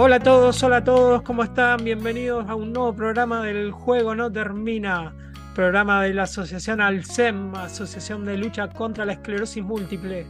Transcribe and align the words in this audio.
Hola 0.00 0.16
a 0.16 0.20
todos, 0.20 0.62
hola 0.62 0.76
a 0.76 0.84
todos, 0.84 1.22
¿cómo 1.22 1.42
están? 1.42 1.82
Bienvenidos 1.82 2.48
a 2.48 2.54
un 2.54 2.72
nuevo 2.72 2.94
programa 2.94 3.42
del 3.42 3.72
Juego 3.72 4.14
No 4.14 4.30
Termina, 4.30 5.12
programa 5.56 6.04
de 6.04 6.14
la 6.14 6.22
Asociación 6.22 6.80
Alcem, 6.80 7.52
Asociación 7.56 8.24
de 8.24 8.38
Lucha 8.38 8.68
contra 8.68 9.04
la 9.04 9.14
Esclerosis 9.14 9.64
Múltiple. 9.64 10.24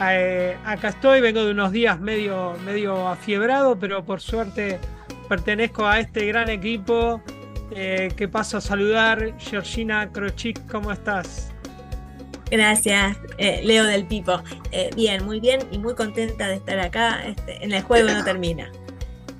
Eh, 0.00 0.56
acá 0.64 0.88
estoy, 0.88 1.20
vengo 1.20 1.44
de 1.44 1.52
unos 1.52 1.70
días 1.70 2.00
medio, 2.00 2.54
medio 2.64 3.06
afiebrado, 3.06 3.78
pero 3.78 4.04
por 4.04 4.20
suerte 4.20 4.80
pertenezco 5.28 5.86
a 5.86 6.00
este 6.00 6.26
gran 6.26 6.50
equipo 6.50 7.22
eh, 7.70 8.12
que 8.16 8.26
paso 8.26 8.56
a 8.56 8.60
saludar. 8.60 9.38
Georgina 9.38 10.10
Krochik, 10.10 10.60
¿cómo 10.68 10.90
estás? 10.90 11.51
Gracias, 12.52 13.16
eh, 13.38 13.62
Leo 13.64 13.84
del 13.84 14.04
Pipo. 14.06 14.42
Eh, 14.72 14.90
bien, 14.94 15.24
muy 15.24 15.40
bien 15.40 15.60
y 15.70 15.78
muy 15.78 15.94
contenta 15.94 16.48
de 16.48 16.56
estar 16.56 16.78
acá. 16.80 17.22
Este, 17.26 17.64
en 17.64 17.72
el 17.72 17.82
juego 17.82 18.10
no 18.12 18.22
termina. 18.22 18.70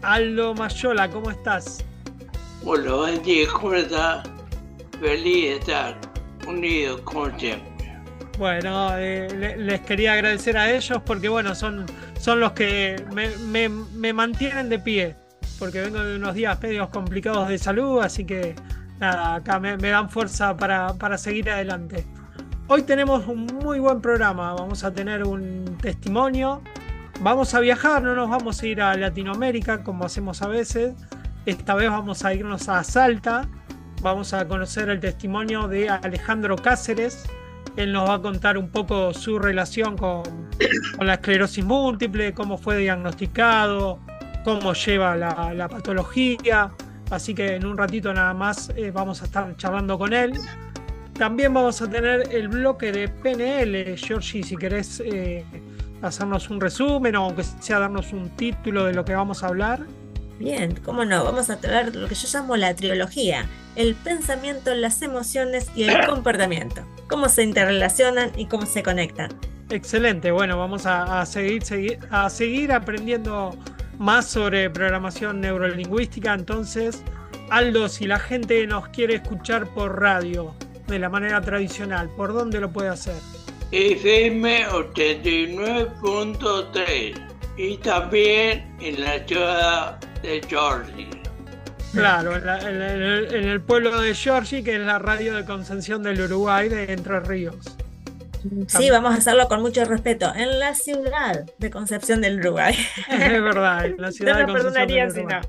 Aldo 0.00 0.54
Mayola, 0.54 1.10
¿cómo 1.10 1.30
estás? 1.30 1.84
Hola, 2.64 2.94
buen 2.94 3.22
día, 3.22 3.46
¿cómo 3.52 3.74
está? 3.74 4.22
Feliz 4.98 5.44
de 5.50 5.56
estar 5.56 5.98
unidos 6.48 7.02
como 7.02 7.38
siempre. 7.38 7.70
Bueno, 8.38 8.96
eh, 8.96 9.28
le- 9.38 9.58
les 9.58 9.80
quería 9.82 10.14
agradecer 10.14 10.56
a 10.56 10.72
ellos 10.72 11.02
porque, 11.04 11.28
bueno, 11.28 11.54
son, 11.54 11.84
son 12.18 12.40
los 12.40 12.52
que 12.52 12.96
me, 13.12 13.28
me- 13.36 13.68
me 13.68 14.14
mantienen 14.14 14.70
de 14.70 14.78
pie. 14.78 15.16
Porque 15.58 15.82
vengo 15.82 16.02
de 16.02 16.16
unos 16.16 16.34
días 16.34 16.58
medios 16.62 16.88
complicados 16.88 17.46
de 17.50 17.58
salud, 17.58 18.00
así 18.00 18.24
que 18.24 18.54
nada, 18.98 19.34
acá 19.34 19.60
me, 19.60 19.76
me 19.76 19.90
dan 19.90 20.08
fuerza 20.08 20.56
para, 20.56 20.94
para 20.94 21.18
seguir 21.18 21.50
adelante. 21.50 22.06
Hoy 22.68 22.82
tenemos 22.82 23.26
un 23.26 23.46
muy 23.46 23.80
buen 23.80 24.00
programa, 24.00 24.54
vamos 24.54 24.84
a 24.84 24.92
tener 24.92 25.24
un 25.24 25.76
testimonio, 25.80 26.62
vamos 27.20 27.54
a 27.54 27.60
viajar, 27.60 28.02
no 28.02 28.14
nos 28.14 28.30
vamos 28.30 28.62
a 28.62 28.66
ir 28.66 28.80
a 28.80 28.96
Latinoamérica 28.96 29.82
como 29.82 30.04
hacemos 30.04 30.42
a 30.42 30.48
veces, 30.48 30.94
esta 31.44 31.74
vez 31.74 31.90
vamos 31.90 32.24
a 32.24 32.32
irnos 32.32 32.68
a 32.68 32.82
Salta, 32.84 33.48
vamos 34.00 34.32
a 34.32 34.46
conocer 34.46 34.88
el 34.88 35.00
testimonio 35.00 35.66
de 35.66 35.88
Alejandro 35.90 36.56
Cáceres, 36.56 37.24
él 37.76 37.92
nos 37.92 38.08
va 38.08 38.14
a 38.14 38.22
contar 38.22 38.56
un 38.56 38.68
poco 38.68 39.12
su 39.12 39.38
relación 39.38 39.98
con, 39.98 40.22
la 41.00 41.14
esclerosis 41.14 41.64
múltiple, 41.64 42.32
cómo 42.32 42.56
fue 42.58 42.78
diagnosticado, 42.78 43.98
cómo 44.44 44.72
lleva 44.74 45.16
la, 45.16 45.52
la 45.54 45.68
patología. 45.68 46.70
Así 47.10 47.34
que 47.34 47.56
en 47.56 47.66
un 47.66 47.76
ratito 47.76 48.12
nada 48.12 48.34
más 48.34 48.70
eh, 48.76 48.90
vamos 48.90 49.22
a 49.22 49.24
estar 49.24 49.56
charlando 49.56 49.98
con 49.98 50.12
él. 50.12 50.32
También 51.18 51.52
vamos 51.54 51.80
a 51.82 51.88
tener 51.90 52.32
el 52.32 52.48
bloque 52.48 52.90
de 52.92 53.08
PNL. 53.08 53.96
Georgie, 53.96 54.42
si 54.42 54.56
querés 54.56 55.00
eh, 55.04 55.44
hacernos 56.00 56.50
un 56.50 56.60
resumen 56.60 57.14
o 57.16 57.24
aunque 57.24 57.44
sea 57.44 57.78
darnos 57.78 58.12
un 58.12 58.30
título 58.30 58.84
de 58.84 58.94
lo 58.94 59.04
que 59.04 59.14
vamos 59.14 59.42
a 59.42 59.48
hablar. 59.48 59.80
Bien, 60.38 60.74
cómo 60.84 61.04
no, 61.04 61.22
vamos 61.24 61.50
a 61.50 61.58
tratar 61.58 61.94
lo 61.94 62.08
que 62.08 62.14
yo 62.14 62.26
llamo 62.32 62.56
la 62.56 62.74
trilogía. 62.74 63.46
El 63.76 63.94
pensamiento, 63.94 64.74
las 64.74 65.00
emociones 65.02 65.70
y 65.76 65.84
el 65.84 66.04
comportamiento. 66.06 66.82
Cómo 67.08 67.28
se 67.28 67.42
interrelacionan 67.44 68.32
y 68.36 68.46
cómo 68.46 68.66
se 68.66 68.82
conectan. 68.82 69.30
Excelente, 69.70 70.30
bueno, 70.32 70.58
vamos 70.58 70.84
a, 70.86 71.20
a 71.20 71.26
seguir, 71.26 71.62
seguir- 71.62 71.98
a 72.10 72.28
seguir 72.28 72.72
aprendiendo 72.72 73.56
más 73.98 74.26
sobre 74.26 74.68
programación 74.70 75.40
neurolingüística. 75.40 76.34
Entonces, 76.34 77.02
Aldo, 77.50 77.88
si 77.88 78.06
la 78.06 78.18
gente 78.18 78.66
nos 78.66 78.88
quiere 78.88 79.14
escuchar 79.16 79.66
por 79.68 80.00
radio 80.00 80.54
de 80.92 81.00
la 81.00 81.08
manera 81.08 81.40
tradicional, 81.40 82.08
¿por 82.16 82.32
dónde 82.32 82.60
lo 82.60 82.70
puede 82.70 82.90
hacer? 82.90 83.14
FM 83.72 84.68
89.3 84.68 87.14
y 87.56 87.76
también 87.78 88.76
en 88.80 89.00
la 89.04 89.18
ciudad 89.26 89.98
de 90.22 90.40
Georgia. 90.48 91.06
Claro, 91.92 92.36
en, 92.36 92.46
la- 92.46 92.58
en 92.60 92.80
el, 92.82 93.34
en 93.34 93.44
el 93.48 93.60
pueblo 93.60 94.00
de 94.00 94.14
Georgie, 94.14 94.64
que 94.64 94.74
es 94.76 94.80
la 94.80 94.98
radio 94.98 95.34
de 95.36 95.44
Concepción 95.44 96.02
del 96.02 96.20
Uruguay 96.22 96.68
de 96.68 96.92
Entre 96.92 97.20
Ríos. 97.20 97.56
Sí, 98.66 98.90
vamos 98.90 99.14
a 99.14 99.18
hacerlo 99.18 99.46
con 99.46 99.60
mucho 99.60 99.84
respeto. 99.84 100.32
En 100.34 100.58
la 100.58 100.74
ciudad 100.74 101.44
de 101.58 101.70
Concepción 101.70 102.20
del 102.22 102.40
Uruguay. 102.40 102.74
Es 103.08 103.42
verdad, 103.42 103.84
en 103.86 104.00
la 104.00 104.10
ciudad 104.10 104.32
No 104.32 104.38
de 104.40 104.46
Concepción 104.46 104.88
del 104.88 105.08
Uruguay. 105.10 105.40
no. 105.40 105.48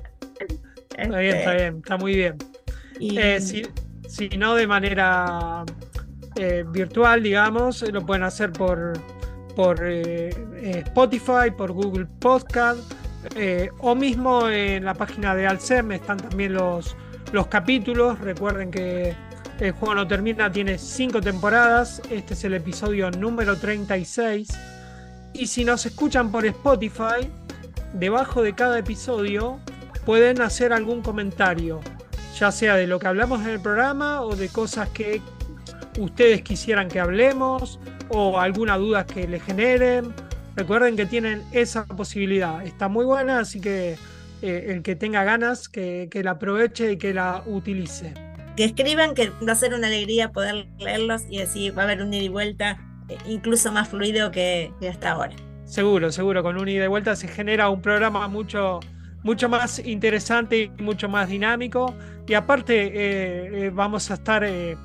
Está 0.96 1.18
bien, 1.18 1.36
está 1.36 1.50
Este, 1.52 1.62
bien, 1.64 1.76
está 1.78 1.96
muy 1.96 2.14
bien. 2.14 2.36
y- 3.00 3.18
Eh, 3.18 3.40
si, 3.40 3.62
si 4.14 4.28
no 4.28 4.54
de 4.54 4.66
manera 4.68 5.64
eh, 6.36 6.64
virtual, 6.68 7.20
digamos, 7.22 7.82
lo 7.82 8.06
pueden 8.06 8.22
hacer 8.22 8.52
por, 8.52 8.92
por 9.56 9.80
eh, 9.82 10.28
eh, 10.54 10.82
Spotify, 10.86 11.50
por 11.56 11.72
Google 11.72 12.06
Podcast 12.20 12.78
o 13.80 13.94
mismo 13.94 14.48
en 14.50 14.84
la 14.84 14.92
página 14.92 15.34
de 15.34 15.46
Alcem 15.46 15.92
están 15.92 16.18
también 16.18 16.52
los, 16.52 16.94
los 17.32 17.46
capítulos. 17.48 18.20
Recuerden 18.20 18.70
que 18.70 19.16
el 19.58 19.72
juego 19.72 19.94
no 19.94 20.06
termina, 20.06 20.52
tiene 20.52 20.78
cinco 20.78 21.20
temporadas. 21.20 22.02
Este 22.10 22.34
es 22.34 22.44
el 22.44 22.54
episodio 22.54 23.10
número 23.10 23.56
36. 23.56 24.48
Y 25.32 25.46
si 25.46 25.64
nos 25.64 25.86
escuchan 25.86 26.30
por 26.30 26.44
Spotify, 26.44 27.30
debajo 27.94 28.42
de 28.42 28.54
cada 28.54 28.78
episodio 28.78 29.58
pueden 30.04 30.42
hacer 30.42 30.72
algún 30.72 31.00
comentario 31.00 31.80
ya 32.38 32.50
sea 32.52 32.76
de 32.76 32.86
lo 32.86 32.98
que 32.98 33.06
hablamos 33.06 33.42
en 33.42 33.50
el 33.50 33.60
programa 33.60 34.22
o 34.22 34.36
de 34.36 34.48
cosas 34.48 34.88
que 34.90 35.22
ustedes 35.98 36.42
quisieran 36.42 36.88
que 36.88 37.00
hablemos 37.00 37.78
o 38.08 38.38
alguna 38.38 38.76
duda 38.76 39.06
que 39.06 39.26
les 39.28 39.42
generen. 39.42 40.12
Recuerden 40.56 40.96
que 40.96 41.06
tienen 41.06 41.42
esa 41.52 41.86
posibilidad. 41.86 42.64
Está 42.64 42.88
muy 42.88 43.04
buena, 43.04 43.40
así 43.40 43.60
que 43.60 43.96
eh, 44.42 44.66
el 44.68 44.82
que 44.82 44.94
tenga 44.96 45.24
ganas, 45.24 45.68
que, 45.68 46.08
que 46.10 46.22
la 46.22 46.32
aproveche 46.32 46.92
y 46.92 46.96
que 46.96 47.14
la 47.14 47.42
utilice. 47.46 48.14
que 48.56 48.64
escriban, 48.64 49.14
que 49.14 49.30
va 49.46 49.52
a 49.52 49.56
ser 49.56 49.74
una 49.74 49.86
alegría 49.88 50.30
poder 50.30 50.66
leerlos 50.78 51.22
y 51.28 51.40
así 51.40 51.70
va 51.70 51.82
a 51.82 51.84
haber 51.86 52.02
un 52.02 52.14
ida 52.14 52.24
y 52.24 52.28
vuelta 52.28 52.78
eh, 53.08 53.16
incluso 53.26 53.72
más 53.72 53.88
fluido 53.88 54.30
que, 54.30 54.72
que 54.80 54.88
hasta 54.88 55.10
ahora. 55.12 55.34
Seguro, 55.64 56.12
seguro, 56.12 56.42
con 56.42 56.58
un 56.58 56.68
ida 56.68 56.84
y 56.84 56.88
vuelta 56.88 57.16
se 57.16 57.26
genera 57.26 57.68
un 57.70 57.80
programa 57.80 58.28
mucho, 58.28 58.80
mucho 59.24 59.48
más 59.48 59.80
interesante 59.84 60.70
y 60.78 60.82
mucho 60.82 61.08
más 61.08 61.28
dinámico. 61.28 61.92
Y 62.28 62.34
aparte 62.34 62.86
eh, 62.86 63.66
eh, 63.66 63.70
vamos 63.74 64.10
a 64.10 64.14
estar 64.14 64.44
eh, 64.44 64.76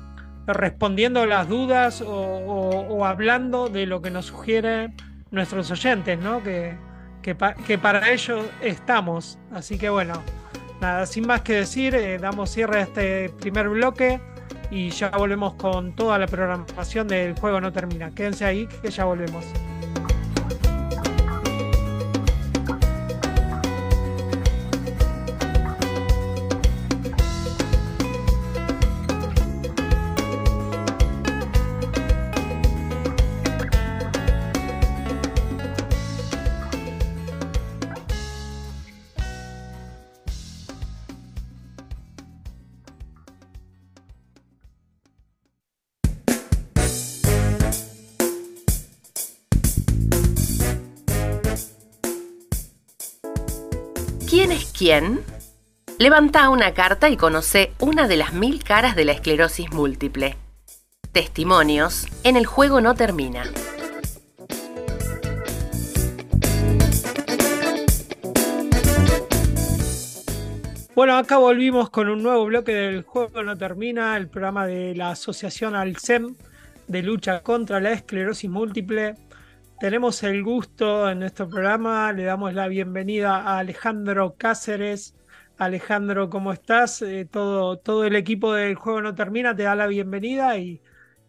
respondiendo 0.46 1.24
las 1.26 1.48
dudas 1.48 2.00
o, 2.00 2.10
o- 2.10 3.04
hablando 3.06 3.68
de 3.68 3.86
lo 3.86 4.02
que 4.02 4.10
nos 4.10 4.26
sugieren 4.26 4.94
nuestros 5.30 5.70
oyentes, 5.70 6.18
¿no? 6.18 6.42
Que, 6.42 6.76
que, 7.22 7.36
que 7.66 7.78
para 7.78 8.10
ello 8.10 8.44
estamos. 8.60 9.38
Así 9.52 9.78
que 9.78 9.88
bueno, 9.90 10.14
nada, 10.80 11.06
sin 11.06 11.26
más 11.26 11.42
que 11.42 11.54
decir, 11.54 11.94
eh, 11.94 12.18
damos 12.18 12.50
cierre 12.50 12.78
a 12.80 12.82
este 12.82 13.28
primer 13.40 13.68
bloque 13.68 14.20
y 14.70 14.90
ya 14.90 15.10
volvemos 15.10 15.54
con 15.54 15.94
toda 15.94 16.18
la 16.18 16.26
programación 16.26 17.06
del 17.08 17.34
juego 17.38 17.60
no 17.60 17.72
termina. 17.72 18.10
Quédense 18.10 18.44
ahí 18.44 18.66
que 18.82 18.90
ya 18.90 19.04
volvemos. 19.04 19.44
¿Quién? 54.80 55.20
Levanta 55.98 56.48
una 56.48 56.72
carta 56.72 57.10
y 57.10 57.18
conoce 57.18 57.74
una 57.80 58.08
de 58.08 58.16
las 58.16 58.32
mil 58.32 58.64
caras 58.64 58.96
de 58.96 59.04
la 59.04 59.12
esclerosis 59.12 59.70
múltiple. 59.74 60.38
Testimonios 61.12 62.06
en 62.24 62.36
el 62.36 62.46
juego 62.46 62.80
no 62.80 62.94
termina. 62.94 63.44
Bueno, 70.94 71.18
acá 71.18 71.36
volvimos 71.36 71.90
con 71.90 72.08
un 72.08 72.22
nuevo 72.22 72.46
bloque 72.46 72.72
del 72.72 73.02
Juego 73.02 73.42
No 73.42 73.58
Termina, 73.58 74.16
el 74.16 74.28
programa 74.28 74.66
de 74.66 74.94
la 74.94 75.10
Asociación 75.10 75.74
Alcem 75.74 76.36
de 76.88 77.02
lucha 77.02 77.42
contra 77.42 77.80
la 77.80 77.92
esclerosis 77.92 78.48
múltiple. 78.48 79.16
Tenemos 79.80 80.22
el 80.22 80.44
gusto 80.44 81.10
en 81.10 81.20
nuestro 81.20 81.48
programa, 81.48 82.12
le 82.12 82.24
damos 82.24 82.52
la 82.54 82.68
bienvenida 82.68 83.36
a 83.38 83.58
Alejandro 83.58 84.36
Cáceres. 84.36 85.16
Alejandro, 85.56 86.30
¿cómo 86.30 86.52
estás? 86.52 87.02
Eh, 87.02 87.26
todo, 87.30 87.78
todo 87.78 88.04
el 88.04 88.14
equipo 88.16 88.52
del 88.54 88.74
Juego 88.76 89.00
No 89.02 89.14
Termina 89.14 89.56
te 89.56 89.62
da 89.64 89.74
la 89.74 89.86
bienvenida 89.88 90.58
y, 90.58 90.82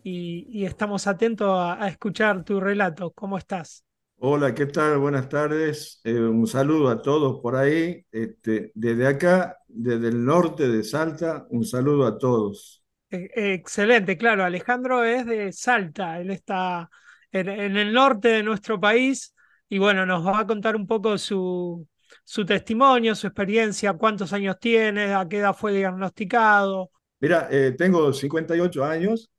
y- 0.04 0.48
y 0.52 0.66
estamos 0.66 1.08
atentos 1.08 1.50
a, 1.50 1.82
a 1.84 1.88
escuchar 1.88 2.44
tu 2.44 2.60
relato. 2.60 3.12
¿Cómo 3.14 3.38
estás? 3.38 3.86
Hola, 4.24 4.54
¿qué 4.56 4.68
tal? 4.68 5.00
Buenas 5.00 5.28
tardes. 5.30 6.00
Eh, 6.04 6.14
un 6.20 6.48
saludo 6.48 6.90
a 6.90 7.02
todos 7.02 7.40
por 7.42 7.56
ahí. 7.56 8.06
Este, 8.12 8.72
desde 8.76 9.08
acá, 9.08 9.58
desde 9.68 10.10
el 10.10 10.24
norte 10.24 10.68
de 10.70 10.84
Salta, 10.84 11.48
un 11.50 11.66
saludo 11.66 12.06
a 12.06 12.18
todos. 12.20 12.84
Eh, 13.10 13.54
excelente, 13.54 14.18
claro. 14.18 14.44
Alejandro 14.46 15.04
es 15.04 15.26
de 15.26 15.52
Salta, 15.52 16.20
él 16.22 16.32
está 16.32 16.90
en, 17.32 17.50
en 17.50 17.78
el 17.78 17.94
norte 17.94 18.30
de 18.30 18.44
nuestro 18.44 18.80
país 18.80 19.34
y 19.70 19.78
bueno, 19.78 20.06
nos 20.06 20.26
va 20.26 20.40
a 20.40 20.48
contar 20.48 20.76
un 20.76 20.86
poco 20.88 21.18
su, 21.18 21.88
su 22.24 22.46
testimonio, 22.46 23.16
su 23.16 23.28
experiencia, 23.28 23.94
cuántos 23.94 24.34
años 24.34 24.58
tiene, 24.60 25.14
a 25.14 25.28
qué 25.28 25.38
edad 25.40 25.56
fue 25.56 25.74
diagnosticado. 25.74 26.92
Mira, 27.20 27.48
eh, 27.52 27.72
tengo 27.78 28.12
58 28.14 28.84
años. 28.84 29.30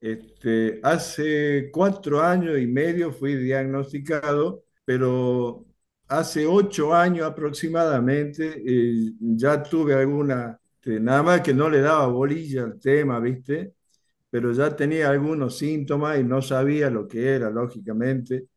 Este, 0.00 0.80
hace 0.82 1.70
cuatro 1.72 2.20
años 2.22 2.58
y 2.58 2.66
medio 2.66 3.12
fui 3.12 3.36
diagnosticado, 3.36 4.64
pero 4.84 5.66
hace 6.08 6.46
ocho 6.46 6.94
años 6.94 7.26
aproximadamente 7.26 8.62
eh, 8.66 9.12
ya 9.20 9.62
tuve 9.62 9.94
alguna, 9.94 10.58
este, 10.80 11.00
nada 11.00 11.22
más 11.22 11.40
que 11.42 11.54
no 11.54 11.70
le 11.70 11.80
daba 11.80 12.06
bolilla 12.08 12.64
al 12.64 12.80
tema, 12.80 13.20
¿viste? 13.20 13.74
Pero 14.30 14.52
ya 14.52 14.74
tenía 14.76 15.10
algunos 15.10 15.58
síntomas 15.58 16.18
y 16.20 16.24
no 16.24 16.42
sabía 16.42 16.90
lo 16.90 17.08
que 17.08 17.34
era, 17.36 17.50
lógicamente. 17.50 18.48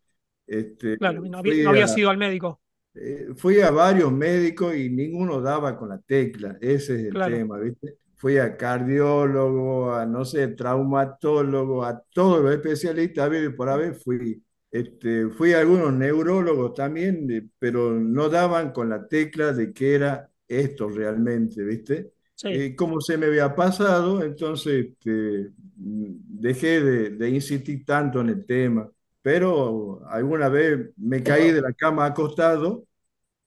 Este, 0.48 1.00
Claro, 1.00 1.22
no 1.26 1.38
había, 1.40 1.56
no 1.60 1.70
había 1.72 1.86
a, 1.86 1.90
sido 1.90 2.10
al 2.10 2.18
médico. 2.18 2.62
eh, 2.94 3.28
fui 3.38 3.62
a 3.62 3.72
varios 3.72 4.12
médicos 4.12 4.76
y 4.76 4.90
ninguno 4.90 5.42
daba 5.42 5.78
con 5.78 5.90
la 5.90 6.00
tecla, 6.00 6.58
ese 6.62 6.96
es 6.96 7.06
el 7.06 7.20
Claro, 7.20 7.22
tema, 7.22 7.58
¿viste? 7.60 7.98
Fui 8.18 8.38
a 8.38 8.56
cardiólogo, 8.56 9.94
a 9.96 10.06
no 10.06 10.26
sé, 10.26 10.50
traumatólogo, 10.50 11.84
a 11.84 12.02
todos 12.14 12.42
los 12.44 12.54
especialistas, 12.54 13.30
por 13.58 13.70
haber 13.70 13.96
fui. 13.96 14.44
Este, 14.70 15.28
fui 15.30 15.54
a 15.54 15.60
algunos 15.60 15.92
neurólogos 15.94 16.74
también, 16.76 17.52
pero 17.60 17.92
no 17.94 18.30
daban 18.30 18.72
con 18.72 18.90
la 18.90 19.08
tecla 19.08 19.52
de 19.54 19.74
qué 19.74 19.96
era 19.96 20.30
esto 20.48 20.88
realmente, 20.90 21.64
¿viste? 21.64 22.14
Sí, 22.42 22.50
Eh, 22.50 22.76
como 22.76 23.00
se 23.02 23.18
me 23.18 23.28
había 23.28 23.56
pasado, 23.56 24.24
entonces 24.24 24.88
este, 25.00 25.52
dejé 25.76 26.82
de, 26.82 27.10
de 27.12 27.30
insistir 27.30 27.86
tanto 27.86 28.22
en 28.22 28.30
el 28.30 28.46
tema. 28.46 28.90
Pero 29.22 30.02
alguna 30.08 30.50
vez 30.50 30.92
me 30.98 31.24
caí 31.24 31.52
de 31.52 31.62
la 31.62 31.74
cama 31.74 32.06
acostado, 32.06 32.86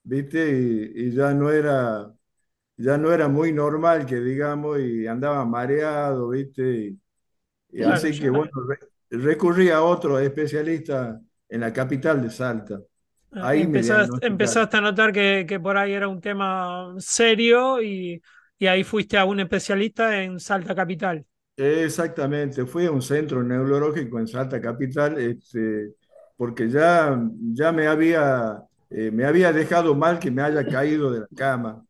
¿viste? 0.03 0.91
Y, 0.95 1.07
y 1.09 1.11
ya 1.11 1.33
no 1.33 1.51
era, 1.51 2.13
ya 2.77 2.97
no 2.97 3.11
era 3.13 3.27
muy 3.29 3.53
normal 3.53 4.05
que 4.05 4.17
digamos, 4.21 4.79
y 4.79 5.07
andaba 5.07 5.45
mareado, 5.45 6.29
¿viste? 6.29 6.63
Y, 6.89 6.99
y 7.79 7.83
claro, 7.83 7.91
así 7.91 8.17
que 8.19 8.29
bueno, 8.29 8.51
re- 8.67 8.79
recurrí 9.19 9.69
a 9.69 9.83
otro 9.83 10.19
especialista 10.19 11.21
en 11.49 11.61
la 11.61 11.73
capital 11.73 12.21
de 12.21 12.29
Salta. 12.31 12.81
eh, 13.35 13.39
Ahí 13.39 13.61
empezaste, 13.61 14.25
empezaste 14.27 14.77
a 14.77 14.81
notar 14.81 15.11
que, 15.11 15.45
que 15.47 15.59
por 15.59 15.77
ahí 15.77 15.93
era 15.93 16.07
un 16.07 16.21
tema 16.21 16.93
serio 16.99 17.81
y, 17.81 18.21
y 18.59 18.67
ahí 18.67 18.83
fuiste 18.83 19.17
a 19.17 19.25
un 19.25 19.39
especialista 19.39 20.21
en 20.23 20.39
Salta 20.39 20.75
Capital. 20.75 21.25
Exactamente, 21.57 22.65
fui 22.65 22.85
a 22.85 22.91
un 22.91 23.01
centro 23.01 23.41
neurológico 23.41 24.19
en 24.19 24.27
Salta 24.27 24.59
Capital, 24.59 25.17
este, 25.17 25.93
porque 26.35 26.69
ya, 26.69 27.17
ya 27.53 27.71
me 27.71 27.87
había, 27.87 28.61
eh, 28.89 29.09
me 29.11 29.23
había 29.25 29.53
dejado 29.53 29.95
mal 29.95 30.19
que 30.19 30.29
me 30.31 30.41
haya 30.41 30.67
caído 30.67 31.11
de 31.11 31.21
la 31.21 31.27
cama, 31.33 31.85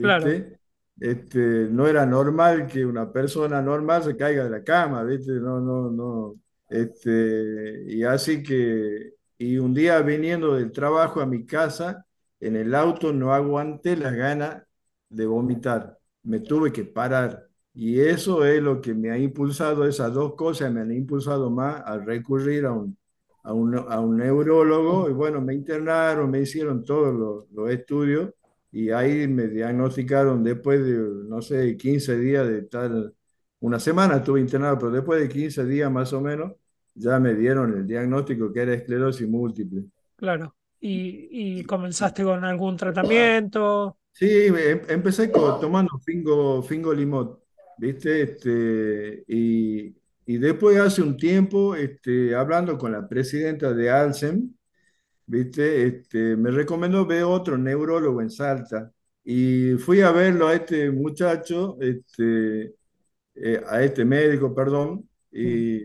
Claro, 0.00 0.36
¿viste? 0.36 0.60
Este, 1.00 1.38
no 1.68 1.88
era 1.88 2.06
normal 2.06 2.68
que 2.68 2.84
una 2.86 3.10
persona 3.12 3.60
normal 3.60 4.04
se 4.04 4.16
caiga 4.16 4.44
de 4.44 4.50
la 4.50 4.62
cama, 4.62 5.02
¿viste? 5.02 5.32
No, 5.32 5.58
no, 5.60 5.90
no. 5.90 6.34
Este, 6.68 7.84
y 7.88 8.04
así 8.04 8.40
que, 8.42 9.14
y 9.36 9.58
un 9.58 9.74
día 9.74 10.00
viniendo 10.02 10.54
del 10.54 10.70
trabajo 10.70 11.20
a 11.20 11.26
mi 11.26 11.44
casa, 11.44 12.06
en 12.38 12.54
el 12.56 12.72
auto 12.74 13.12
no 13.12 13.34
aguanté 13.34 13.96
las 13.96 14.14
ganas 14.14 14.62
de 15.08 15.26
vomitar, 15.26 15.97
me 16.28 16.40
tuve 16.40 16.72
que 16.72 16.84
parar. 16.84 17.48
Y 17.74 18.00
eso 18.00 18.44
es 18.44 18.62
lo 18.62 18.80
que 18.80 18.94
me 18.94 19.10
ha 19.10 19.18
impulsado, 19.18 19.86
esas 19.86 20.12
dos 20.12 20.34
cosas 20.34 20.72
me 20.72 20.80
han 20.80 20.92
impulsado 20.92 21.50
más 21.50 21.82
a 21.86 21.98
recurrir 21.98 22.66
a 22.66 22.72
un, 22.72 22.96
a 23.44 23.52
un, 23.52 23.76
a 23.76 24.00
un 24.00 24.16
neurólogo. 24.18 25.08
Y 25.08 25.12
bueno, 25.12 25.40
me 25.40 25.54
internaron, 25.54 26.30
me 26.30 26.40
hicieron 26.40 26.84
todos 26.84 27.14
los, 27.14 27.50
los 27.52 27.70
estudios 27.70 28.32
y 28.72 28.90
ahí 28.90 29.26
me 29.28 29.46
diagnosticaron 29.48 30.42
después 30.44 30.84
de, 30.84 30.92
no 31.28 31.40
sé, 31.42 31.76
15 31.76 32.18
días 32.18 32.46
de 32.48 32.62
tal, 32.62 33.14
una 33.60 33.80
semana 33.80 34.16
estuve 34.16 34.40
internado, 34.40 34.78
pero 34.78 34.90
después 34.92 35.20
de 35.20 35.28
15 35.28 35.64
días 35.64 35.90
más 35.90 36.12
o 36.12 36.20
menos, 36.20 36.52
ya 36.94 37.18
me 37.20 37.34
dieron 37.34 37.74
el 37.76 37.86
diagnóstico 37.86 38.52
que 38.52 38.62
era 38.62 38.74
esclerosis 38.74 39.28
múltiple. 39.28 39.84
claro. 40.16 40.54
Y, 40.80 41.58
y 41.60 41.64
comenzaste 41.64 42.22
con 42.22 42.44
algún 42.44 42.76
tratamiento. 42.76 43.98
Sí, 44.18 44.26
em- 44.48 44.82
empecé 44.88 45.30
co- 45.30 45.58
tomando 45.60 45.98
fingo, 46.04 46.62
fingolimod, 46.62 47.38
¿viste? 47.76 48.22
Este, 48.22 49.24
y, 49.28 49.94
y 50.26 50.38
después 50.38 50.76
hace 50.78 51.02
un 51.02 51.16
tiempo, 51.16 51.76
este, 51.76 52.34
hablando 52.34 52.76
con 52.78 52.90
la 52.92 53.08
presidenta 53.08 53.72
de 53.72 53.90
Alcem, 53.90 54.52
¿viste? 55.26 55.86
Este, 55.86 56.36
me 56.36 56.50
recomendó 56.50 57.06
ver 57.06 57.24
otro 57.24 57.58
neurólogo 57.58 58.22
en 58.22 58.30
Salta. 58.30 58.92
Y 59.24 59.74
fui 59.78 60.02
a 60.02 60.12
verlo 60.12 60.48
a 60.48 60.54
este 60.56 60.90
muchacho, 60.90 61.78
este, 61.80 62.74
eh, 63.36 63.62
a 63.68 63.82
este 63.84 64.04
médico, 64.04 64.54
perdón, 64.54 65.08
y 65.32 65.78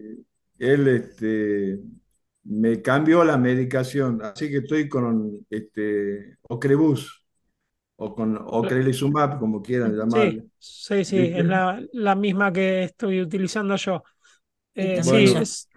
él 0.59 0.87
este, 0.87 1.79
me 2.43 2.81
cambió 2.81 3.23
la 3.23 3.37
medicación. 3.37 4.21
Así 4.23 4.49
que 4.49 4.57
estoy 4.59 4.89
con 4.89 5.45
este, 5.49 6.37
Ocrevus 6.43 7.22
o 8.03 8.15
con 8.15 8.29
Ocrelizumab, 8.61 9.39
como 9.39 9.61
quieran 9.61 9.95
Sí, 10.07 10.37
llamarle. 10.37 10.43
sí, 10.59 11.03
sí, 11.05 11.31
es 11.33 11.45
la, 11.45 11.81
la 11.91 12.15
misma 12.15 12.51
que 12.53 12.83
estoy 12.83 13.21
utilizando 13.21 13.75
yo. 13.75 14.03
Y 14.77 14.89
Eh, 14.89 15.01
también 15.03 15.25
sí, 15.25 15.33
es, 15.37 15.69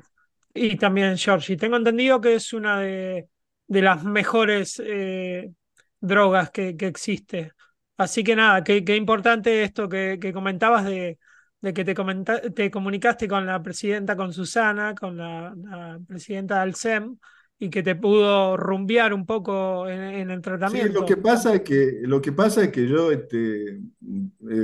y 0.54 0.76
también 0.78 1.16
Georgie. 1.18 1.56
Tengo 1.56 1.76
entendido 1.76 2.20
que 2.20 2.34
es 2.36 2.52
una 2.52 2.80
de, 2.80 3.28
de 3.68 3.82
las 3.82 4.04
mejores 4.04 4.82
eh, 4.84 5.52
drogas 6.00 6.50
que, 6.50 6.76
que 6.76 6.86
existe. 6.88 7.52
Así 7.98 8.24
que 8.24 8.36
nada, 8.36 8.64
qué, 8.64 8.84
qué 8.84 8.96
importante 8.96 9.62
esto 9.64 9.88
que, 9.88 10.18
que 10.20 10.32
comentabas 10.32 10.84
de, 10.86 11.18
de 11.60 11.74
que 11.74 11.84
te, 11.84 11.94
comenta- 11.94 12.40
te 12.54 12.70
comunicaste 12.70 13.28
con 13.28 13.46
la 13.46 13.62
presidenta, 13.62 14.16
con 14.16 14.32
Susana, 14.32 14.94
con 14.94 15.16
la, 15.18 15.54
la 15.56 16.00
presidenta 16.06 16.60
del 16.62 16.74
SEM, 16.74 17.18
y 17.58 17.70
que 17.70 17.82
te 17.82 17.94
pudo 17.96 18.56
rumbear 18.56 19.14
un 19.14 19.26
poco 19.26 19.88
en, 19.88 20.02
en 20.02 20.30
el 20.30 20.42
Sí, 20.64 20.88
lo 20.88 21.04
que 21.04 21.16
tratamiento. 21.16 21.16
pasa 21.16 21.54
es 21.54 21.62
que, 21.62 22.00
lo 22.02 22.20
que 22.20 22.32
pasa 22.32 22.64
es 22.64 22.72
que 22.72 22.88
yo, 22.88 23.12
este, 23.12 23.68
eh, 23.76 23.80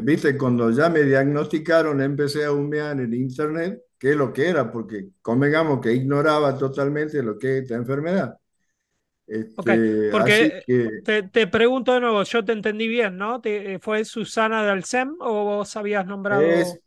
viste, 0.02 0.36
cuando 0.36 0.70
ya 0.72 0.88
me 0.90 1.02
diagnosticaron, 1.04 2.00
empecé 2.02 2.44
a 2.44 2.50
humear 2.52 2.98
en 3.00 3.14
internet, 3.14 3.80
qué 3.98 4.10
es 4.10 4.16
lo 4.16 4.32
que 4.32 4.48
era, 4.48 4.70
porque 4.72 5.10
convengamos 5.22 5.80
que 5.80 5.92
ignoraba 5.92 6.58
totalmente 6.58 7.22
lo 7.22 7.38
que 7.38 7.58
es 7.58 7.62
esta 7.62 7.76
enfermedad. 7.76 8.36
Este, 9.26 10.14
así 10.16 10.50
porque 10.50 10.66
que 10.74 11.02
te, 11.02 11.22
te 11.24 11.46
pregunto 11.46 11.92
de 11.94 12.00
nuevo, 12.00 12.22
yo 12.24 12.44
te 12.44 12.52
entendí 12.52 12.88
bien, 12.88 13.16
¿no? 13.16 13.40
Te- 13.40 13.78
¿fue 13.78 14.04
Susana 14.04 14.64
del 14.64 14.80
SEM 14.80 15.16
o 15.20 15.44
vos 15.44 15.76
habías 15.76 16.06
es 16.28 16.80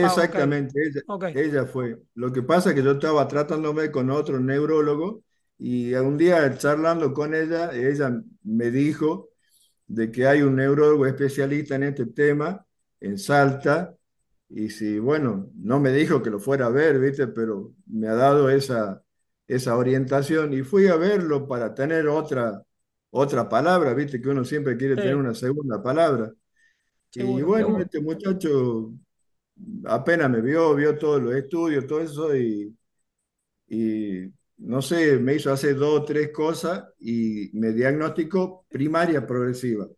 Ah, 0.00 0.22
ok, 0.22 0.36
exactamente, 0.42 0.80
ella, 0.82 1.00
ok, 1.06 1.24
ella 1.32 1.66
fue. 1.66 2.00
Lo 2.14 2.32
que 2.32 2.42
pasa 2.42 2.70
es 2.70 2.76
que 2.76 2.82
yo 2.82 2.92
estaba 2.92 3.26
tratándome 3.28 3.90
con 3.90 4.10
otro 4.10 4.38
neurólogo 4.40 5.22
y 5.58 5.94
un 5.94 6.16
día 6.18 6.56
charlando 6.58 7.12
con 7.14 7.34
ella, 7.34 7.72
ella 7.74 8.12
me 8.44 8.70
dijo 8.70 9.30
de 9.86 10.10
que 10.12 10.26
hay 10.26 10.42
un 10.42 10.56
neurólogo 10.56 11.06
especialista 11.06 11.76
en 11.76 11.84
este 11.84 12.06
tema 12.06 12.66
en 13.00 13.18
Salta 13.18 13.96
y 14.48 14.70
si, 14.70 14.98
bueno, 14.98 15.50
no 15.56 15.80
me 15.80 15.92
dijo 15.92 16.22
que 16.22 16.30
lo 16.30 16.40
fuera 16.40 16.66
a 16.66 16.70
ver, 16.70 16.98
¿viste? 17.00 17.28
Pero 17.28 17.74
me 17.86 18.08
ha 18.08 18.14
dado 18.14 18.50
esa, 18.50 19.02
esa 19.46 19.76
orientación 19.76 20.52
y 20.54 20.62
fui 20.62 20.88
a 20.88 20.96
verlo 20.96 21.46
para 21.48 21.74
tener 21.74 22.08
otra, 22.08 22.62
otra 23.10 23.48
palabra, 23.48 23.94
viste 23.94 24.20
que 24.22 24.28
uno 24.30 24.44
siempre 24.44 24.76
quiere 24.76 24.96
Sí, 24.96 25.02
tener 25.02 25.16
una 25.16 25.34
segunda 25.34 25.82
palabra. 25.82 26.32
Y 27.14 27.40
seguro, 27.40 27.42
bueno, 27.42 27.74
seguro. 27.74 27.82
este 27.82 28.00
muchacho 28.00 28.92
apenas 29.86 30.30
me 30.30 30.40
vio, 30.40 30.74
vio 30.74 30.98
todos 30.98 31.22
los 31.22 31.34
estudios, 31.34 31.86
todo 31.86 32.00
eso, 32.00 32.36
y, 32.36 32.76
y 33.68 34.32
no 34.58 34.82
sé, 34.82 35.18
me 35.18 35.34
hizo 35.34 35.52
hacer 35.52 35.76
dos 35.76 36.00
o 36.02 36.04
tres 36.04 36.30
cosas 36.32 36.84
y 37.00 37.50
me 37.54 37.72
diagnosticó 37.72 38.66
primaria 38.68 39.26
progresiva. 39.26 39.88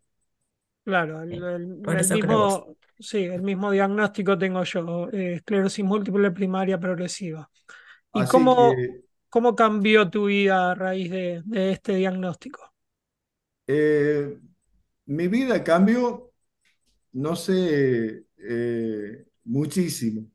Claro, 0.85 1.23
el, 1.23 1.31
Sí, 1.31 1.45
el- 1.45 2.07
mismo, 2.09 2.77
sí, 2.99 3.19
el 3.25 3.43
mismo 3.43 3.71
diagnóstico 3.71 4.37
tengo 4.39 4.65
yo, 4.65 5.09
eh, 5.13 5.35
esclerosis 5.35 5.85
múltiple 5.85 6.31
primaria 6.33 6.79
progresiva. 6.81 7.49
¿Y 8.13 8.27
Así 8.27 8.27
cómo, 8.27 8.87
que 8.89 9.03
cómo 9.31 9.57
cambió 9.57 10.11
tu 10.11 10.27
vida 10.27 10.73
a 10.73 10.75
raíz 10.75 11.11
de, 11.11 11.43
de 11.47 11.73
este 11.73 11.97
diagnóstico? 11.97 12.73
eh, 13.67 14.39
mi 15.07 15.29
vida 15.29 15.63
cambió, 15.65 16.33
no 17.15 17.37
sé, 17.37 18.27
eh, 18.39 19.27
muchísimo. 19.45 20.31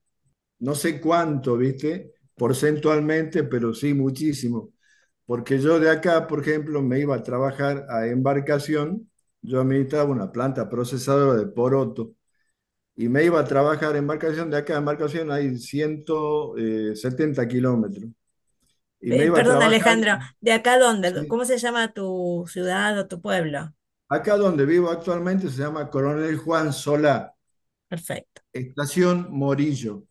No 0.61 0.75
sé 0.75 1.01
cuánto, 1.01 1.57
¿viste? 1.57 2.14
Porcentualmente, 2.35 3.43
pero 3.43 3.73
sí 3.73 3.93
muchísimo. 3.93 4.73
Porque 5.25 5.59
yo 5.59 5.79
de 5.79 5.89
acá, 5.89 6.27
por 6.27 6.41
ejemplo, 6.41 6.81
me 6.81 6.99
iba 6.99 7.15
a 7.15 7.23
trabajar 7.23 7.85
a 7.89 8.07
embarcación. 8.07 9.09
Yo 9.41 9.61
administraba 9.61 10.09
una 10.11 10.31
planta 10.31 10.69
procesadora 10.69 11.39
de 11.39 11.47
poroto 11.47 12.13
y 12.95 13.09
me 13.09 13.23
iba 13.25 13.39
a 13.41 13.45
trabajar 13.45 13.95
a 13.95 13.99
embarcación. 13.99 14.49
De 14.51 14.57
acá 14.57 14.75
a 14.75 14.79
embarcación 14.79 15.31
hay 15.31 15.57
170 15.59 17.47
kilómetros. 17.47 18.05
Y 19.01 19.13
me 19.13 19.25
Eh, 19.25 19.27
iba 19.27 19.39
a 19.39 19.43
perdón, 19.43 19.47
trabajar, 19.47 19.63
Alejandro, 19.63 20.17
¿de 20.41 20.51
acá 20.53 20.77
dónde? 20.79 21.13
sí, 21.13 21.27
¿Cómo 21.27 21.45
se 21.45 21.57
llama 21.59 21.93
tu 21.93 22.45
ciudad 22.51 22.97
o 22.99 23.07
tu 23.07 23.21
pueblo? 23.21 23.73
acá 24.09 24.35
donde 24.37 24.65
vivo 24.65 24.89
actualmente 24.89 25.47
se 25.49 25.59
llama 25.61 25.89
Coronel 25.91 26.37
Juan 26.39 26.73
Solá, 26.73 27.35
Perfecto. 27.89 28.41
estación 28.53 29.27
Morillo. 29.29 30.03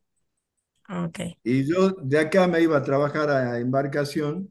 Ok. 0.88 1.36
Y 1.42 1.66
yo 1.66 1.90
de 1.90 2.18
acá 2.18 2.46
me 2.48 2.60
iba 2.62 2.78
a 2.78 2.82
trabajar 2.82 3.30
a 3.30 3.58
embarcación 3.58 4.50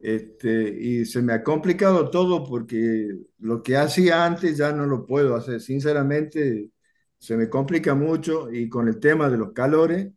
Este, 0.00 0.70
y 0.80 1.06
se 1.06 1.22
me 1.22 1.32
ha 1.34 1.42
complicado 1.44 2.10
todo 2.10 2.44
porque 2.44 3.08
lo 3.40 3.62
que 3.62 3.76
hacía 3.78 4.26
antes 4.26 4.58
ya 4.58 4.72
no 4.72 4.86
lo 4.86 5.06
puedo 5.06 5.36
hacer. 5.36 5.60
Sinceramente, 5.62 6.70
se 7.18 7.36
me 7.36 7.48
complica 7.50 7.94
mucho 7.94 8.52
y 8.52 8.68
con 8.68 8.88
el 8.88 9.00
tema 9.00 9.30
de 9.30 9.38
los 9.38 9.52
calores 9.54 10.12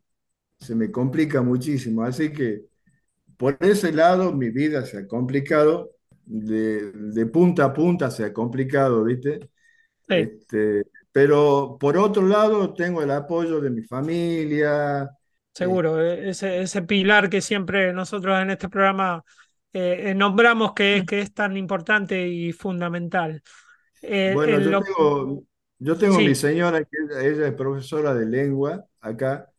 se 0.60 0.74
me 0.76 0.90
complica 0.92 1.42
muchísimo. 1.42 2.02
Así 2.04 2.32
que 2.32 2.66
por 3.36 3.56
ese 3.60 3.92
lado 3.92 4.32
mi 4.32 4.50
vida 4.50 4.84
se 4.86 4.98
ha 4.98 5.06
complicado, 5.06 5.92
de, 6.24 6.92
de 6.92 7.26
punta 7.26 7.66
a 7.66 7.72
punta 7.74 8.10
se 8.10 8.24
ha 8.24 8.32
complicado, 8.32 9.04
¿viste? 9.04 9.50
Sí, 10.08 10.32
Este, 10.40 10.84
pero 11.12 11.76
por 11.80 11.96
otro 11.98 12.22
lado 12.26 12.74
tengo 12.74 13.02
el 13.02 13.10
apoyo 13.10 13.60
de 13.60 13.70
mi 13.70 13.82
familia. 13.82 15.10
Seguro, 15.56 16.00
eh, 16.02 16.30
ese, 16.30 16.60
ese 16.62 16.82
pilar 16.82 17.30
que 17.30 17.40
siempre 17.40 17.92
nosotros 17.92 18.40
en 18.40 18.50
este 18.50 18.68
programa 18.68 19.24
eh, 19.72 20.10
eh, 20.10 20.14
nombramos 20.14 20.72
que 20.74 20.98
es, 20.98 21.04
Mm, 21.04 21.06
que 21.06 21.20
es 21.20 21.32
tan 21.34 21.56
importante 21.56 22.28
y 22.28 22.52
fundamental. 22.52 23.42
Eh, 24.02 24.38
bueno, 24.38 24.58
en 24.58 24.60
yo 24.60 24.72
lo, 24.72 24.82
tengo, 24.82 25.44
yo 25.78 25.96
tengo 25.98 26.20
mi 26.22 26.34
sí, 26.34 26.34
señora, 26.34 26.84
que 26.84 26.96
ella 27.22 27.46
es 27.48 27.54
profesora 27.54 28.14
de 28.14 28.26
lengua 28.26 28.84
acá. 29.00 29.50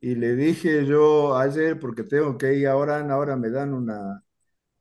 Y 0.00 0.14
le 0.16 0.36
dije 0.36 0.86
yo 0.86 1.36
ayer, 1.36 1.78
porque 1.80 2.04
tengo 2.04 2.38
que 2.38 2.54
ir 2.54 2.68
ahora, 2.68 3.00
ahora 3.12 3.36
me 3.36 3.50
dan 3.50 3.74
una, 3.74 4.22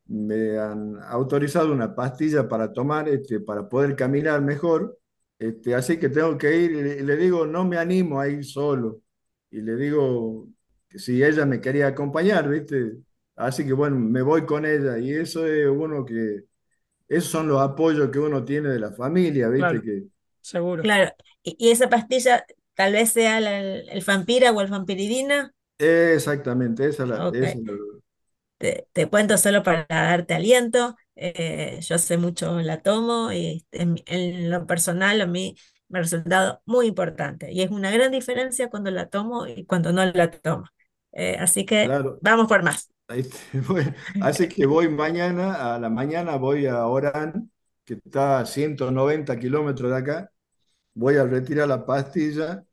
me 0.08 0.58
han 0.60 0.98
autorizado 1.04 1.74
una 1.74 1.96
pastilla 1.96 2.48
para 2.50 2.74
tomar, 2.74 3.10
este, 3.10 3.40
para 3.42 3.70
poder 3.70 3.96
caminar 3.96 4.42
mejor, 4.42 5.00
este, 5.40 5.76
así 5.76 6.00
que 6.00 6.10
tengo 6.10 6.38
que 6.38 6.56
ir 6.58 6.72
y 6.72 6.84
le, 6.84 7.04
le 7.04 7.18
digo, 7.18 7.46
no 7.48 7.66
me 7.66 7.78
animo 7.78 8.20
a 8.22 8.28
ir 8.30 8.46
solo. 8.46 9.02
Y 9.52 9.62
le 9.62 9.76
digo 9.76 10.48
que 10.90 11.00
si 11.00 11.24
ella 11.24 11.46
me 11.46 11.62
quería 11.62 11.88
acompañar, 11.88 12.48
¿viste? 12.50 12.98
Así 13.36 13.66
que 13.66 13.74
bueno, 13.74 13.98
me 13.98 14.22
voy 14.22 14.46
con 14.46 14.66
ella 14.66 14.98
y 15.00 15.12
eso 15.14 15.46
es 15.48 15.68
uno 15.68 16.06
que, 16.06 16.46
esos 17.10 17.32
son 17.32 17.48
los 17.50 17.62
apoyos 17.62 18.10
que 18.12 18.20
uno 18.20 18.46
tiene 18.46 18.70
de 18.70 18.80
la 18.80 18.92
familia, 18.94 19.50
¿viste? 19.50 19.82
claro, 19.82 19.84
Que, 19.84 20.06
seguro. 20.42 20.84
Claro. 20.84 21.14
¿Y, 21.44 21.72
esa 21.72 21.90
pastilla 21.90 22.46
tal 22.76 22.94
vez 22.94 23.12
sea 23.14 23.42
la- 23.42 23.60
el, 23.60 23.90
el 23.90 24.04
Fampira 24.04 24.52
o 24.54 24.62
el 24.62 24.70
Fampiridina? 24.70 25.54
exactamente, 25.78 26.88
esa 26.88 27.04
es 27.04 27.10
la, 27.10 27.18
Ok. 27.18 27.34
esa 27.34 27.58
es 27.60 27.66
la- 27.66 27.74
Te, 28.58 28.88
te 28.94 29.10
cuento 29.10 29.38
solo 29.38 29.64
para 29.64 29.86
darte 29.90 30.34
aliento. 30.34 30.96
eh, 31.16 31.80
yo 31.82 31.96
hace 31.96 32.18
mucho 32.18 32.60
la 32.62 32.82
tomo 32.82 33.32
y 33.32 33.66
en, 33.72 34.02
en 34.06 34.50
lo 34.50 34.66
personal 34.68 35.22
a 35.22 35.26
mí 35.28 35.56
me 35.90 36.00
ha 36.00 36.02
resultado 36.04 36.62
muy 36.66 36.88
importante. 36.88 37.52
Y 37.52 37.62
es 37.62 37.72
una 37.72 37.92
gran 37.92 38.12
diferencia 38.12 38.70
cuando 38.70 38.92
la 38.92 39.10
tomo 39.10 39.48
y 39.48 39.66
cuando 39.66 39.92
no 39.94 40.06
la 40.06 40.32
tomo. 40.32 40.66
Eh, 41.12 41.38
así 41.40 41.66
que 41.66 41.86
claro. 41.86 42.20
vamos 42.22 42.48
por 42.48 42.64
más. 42.64 42.90
Así 44.22 44.48
que 44.48 44.66
voy 44.66 44.88
mañana, 44.90 45.76
a 45.76 45.80
la 45.80 45.90
mañana 45.90 46.36
voy 46.38 46.68
a 46.68 46.86
Orán, 46.86 47.52
que 47.84 47.96
está 47.96 48.40
a 48.40 48.46
190 48.46 49.38
kilómetros 49.40 49.92
de 49.92 49.98
acá, 49.98 50.32
voy 50.94 51.18
a 51.18 51.26
retirar 51.26 51.68
la 51.68 51.86
pastilla 51.86 52.66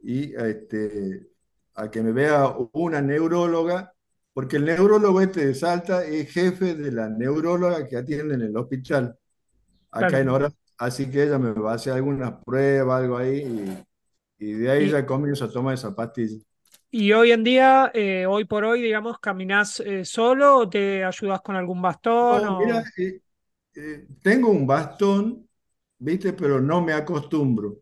y 0.00 0.34
este, 0.36 1.28
a 1.74 1.90
que 1.90 2.02
me 2.02 2.12
vea 2.12 2.48
una 2.72 3.00
neuróloga, 3.02 3.94
porque 4.34 4.56
el 4.56 4.66
neurólogo 4.66 5.20
este 5.20 5.46
de 5.46 5.54
Salta 5.54 6.04
es 6.04 6.30
jefe 6.32 6.74
de 6.74 6.92
la 6.92 7.08
neuróloga 7.08 7.86
que 7.86 7.96
atiende 7.96 8.34
en 8.34 8.42
el 8.42 8.56
hospital, 8.56 9.18
acá 9.90 10.08
Claro. 10.08 10.18
en 10.20 10.28
Orán, 10.28 10.54
así 10.78 11.10
que 11.10 11.24
ella 11.24 11.38
me 11.38 11.52
va 11.52 11.72
a 11.72 11.74
hacer 11.76 11.92
alguna 11.94 12.40
prueba, 12.40 12.98
algo 12.98 13.16
ahí, 13.18 13.84
y, 14.38 14.46
y 14.50 14.52
de 14.54 14.70
ahí 14.70 14.88
Y, 14.88 14.90
ya 14.90 15.06
comienzo 15.06 15.44
a 15.46 15.52
tomar 15.52 15.74
esa 15.74 15.94
pastilla. 15.94 16.38
y 16.90 17.12
hoy 17.12 17.32
en 17.32 17.44
día, 17.44 17.90
eh, 17.94 18.26
hoy 18.26 18.44
por 18.44 18.64
hoy, 18.64 18.82
digamos, 18.82 19.18
¿caminás 19.20 19.80
eh, 19.80 20.04
solo 20.04 20.56
o 20.58 20.68
te 20.70 21.04
ayudas 21.04 21.40
con 21.42 21.56
algún 21.56 21.82
bastón 21.82 22.44
No, 22.44 22.50
mira, 22.58 22.82
o... 22.84 22.90
eh, 22.98 23.20
eh, 23.76 24.06
tengo 24.22 24.50
un 24.50 24.66
bastón, 24.66 25.48
¿viste? 25.98 26.32
Pero 26.34 26.60
no 26.60 26.82
me 26.82 26.92
acostumbro. 26.92 27.78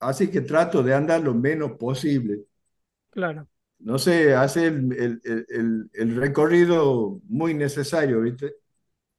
Así 0.00 0.30
que 0.30 0.42
trato 0.42 0.82
de 0.82 0.94
andar 0.94 1.22
lo 1.22 1.34
menos 1.34 1.72
posible. 1.74 2.46
Claro, 3.10 3.48
No 3.80 3.98
sé, 3.98 4.34
el- 4.92 5.20
el- 5.24 5.46
el- 5.48 5.90
el 5.92 6.16
recorrido 6.16 7.20
muy 7.28 7.54
necesario, 7.54 8.20
¿viste? 8.22 8.54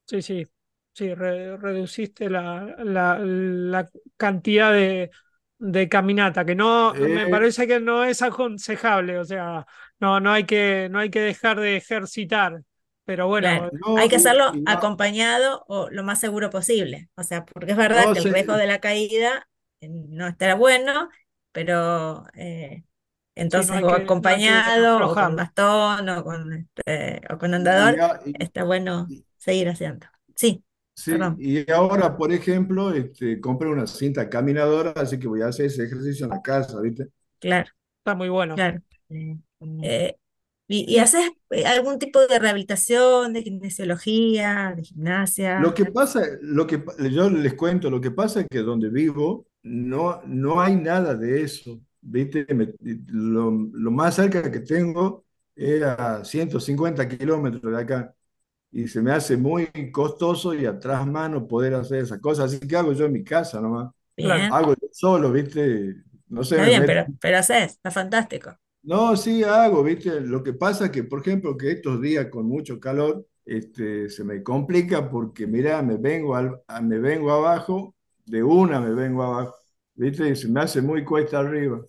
sí, 0.07 0.21
sí, 0.21 0.45
sí, 0.95 1.13
re- 1.15 1.57
reduciste 1.57 2.29
la, 2.29 2.75
la, 2.79 3.19
la 3.19 3.89
cantidad 4.17 4.73
de, 4.73 5.11
de 5.59 5.89
caminata, 5.89 6.45
que 6.45 6.55
no, 6.55 6.95
me 7.09 7.27
Eh, 7.27 7.29
parece 7.29 7.67
que 7.67 7.79
no 7.81 8.03
es 8.05 8.21
aconsejable, 8.23 9.19
o 9.19 9.25
sea, 9.25 9.65
no, 9.99 10.19
no 10.21 10.31
hay 10.33 10.45
que, 10.45 10.89
no 10.91 10.99
hay 10.99 11.11
que 11.11 11.21
dejar 11.21 11.59
de 11.59 11.77
ejercitar, 11.77 12.63
pero 13.05 13.27
bueno, 13.27 13.61
Claro, 13.61 13.73
hay 13.93 14.07
que 14.09 14.15
hacerlo 14.15 14.59
no, 14.61 14.65
acompañado 14.65 15.65
o 15.67 15.89
lo 15.91 16.03
más 16.03 16.19
seguro 16.19 16.49
posible. 16.49 17.09
O 17.15 17.23
sea, 17.23 17.45
porque 17.45 17.71
es 17.71 17.77
verdad 17.77 18.09
no 18.09 18.11
que 18.11 18.19
el 18.19 18.27
riesgo 18.29 18.55
de 18.55 18.65
la 18.67 18.79
caída 18.79 19.47
eh, 19.81 19.89
no 19.89 20.27
estará 20.27 20.55
bueno, 20.55 21.09
pero 21.51 22.25
eh, 22.35 22.85
sí, 23.47 23.65
no 23.65 23.75
entonces 23.75 23.83
o 23.83 23.85
que, 23.85 24.15
no 24.43 24.63
acompañado 24.63 25.11
o 25.11 25.17
con 25.17 25.35
bastón 25.35 26.07
o 26.09 26.23
con, 26.23 26.53
este, 26.53 27.21
o 27.29 27.37
con 27.37 27.53
y, 27.73 27.93
andador, 27.93 28.21
y- 28.25 28.37
está 28.39 28.63
bueno 28.63 29.13
seguir 29.37 29.69
haciendo. 29.69 30.07
Sí, 30.35 30.63
sí, 30.95 31.11
perdón, 31.11 31.37
y 31.37 31.71
ahora, 31.71 32.17
por 32.17 32.31
ejemplo, 32.31 32.91
este, 32.93 33.39
compré 33.41 33.69
una 33.69 33.87
cinta 33.87 34.29
caminadora, 34.29 34.91
así 34.95 35.19
que 35.19 35.27
voy 35.27 35.41
a 35.41 35.47
hacer 35.47 35.67
ese 35.67 35.83
ejercicio 35.85 36.25
en 36.25 36.31
la 36.31 36.41
casa, 36.41 36.79
¿viste? 36.81 37.09
claro, 37.39 37.69
está 37.99 38.15
muy 38.15 38.29
bueno. 38.29 38.63
claro. 38.63 38.81
Eh, 39.81 40.17
¿y, 40.67 40.93
y 40.95 40.99
haces 40.99 41.31
eh, 41.51 41.65
algún 41.65 41.99
tipo 41.99 42.25
de 42.27 42.39
rehabilitación, 42.39 43.33
de 43.33 43.43
kinesiología, 43.43 44.73
de 44.75 44.83
Lo 45.55 45.73
gimnasia? 45.73 45.73
que 45.73 45.85
pasa, 45.85 46.21
lo 46.41 46.67
que 46.67 46.83
yo 47.11 47.29
les 47.29 47.53
cuento, 47.53 47.89
lo 47.89 48.01
que 48.01 48.11
pasa 48.11 48.41
es 48.41 48.47
que 48.49 48.59
donde 48.59 48.89
vivo 48.89 49.47
no, 49.63 50.21
no 50.25 50.59
hay 50.61 50.75
nada 50.75 51.15
de 51.15 51.43
eso, 51.43 51.79
¿viste? 52.01 52.45
Me- 52.53 52.73
lo, 53.07 53.51
lo 53.51 53.91
más 53.91 54.15
cerca 54.15 54.51
que 54.51 54.59
tengo 54.59 55.25
es 55.55 55.81
a 55.83 56.25
150 56.25 57.07
kilómetros 57.07 57.71
de 57.73 57.81
acá 57.81 58.13
y 58.75 58.87
se 58.89 59.01
me 59.01 59.11
hace 59.11 59.37
muy 59.37 59.67
costoso 59.91 60.53
y 60.53 60.65
atrás 60.65 61.07
mano 61.07 61.47
poder 61.47 61.75
hacer 61.75 61.99
esas 62.03 62.19
cosas, 62.19 62.53
así 62.53 62.67
que 62.67 62.75
hago 62.77 62.93
yo 62.93 63.05
en 63.05 63.13
mi 63.13 63.23
casa 63.23 63.61
nomás, 63.61 63.91
Bien, 64.17 64.49
hago 64.49 64.73
yo 64.75 64.87
solo, 64.91 65.31
¿viste? 65.31 65.95
No 66.29 66.43
sé, 66.43 66.59
está 66.59 66.63
me 66.63 66.71
bien, 66.71 66.85
meto. 66.85 66.85
pero, 66.85 67.05
pero 67.21 67.37
haces, 67.37 67.73
está 67.73 67.91
fantástico. 67.91 68.57
No, 68.83 69.15
sí 69.17 69.43
hago, 69.43 69.83
¿viste? 69.83 70.21
Lo 70.21 70.43
que 70.43 70.53
pasa 70.53 70.85
es 70.85 70.91
que, 70.91 71.03
por 71.03 71.21
ejemplo, 71.21 71.57
que 71.57 71.71
estos 71.71 71.99
días 72.01 72.27
con 72.27 72.45
mucho 72.47 72.79
calor, 72.79 73.25
este, 73.43 74.09
se 74.09 74.23
me 74.23 74.43
complica 74.43 75.09
porque, 75.09 75.47
mira, 75.47 75.81
me 75.81 75.97
vengo, 75.97 76.35
al- 76.35 76.61
a- 76.67 76.81
me 76.81 76.99
vengo 76.99 77.31
abajo, 77.31 77.95
de 78.25 78.43
una 78.43 78.79
me 78.79 78.93
vengo 78.93 79.23
abajo, 79.23 79.55
¿viste? 79.95 80.29
Y 80.29 80.35
se 80.35 80.47
me 80.49 80.61
hace 80.61 80.81
muy 80.83 81.03
cuesta 81.03 81.39
arriba. 81.39 81.81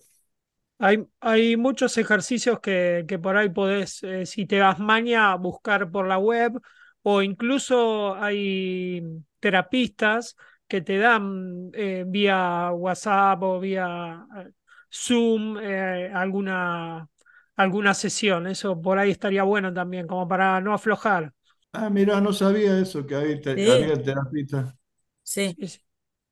Hay, 0.79 1.07
hay 1.21 1.57
muchos 1.57 1.97
ejercicios 1.97 2.59
que, 2.59 3.05
que 3.07 3.17
por 3.19 3.35
ahí 3.37 3.49
podés, 3.49 4.03
eh, 4.03 4.25
si 4.27 4.45
te 4.45 4.57
das 4.57 4.77
maña, 4.79 5.35
buscar 5.35 5.89
por 5.91 6.07
la 6.07 6.17
web, 6.19 6.61
o 7.01 7.21
incluso 7.23 8.15
hay, 8.15 9.01
terapistas 9.39 10.35
que 10.67 10.81
te 10.81 10.97
dan 10.99 11.71
eh, 11.73 12.03
vía 12.07 12.71
WhatsApp 12.73 13.41
o 13.43 13.59
vía 13.59 14.25
eh, 14.37 14.51
Zoom 14.91 15.57
eh, 15.59 16.11
alguna, 16.13 17.07
alguna 17.55 17.93
sesión. 17.95 18.45
Eso 18.47 18.79
por 18.81 18.99
ahí 18.99 19.11
estaría 19.11 19.43
bueno 19.43 19.73
también, 19.73 20.05
como 20.07 20.27
para 20.27 20.61
no 20.61 20.73
aflojar. 20.73 21.33
Ah, 21.71 21.89
mira, 21.89 22.19
no 22.21 22.33
sabía 22.33 22.77
eso, 22.79 23.05
que 23.05 23.15
había, 23.15 23.39
te- 23.41 23.51
Sí, 23.55 23.63
había 23.69 24.01
terapista. 24.01 24.75
sí, 25.23 25.57
Sí, 25.57 25.67
sí. 25.67 25.79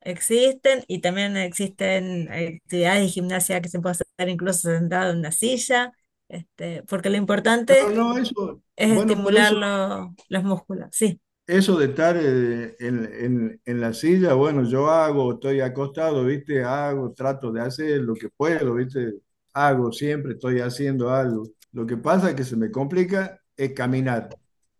Existen 0.06 0.84
y 0.88 1.02
también 1.02 1.38
existen 1.38 2.30
actividades 2.32 3.02
de 3.04 3.10
gimnasia 3.10 3.62
que 3.62 3.70
se 3.70 3.80
puede 3.82 3.94
hacer 3.94 4.30
incluso 4.30 4.70
sentado 4.72 5.12
en 5.12 5.20
una 5.20 5.32
silla, 5.34 5.94
este, 6.30 6.84
porque 6.84 7.10
lo 7.12 7.18
importante 7.18 7.76
No, 7.80 7.90
no, 7.92 8.18
eso, 8.18 8.62
es 8.78 8.92
bueno, 8.92 9.14
estimular 9.14 9.36
eso, 9.36 9.56
lo- 9.56 10.16
los 10.30 10.44
músculos. 10.44 10.90
Sí, 10.94 11.22
eso 11.48 11.78
de 11.78 11.86
estar 11.88 12.18
eh, 12.20 12.76
en, 12.80 13.06
en, 13.14 13.62
en 13.66 13.82
la 13.82 13.94
silla, 13.94 14.34
bueno, 14.34 14.64
yo 14.64 14.90
hago, 14.90 15.34
estoy 15.34 15.62
acostado, 15.62 16.26
¿viste? 16.26 16.64
Hago, 16.64 17.14
trato 17.14 17.52
de 17.52 17.62
hacer 17.62 18.02
lo 18.02 18.16
que 18.16 18.30
puedo, 18.30 18.76
¿viste? 18.76 19.14
Hago, 19.54 19.92
siempre 19.92 20.34
estoy 20.34 20.60
haciendo 20.62 21.10
algo. 21.12 21.44
Lo 21.72 21.86
que 21.86 21.98
pasa 21.98 22.30
es 22.30 22.36
que 22.36 22.44
se 22.44 22.56
me 22.58 22.72
complica 22.72 23.40
es 23.56 23.74
caminar. 23.74 24.30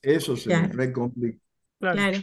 Eso 0.02 0.36
se 0.36 0.52
me 0.52 0.68
recomplica. 0.68 1.40
Claro. 1.80 2.10
claro. 2.10 2.20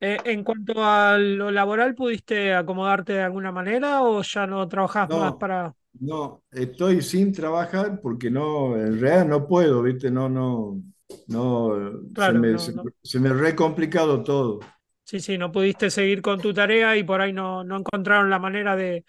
Eh, 0.00 0.16
en 0.24 0.44
cuanto 0.44 0.82
a 0.82 1.18
lo 1.18 1.50
laboral, 1.50 1.94
¿pudiste 1.94 2.54
acomodarte 2.54 3.12
de 3.14 3.22
alguna 3.22 3.52
manera 3.52 4.02
o 4.02 4.22
ya 4.22 4.46
no 4.46 4.66
trabajás 4.66 5.10
más 5.10 5.34
para... 5.34 5.74
no, 6.00 6.42
estoy 6.50 7.02
sin 7.02 7.32
trabajar 7.32 8.00
porque 8.00 8.30
no, 8.30 8.76
en 8.76 9.00
realidad 9.00 9.26
no 9.26 9.46
puedo, 9.46 9.82
¿viste? 9.82 10.10
No, 10.10 10.28
no, 10.28 10.82
no, 11.26 12.00
se 12.16 12.32
me, 12.32 12.52
no, 12.52 12.58
se, 12.58 12.72
no. 12.72 12.84
se 13.02 13.20
me 13.20 13.28
ha 13.28 13.32
recomplicado 13.34 14.22
todo. 14.22 14.60
Sí, 15.04 15.18
sí, 15.18 15.36
no 15.38 15.50
pudiste 15.50 15.90
seguir 15.90 16.22
con 16.22 16.40
tu 16.40 16.54
tarea 16.54 16.96
y 16.96 17.02
por 17.02 17.20
ahí 17.20 17.32
no, 17.32 17.64
no 17.64 17.78
encontraron 17.78 18.30
la 18.30 18.38
manera 18.38 18.76
de, 18.76 19.04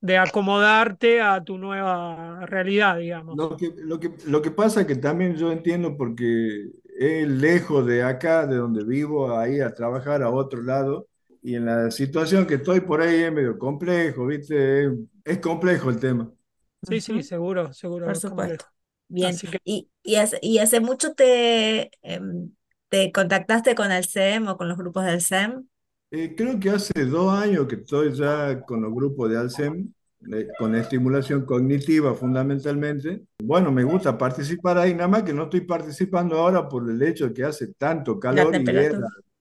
de 0.00 0.18
acomodarte 0.18 1.22
a 1.22 1.42
tu 1.42 1.56
nueva 1.56 2.44
realidad, 2.44 2.98
digamos. 2.98 3.36
Lo 3.36 3.56
que, 3.56 3.72
lo 3.78 3.98
que, 3.98 4.12
lo 4.26 4.42
que 4.42 4.50
pasa 4.50 4.82
es 4.82 4.86
que 4.86 4.96
también 4.96 5.34
yo 5.36 5.50
entiendo 5.50 5.96
porque 5.96 6.70
es 6.98 7.28
lejos 7.28 7.86
de 7.86 8.02
acá, 8.02 8.46
de 8.46 8.56
donde 8.56 8.84
vivo, 8.84 9.36
a 9.36 9.48
ir 9.48 9.62
a 9.62 9.74
trabajar 9.74 10.22
a 10.22 10.30
otro 10.30 10.62
lado. 10.62 11.08
Y 11.42 11.54
en 11.54 11.66
la 11.66 11.90
situación 11.90 12.46
que 12.46 12.54
estoy 12.54 12.80
por 12.80 13.00
ahí 13.00 13.22
es 13.22 13.32
medio 13.32 13.58
complejo, 13.58 14.26
¿viste? 14.26 14.86
Es, 14.86 14.92
es 15.24 15.38
complejo 15.38 15.90
el 15.90 16.00
tema. 16.00 16.30
Sí, 16.82 17.00
sí, 17.00 17.22
seguro, 17.22 17.72
seguro, 17.72 18.06
por 18.06 18.12
es 18.12 18.20
supuesto. 18.20 18.66
Bien, 19.08 19.36
que 19.36 19.58
y, 19.64 19.88
y, 20.02 20.16
hace, 20.16 20.38
y 20.42 20.58
hace 20.58 20.80
mucho 20.80 21.14
te, 21.14 21.90
em, 22.02 22.50
te 22.88 23.12
contactaste 23.12 23.74
con 23.74 23.92
el 23.92 24.04
SEM 24.04 24.48
o 24.48 24.56
con 24.56 24.68
los 24.68 24.76
grupos 24.78 25.04
del 25.04 25.16
SEM. 25.16 25.66
Eh, 26.10 26.34
creo 26.36 26.58
que 26.60 26.70
hace 26.70 27.04
dos 27.04 27.32
años 27.32 27.66
que 27.66 27.76
estoy 27.76 28.12
ya 28.14 28.60
con 28.64 28.80
los 28.80 28.92
grupos 28.94 29.28
de 29.28 29.38
Alcem, 29.38 29.80
eh, 29.82 29.92
con 30.58 30.74
estimulación 30.74 31.44
cognitiva 31.44 32.14
fundamentalmente. 32.14 33.22
Bueno, 33.42 33.70
me 33.70 33.84
gusta 33.84 34.16
participar 34.18 34.78
ahí, 34.78 34.92
nada 34.94 35.08
más 35.08 35.22
que 35.22 35.32
no 35.32 35.44
estoy 35.44 35.60
participando 35.62 36.36
ahora 36.36 36.68
por 36.68 36.90
el 36.90 37.00
hecho 37.02 37.28
de 37.28 37.34
que 37.34 37.44
hace 37.44 37.74
tanto 37.74 38.18
calor 38.18 38.54
y 38.56 38.64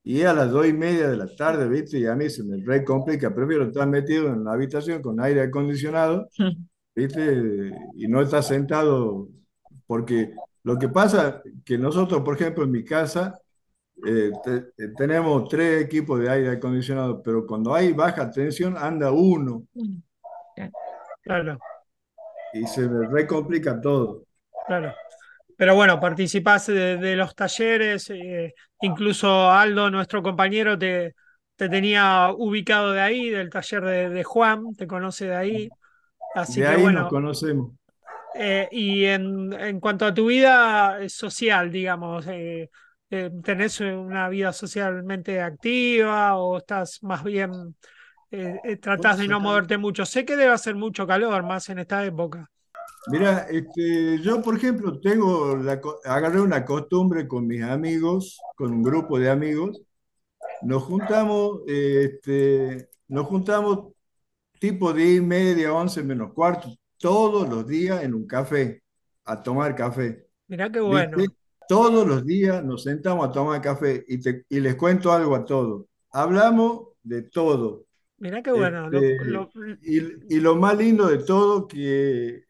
y 0.08 0.22
a 0.22 0.34
las 0.34 0.52
dos 0.52 0.68
y 0.68 0.74
media 0.74 1.10
de 1.10 1.18
la 1.18 1.28
tarde, 1.36 1.68
¿viste? 1.68 1.98
Y 2.00 2.06
a 2.06 2.14
mí 2.16 2.30
se 2.30 2.44
me 2.44 2.64
re 2.64 2.84
complica. 2.84 3.34
Prefiero 3.34 3.64
estar 3.66 3.88
metido 3.88 4.28
en 4.28 4.44
la 4.44 4.54
habitación 4.54 5.02
con 5.02 5.20
aire 5.20 5.42
acondicionado, 5.42 6.30
¿viste? 6.96 7.72
Y 7.96 8.08
no 8.08 8.22
estar 8.22 8.44
sentado, 8.44 9.28
porque 9.88 10.32
lo 10.64 10.78
que 10.78 10.90
pasa 10.90 11.42
que 11.66 11.78
nosotros, 11.80 12.22
por 12.22 12.36
ejemplo, 12.36 12.64
en 12.66 12.72
mi 12.72 12.84
casa, 12.84 13.40
eh, 14.06 14.32
te- 14.44 14.84
eh, 14.84 14.90
tenemos 14.98 15.50
tres 15.50 15.84
equipos 15.86 16.20
de 16.20 16.30
aire 16.30 16.50
acondicionado, 16.52 17.24
pero 17.24 17.46
cuando 17.48 17.74
hay 17.74 17.94
baja 17.94 18.30
tensión 18.30 18.76
anda 18.78 19.12
uno 19.12 19.66
claro. 21.24 21.60
y 22.52 22.66
se 22.66 22.90
me 22.90 23.08
recomplica 23.08 23.80
todo. 23.80 24.26
claro. 24.64 24.94
Pero 25.58 25.76
bueno, 25.76 26.00
participás 26.02 26.68
de, 26.68 26.98
de 26.98 27.16
los 27.18 27.36
talleres, 27.36 28.10
eh, 28.12 28.56
incluso 28.82 29.52
Aldo, 29.52 29.90
nuestro 29.92 30.24
compañero, 30.24 30.78
te, 30.80 31.16
te 31.56 31.70
tenía 31.70 32.32
ubicado 32.36 32.92
de 32.94 33.02
ahí, 33.02 33.30
del 33.30 33.50
taller 33.52 33.84
de, 33.86 34.10
de 34.10 34.24
Juan, 34.24 34.76
te 34.76 34.88
conoce 34.88 35.28
de 35.28 35.36
ahí. 35.36 35.74
Así 36.34 36.62
De 36.62 36.66
que 36.66 36.76
ahí 36.76 36.90
nos 36.90 37.08
bueno, 37.08 37.10
conocemos. 37.10 37.74
eh, 38.34 38.68
y 38.72 39.06
en, 39.06 39.54
en 39.54 39.80
cuanto 39.80 40.06
a 40.06 40.14
tu 40.14 40.28
vida 40.28 41.00
eh, 41.02 41.10
social, 41.10 41.72
digamos, 41.72 42.26
eh, 42.28 42.70
¿tenés 43.44 43.80
una 43.80 44.28
vida 44.30 44.52
socialmente 44.52 45.42
activa 45.42 46.36
o 46.38 46.58
estás 46.58 47.02
más 47.04 47.24
bien, 47.24 47.76
eh, 48.32 48.60
eh, 48.64 48.76
tratás 48.78 49.18
de 49.18 49.28
no 49.28 49.40
moverte 49.40 49.78
mucho? 49.78 50.06
Sé 50.06 50.26
que 50.26 50.36
debe 50.36 50.54
hacer 50.54 50.76
mucho 50.76 51.08
calor, 51.08 51.44
más 51.44 51.70
en 51.70 51.80
esta 51.80 52.06
época. 52.06 52.52
Mira, 53.12 53.48
este, 53.50 54.20
yo 54.22 54.42
por 54.42 54.58
ejemplo 54.58 55.00
tengo 55.00 55.56
la, 55.58 55.80
agarré 56.06 56.42
una 56.42 56.66
costumbre 56.66 57.28
con 57.28 57.46
mis 57.48 57.62
amigos, 57.62 58.40
con 58.56 58.72
un 58.74 58.82
grupo 58.84 59.20
de 59.20 59.30
amigos, 59.30 59.82
nos 60.64 60.84
juntamos, 60.84 61.62
este, 61.68 62.90
nos 63.10 63.28
juntamos 63.28 63.94
tipo 64.60 64.94
10 64.94 65.18
y 65.18 65.22
media, 65.22 65.74
11 65.74 66.04
menos 66.04 66.34
cuarto, 66.34 66.70
todos 67.00 67.50
los 67.50 67.68
días 67.68 68.04
en 68.04 68.14
un 68.16 68.28
café, 68.28 68.84
a 69.26 69.44
tomar 69.44 69.76
café. 69.76 70.28
Mirá 70.48 70.72
qué 70.72 70.80
¿Viste? 70.84 71.28
bueno. 71.28 71.36
Todos 71.68 72.08
los 72.08 72.26
días 72.26 72.64
nos 72.64 72.84
sentamos 72.84 73.28
a 73.28 73.32
tomar 73.32 73.62
café 73.62 74.04
y, 74.08 74.20
te- 74.22 74.46
y 74.50 74.60
les 74.60 74.76
cuento 74.76 75.12
algo 75.14 75.36
a 75.36 75.46
todos. 75.46 75.86
Hablamos 76.12 76.90
de 77.04 77.24
todo. 77.24 77.85
Mirá 78.18 78.42
qué 78.44 78.52
bueno. 78.52 78.90
Lo- 78.90 79.08
Este, 79.08 79.18
lo- 79.20 79.52
y, 79.82 80.36
y 80.36 80.40
lo 80.40 80.56
más 80.56 80.78
lindo 80.78 81.08
de 81.08 81.20
todo 81.20 81.68
que 81.68 82.44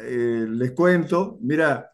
eh, 0.00 0.46
les 0.48 0.72
cuento, 0.72 1.38
mira, 1.40 1.90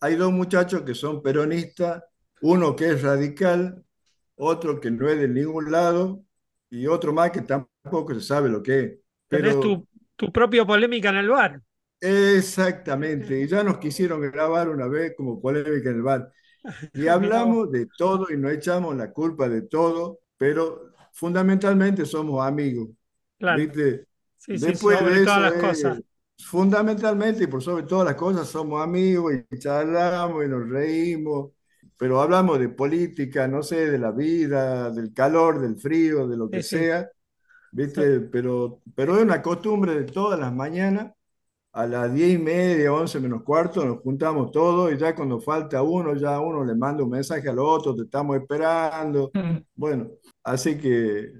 hay 0.00 0.16
dos 0.16 0.32
muchachos 0.32 0.82
que 0.82 0.94
son 0.94 1.22
peronistas, 1.22 2.04
uno 2.42 2.76
que 2.76 2.90
es 2.92 3.02
radical, 3.02 3.84
otro 4.36 4.80
que 4.80 4.90
no 4.90 5.08
es 5.08 5.20
de 5.20 5.28
ningún 5.28 5.72
lado 5.72 6.24
y 6.70 6.86
otro 6.88 7.12
más 7.14 7.32
que 7.32 7.42
tampoco 7.42 8.14
se 8.14 8.22
sabe 8.22 8.48
lo 8.50 8.62
que 8.62 8.80
es. 8.80 8.98
tenés 9.28 9.58
Pero 9.58 9.60
tu, 9.60 9.86
tu 10.16 10.30
propia 10.32 10.64
polémica 10.66 11.08
en 11.10 11.16
el 11.16 11.28
bar. 11.30 11.62
exactamente, 12.00 13.40
y 13.40 13.48
ya 13.48 13.62
nos 13.64 13.78
quisieron 13.78 14.20
grabar 14.20 14.68
una 14.68 14.86
vez 14.88 15.14
como 15.16 15.40
polémica 15.40 15.90
en 15.90 15.96
el 15.96 16.02
bar. 16.02 16.32
Y 16.92 17.08
hablamos 17.08 17.70
de 17.72 17.86
todo 17.86 18.28
y 18.32 18.36
nos 18.38 18.52
echamos 18.52 18.96
la 18.96 19.12
culpa 19.12 19.48
de 19.48 19.62
todo, 19.64 20.20
pero 20.38 20.92
fundamentalmente 21.18 22.04
somos 22.06 22.46
amigos, 22.46 22.88
Claro. 23.38 23.66
¿viste? 23.72 24.06
Sí, 24.38 24.58
sí, 24.58 24.74
Después 24.74 25.00
sobre 25.00 25.16
de 25.16 25.22
todas 25.22 25.42
eso, 25.42 25.42
las 25.42 25.54
cosas. 25.54 25.98
eh, 25.98 26.04
fundamentalmente 26.38 27.44
y 27.44 27.46
por 27.48 27.62
sobre 27.62 27.84
todas 27.84 28.06
las 28.06 28.16
cosas, 28.16 28.48
somos 28.48 28.82
amigos 28.82 29.34
y 29.50 29.58
charlamos 29.58 30.44
y 30.44 30.48
nos 30.48 30.68
reímos, 30.68 31.52
pero 31.96 32.20
hablamos 32.22 32.58
de 32.60 32.68
política, 32.70 33.48
no 33.48 33.62
sé, 33.62 33.90
de 33.90 33.98
la 33.98 34.12
vida, 34.12 34.90
del 34.90 35.12
calor, 35.14 35.60
del 35.60 35.76
frío, 35.78 36.28
de 36.28 36.36
lo 36.36 36.50
que 36.50 36.60
Sí, 36.60 36.62
sí. 36.62 36.78
sea, 36.82 37.08
¿viste? 37.72 38.20
Pero, 38.20 38.82
pero 38.94 39.16
es 39.16 39.22
una 39.22 39.42
costumbre 39.42 39.94
de 39.94 40.04
todas 40.04 40.38
las 40.40 40.52
mañanas, 40.54 41.12
a 41.78 41.86
las 41.86 42.12
diez 42.12 42.34
y 42.34 42.38
media, 42.38 42.92
once 42.92 43.20
menos 43.20 43.44
cuarto, 43.44 43.84
nos 43.84 44.00
juntamos 44.00 44.50
todos 44.50 44.92
y 44.92 44.96
ya 44.98 45.14
cuando 45.14 45.40
falta 45.40 45.80
uno, 45.80 46.16
ya 46.16 46.40
uno 46.40 46.64
le 46.64 46.74
manda 46.74 47.04
un 47.04 47.10
mensaje 47.10 47.48
al 47.48 47.60
otro, 47.60 47.94
te 47.94 48.02
estamos 48.02 48.36
esperando. 48.36 49.30
Bueno, 49.76 50.08
así 50.42 50.76
que 50.76 51.30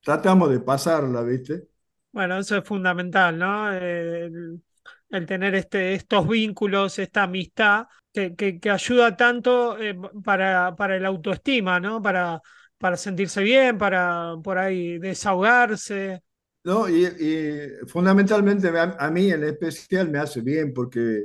tratamos 0.00 0.48
de 0.50 0.60
pasarla, 0.60 1.22
¿viste? 1.22 1.64
Bueno, 2.12 2.38
eso 2.38 2.56
es 2.56 2.64
fundamental, 2.64 3.36
¿no? 3.36 3.72
El, 3.72 4.62
el 5.10 5.26
tener 5.26 5.56
este, 5.56 5.94
estos 5.94 6.28
vínculos, 6.28 7.00
esta 7.00 7.24
amistad 7.24 7.86
que, 8.12 8.36
que, 8.36 8.60
que 8.60 8.70
ayuda 8.70 9.16
tanto 9.16 9.76
eh, 9.76 9.96
para, 10.24 10.76
para 10.76 10.96
el 10.96 11.04
autoestima, 11.04 11.80
¿no? 11.80 12.00
Para, 12.00 12.40
para 12.78 12.96
sentirse 12.96 13.42
bien, 13.42 13.76
para 13.76 14.34
por 14.40 14.56
ahí 14.56 14.98
desahogarse. 15.00 16.22
No, 16.62 16.88
y, 16.90 17.06
y 17.06 17.86
fundamentalmente 17.86 18.68
a, 18.68 18.82
a 18.98 19.10
mí 19.10 19.30
en 19.32 19.44
especial 19.44 20.10
me 20.10 20.18
hace 20.18 20.42
bien 20.42 20.74
porque 20.74 21.24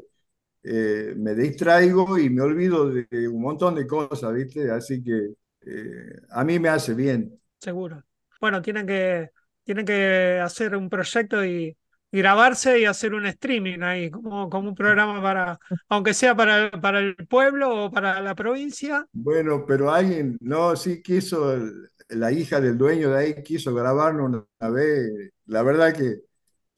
eh, 0.64 1.14
me 1.18 1.36
distraigo 1.36 2.18
y 2.20 2.30
me 2.30 2.42
olvido 2.44 2.90
de 2.90 3.28
un 3.30 3.42
montón 3.42 3.76
de 3.76 3.88
cosas, 3.88 4.34
¿viste? 4.34 4.72
Así 4.72 5.04
que 5.04 5.34
eh, 5.62 6.22
a 6.32 6.44
mí 6.46 6.60
me 6.60 6.70
hace 6.70 6.94
bien. 6.96 7.40
Seguro. 7.60 8.04
Bueno, 8.40 8.62
tienen 8.62 8.86
que, 8.86 9.32
tienen 9.64 9.86
que 9.86 10.40
hacer 10.44 10.76
un 10.76 10.90
proyecto 10.90 11.44
y, 11.46 11.76
y 12.12 12.18
grabarse 12.20 12.80
y 12.80 12.86
hacer 12.86 13.14
un 13.14 13.26
streaming 13.26 13.80
ahí, 13.82 14.12
como, 14.12 14.50
como 14.50 14.70
un 14.70 14.76
programa 14.76 15.22
para, 15.22 15.60
aunque 15.90 16.14
sea 16.14 16.36
para, 16.36 16.70
para 16.72 17.00
el 17.00 17.16
pueblo 17.28 17.86
o 17.86 17.92
para 17.92 18.22
la 18.22 18.36
provincia. 18.36 19.08
Bueno, 19.14 19.66
pero 19.66 19.92
alguien, 19.92 20.38
no, 20.42 20.76
sí 20.76 21.02
quiso, 21.02 21.54
el- 21.54 21.90
la 22.10 22.32
hija 22.32 22.62
del 22.62 22.78
dueño 22.78 23.12
de 23.12 23.18
ahí 23.20 23.44
quiso 23.44 23.74
grabarnos 23.74 24.28
una, 24.30 24.46
una 24.60 24.70
vez. 24.72 25.32
La 25.46 25.64
verdad 25.64 25.94
que 25.96 26.22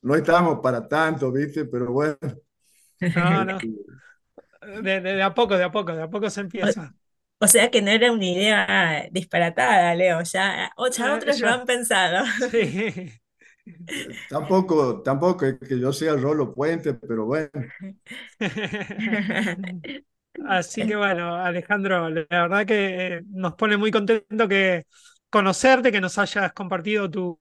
no 0.03 0.15
estábamos 0.15 0.59
para 0.61 0.87
tanto, 0.87 1.31
¿viste? 1.31 1.65
Pero 1.65 1.91
bueno, 1.93 2.17
No, 3.13 3.43
no. 3.43 3.61
De, 4.61 5.01
de- 5.01 5.13
de 5.15 5.23
a 5.23 5.33
poco, 5.33 5.57
de 5.57 5.63
a 5.63 5.71
poco, 5.71 5.93
de 5.95 6.03
a 6.03 6.09
poco 6.09 6.29
se 6.29 6.41
empieza. 6.41 6.95
O 7.39 7.47
sea 7.47 7.69
que 7.71 7.81
no 7.81 7.91
era 7.91 8.11
una 8.11 8.25
idea 8.25 9.07
disparatada, 9.11 9.93
Leo, 9.95 10.21
ya, 10.23 10.71
o- 10.77 10.89
ya 10.89 11.13
otros 11.15 11.41
lo 11.41 11.49
ya, 11.49 11.51
han 11.51 11.65
pensado. 11.65 12.25
sí. 12.35 13.11
Tampoco, 14.27 15.01
tampoco 15.03 15.45
es 15.45 15.57
que 15.59 15.79
yo 15.79 15.93
sea 15.93 16.15
Rolo 16.15 16.53
Puente, 16.53 16.93
pero 16.93 17.25
bueno, 17.25 17.49
Así 20.45 20.85
que 20.85 20.95
bueno, 20.95 21.35
Alejandro, 21.35 22.09
la 22.09 22.25
verdad 22.29 22.65
que 22.65 23.07
eh, 23.17 23.21
nos 23.29 23.55
pone 23.55 23.75
muy 23.77 23.91
contento 23.91 24.47
que 24.47 24.85
conocerte, 25.29 25.91
que 25.91 26.01
nos 26.01 26.17
hayas 26.17 26.53
compartido 26.53 27.09
tu, 27.09 27.39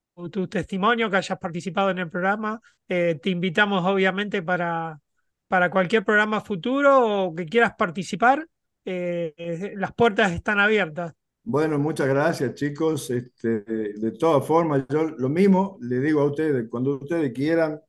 testimonio, 0.49 1.11
que 1.11 1.17
hayas 1.19 1.39
participado 1.39 1.91
en 1.91 1.99
el 1.99 2.11
programa. 2.11 2.61
Eh, 2.89 3.19
te 3.23 3.31
invitamos 3.31 3.85
obviamente 3.85 4.43
para, 4.43 4.99
para 5.49 5.71
cualquier 5.71 6.05
programa 6.05 6.41
futuro 6.41 7.25
o 7.25 7.35
que 7.35 7.47
quieras 7.47 7.75
participar. 7.77 8.47
eh, 8.85 9.35
eh, 9.37 9.73
las 9.77 9.93
puertas 9.93 10.33
están 10.33 10.61
abiertas. 10.61 11.13
Bueno, 11.43 11.79
muchas 11.79 12.09
gracias, 12.09 12.55
chicos. 12.55 13.11
Este, 13.11 13.61
de 13.61 14.13
todas 14.19 14.45
formas, 14.47 14.85
yo 14.89 15.05
lo 15.05 15.29
mismo 15.29 15.79
le 15.81 16.01
digo 16.01 16.21
a 16.21 16.25
ustedes, 16.25 16.69
cuando 16.69 16.99
ustedes 16.99 17.33
quieran, 17.33 17.81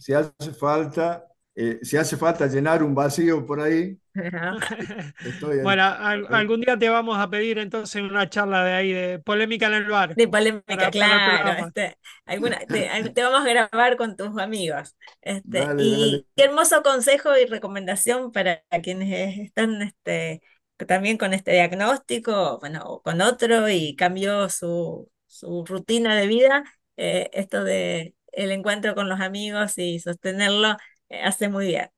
si 0.00 0.14
hace 0.14 0.52
falta, 0.52 1.24
eh, 1.58 1.80
si 1.82 1.96
hace 1.96 2.16
falta 2.16 2.46
llenar 2.46 2.82
un 2.82 2.94
vacío 2.94 3.44
por 3.46 3.60
ahí, 3.60 3.98
estoy 5.22 5.58
Bueno, 5.60 5.82
al- 5.84 6.28
algún 6.32 6.60
día 6.60 6.78
te 6.78 6.88
vamos 6.88 7.18
a 7.18 7.28
pedir 7.30 7.58
entonces 7.58 8.02
una 8.02 8.28
charla 8.28 8.64
de 8.64 8.72
ahí 8.72 8.92
de 8.92 9.18
polémica 9.18 9.66
en 9.66 9.74
el 9.74 9.86
bar 9.88 10.16
De 10.16 10.26
polémica, 10.26 10.90
para, 10.90 10.90
claro. 10.90 11.52
Este, 11.56 11.96
alguna, 12.26 12.58
te, 12.66 13.22
vamos 13.22 13.46
a 13.46 13.50
grabar 13.68 13.96
con 13.96 14.16
tus 14.16 14.36
amigos. 14.38 14.96
Este, 15.22 15.72
Dale, 15.72 15.74
y 15.76 16.24
dale. 16.24 16.26
qué 16.34 16.44
hermoso 16.44 16.82
consejo 16.82 17.36
y 17.38 17.46
recomendación 17.46 18.32
para 18.32 18.62
quienes 18.82 19.38
están 19.38 19.80
este, 19.82 20.42
también 20.88 21.18
con 21.18 21.34
este 21.34 21.52
diagnóstico, 21.52 22.58
bueno, 22.58 22.82
o 22.84 23.02
con 23.02 23.20
otro 23.20 23.68
y 23.68 23.94
cambió 23.94 24.48
su, 24.48 25.08
su 25.26 25.64
rutina 25.66 26.16
de 26.16 26.26
vida. 26.26 26.64
eh, 26.96 27.30
esto 27.32 27.62
de 27.64 28.14
el 28.32 28.50
encuentro 28.52 28.94
con 28.96 29.08
los 29.08 29.20
amigos 29.20 29.78
y 29.78 30.00
sostenerlo 30.00 30.76
hace 31.10 31.48
muy 31.48 31.66
bien. 31.68 31.90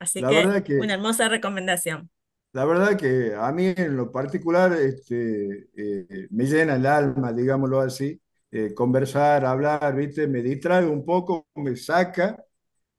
Así 0.00 0.24
La 0.24 0.30
que 0.30 0.32
verdad 0.32 0.62
que, 0.62 0.78
una 0.78 0.94
hermosa 0.94 1.28
recomendación. 1.28 2.10
la 2.52 2.64
verdad 2.64 2.96
que 2.98 3.34
a 3.34 3.52
mí 3.52 3.66
en 3.76 3.96
lo 3.96 4.10
particular 4.10 4.72
este, 4.72 5.68
eh, 5.76 6.26
me 6.30 6.44
llena 6.46 6.76
el 6.76 6.86
alma, 6.86 7.32
digámoslo 7.32 7.80
así, 7.80 8.20
eh, 8.50 8.74
conversar, 8.74 9.44
hablar, 9.44 9.94
¿viste? 9.94 10.26
Me 10.26 10.42
distrae 10.42 10.84
un 10.86 11.04
poco, 11.04 11.46
me 11.56 11.76
saca 11.76 12.44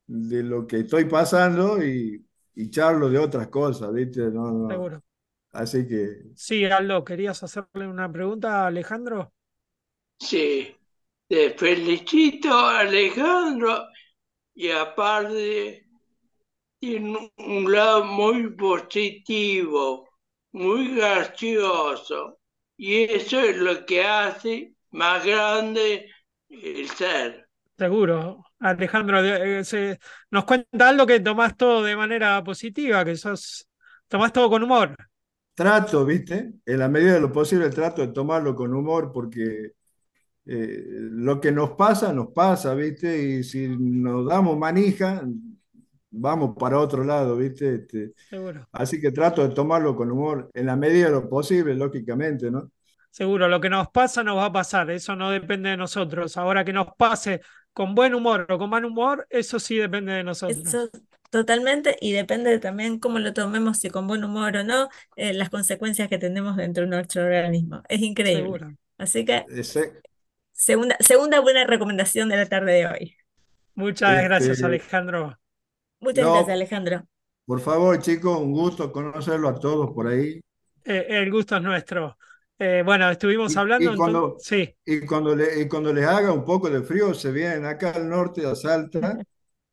de 0.08 0.43
lo 0.43 0.67
que 0.67 0.82
estoy 0.82 1.06
pasando 1.06 1.84
y, 1.84 2.26
y 2.56 2.69
charlo 2.71 3.10
de 3.10 3.19
otras 3.19 3.47
cosas, 3.50 3.93
¿viste? 3.93 4.21
No, 4.32 4.52
no. 4.52 4.69
Seguro. 4.69 5.04
Así 5.54 5.88
que 5.88 6.24
Sí, 6.34 6.65
Aldo, 6.65 7.06
¿querías 7.06 7.41
hacerle 7.43 7.88
una 7.88 8.12
pregunta 8.12 8.63
a 8.63 8.67
Alejandro? 8.67 9.34
Sí, 10.19 10.74
te 11.28 11.52
felicito 11.58 12.54
Alejandro 12.58 13.88
y 14.56 14.72
aparte 14.72 15.86
tiene 16.80 17.32
un 17.38 17.72
lado 17.72 18.06
muy 18.06 18.52
positivo, 18.56 20.10
muy 20.54 20.96
gracioso 20.96 22.40
y 22.78 23.04
eso 23.04 23.40
es 23.42 23.58
lo 23.58 23.86
que 23.86 24.04
hace 24.06 24.76
más 24.92 25.26
grande 25.26 26.10
el 26.50 26.90
ser. 26.90 27.50
Seguro. 27.78 28.46
Alejandro, 28.60 29.20
eh, 29.26 29.64
se- 29.64 30.00
nos 30.30 30.46
cuenta 30.46 30.90
algo 30.90 31.08
que 31.08 31.20
tomás 31.20 31.58
todo 31.58 31.82
de 31.84 31.96
manera 31.96 32.44
positiva, 32.44 33.04
que 33.04 33.16
sos, 33.18 33.68
tomás 34.08 34.32
todo 34.34 34.50
con 34.50 34.62
humor. 34.64 34.96
trato, 35.56 36.06
¿viste? 36.06 36.54
En 36.66 36.80
la 36.80 36.88
medida 36.90 37.14
de 37.14 37.20
lo 37.22 37.32
posible 37.32 37.70
trato 37.70 38.02
de 38.02 38.10
tomarlo 38.14 38.56
con 38.56 38.74
humor 38.74 39.12
porque 39.14 39.72
eh, 40.45 40.84
lo 40.88 41.39
que 41.39 41.51
nos 41.51 41.71
pasa, 41.71 42.12
nos 42.13 42.30
pasa, 42.30 42.73
¿viste? 42.73 43.17
Y 43.17 43.43
si 43.43 43.67
nos 43.67 44.27
damos 44.27 44.58
manija, 44.58 45.23
vamos 46.10 46.56
para 46.58 46.80
otro 46.80 47.04
lado, 47.04 47.38
¿viste? 47.38 47.75
Este, 47.75 48.13
Seguro. 48.30 48.67
así 48.71 48.99
que 48.99 49.12
trato 49.12 49.47
de 49.47 49.54
tomarlo 49.54 49.95
con 49.95 50.12
humor, 50.12 50.49
en 50.54 50.65
la 50.65 50.75
medida 50.75 51.06
de 51.06 51.12
lo 51.12 51.30
posible, 51.30 51.73
lógicamente, 51.75 52.51
¿no? 52.51 52.71
Seguro, 53.10 53.49
lo 53.49 53.60
que 53.60 53.69
nos 53.69 53.89
pasa 53.89 54.23
nos 54.23 54.38
va 54.38 54.45
a 54.45 54.54
pasar, 54.54 54.89
eso 54.89 55.15
no 55.17 55.32
depende 55.32 55.69
de 55.69 55.77
nosotros. 55.77 56.38
Ahora 56.38 56.63
que 56.63 56.71
nos 56.71 56.88
pase 56.97 57.41
con 57.73 57.93
buen 57.93 58.15
humor 58.15 58.47
o 58.49 58.58
con 58.58 58.69
mal 58.69 58.86
humor, 58.86 59.27
eso 59.30 59.60
sí 59.60 59.77
depende 59.77 60.13
de 60.13 60.23
nosotros. 60.23 60.65
Eso 60.65 60.89
totalmente, 61.30 61.97
y 61.99 62.13
depende 62.13 62.58
también 62.60 62.99
cómo 62.99 63.19
lo 63.19 63.34
tomemos, 63.34 63.80
si 63.80 63.89
con 63.89 64.08
buen 64.08 64.23
humor 64.23 64.56
o 64.58 64.63
no, 64.63 64.89
eh, 65.17 65.34
las 65.34 65.49
consecuencias 65.49 66.08
que 66.08 66.17
tenemos 66.17 66.56
dentro 66.56 66.84
de 66.84 66.89
nuestro 66.89 67.23
organismo. 67.23 67.82
Es 67.89 68.01
increíble. 68.01 68.43
Seguro. 68.43 68.71
Así 68.97 69.25
que, 69.25 69.45
segunda, 70.62 70.95
segunda 71.00 71.39
buena 71.39 71.65
recomendación 71.65 72.30
de 72.30 72.38
la 72.38 72.45
tarde 72.47 72.74
de 72.74 72.88
hoy. 72.88 73.17
Muchas 73.76 74.24
gracias, 74.24 74.62
este, 74.62 74.65
Alejandro. 74.65 75.39
Muchas 76.00 76.30
gracias, 76.30 76.56
Alejandro. 76.56 77.08
por 77.45 77.60
favor, 77.62 78.00
chicos, 78.00 78.39
un 78.39 78.52
gusto 78.52 78.91
conocerlo 78.91 79.47
a 79.50 79.60
todos 79.60 79.91
por 79.91 80.08
ahí. 80.08 80.41
Eh, 80.84 81.06
el 81.10 81.32
gusto 81.32 81.56
es 81.58 81.62
nuestro. 81.62 82.17
Eh, 82.58 82.84
bueno, 82.86 83.10
estuvimos 83.10 83.56
Y, 83.56 83.58
hablando, 83.58 83.91
y 83.91 83.93
entonces, 83.93 83.97
cuando, 83.97 84.38
sí. 84.38 84.76
y, 84.86 85.06
cuando 85.06 85.36
le- 85.36 85.62
y 85.62 85.67
cuando 85.67 85.93
les 85.93 86.06
haga 86.06 86.32
un 86.32 86.45
poco 86.45 86.69
de 86.69 86.84
frío, 86.84 87.13
se 87.13 87.32
vienen 87.32 87.65
acá 87.65 87.91
al 87.91 88.10
norte 88.10 88.45
a 88.45 88.56
Salta. 88.56 89.00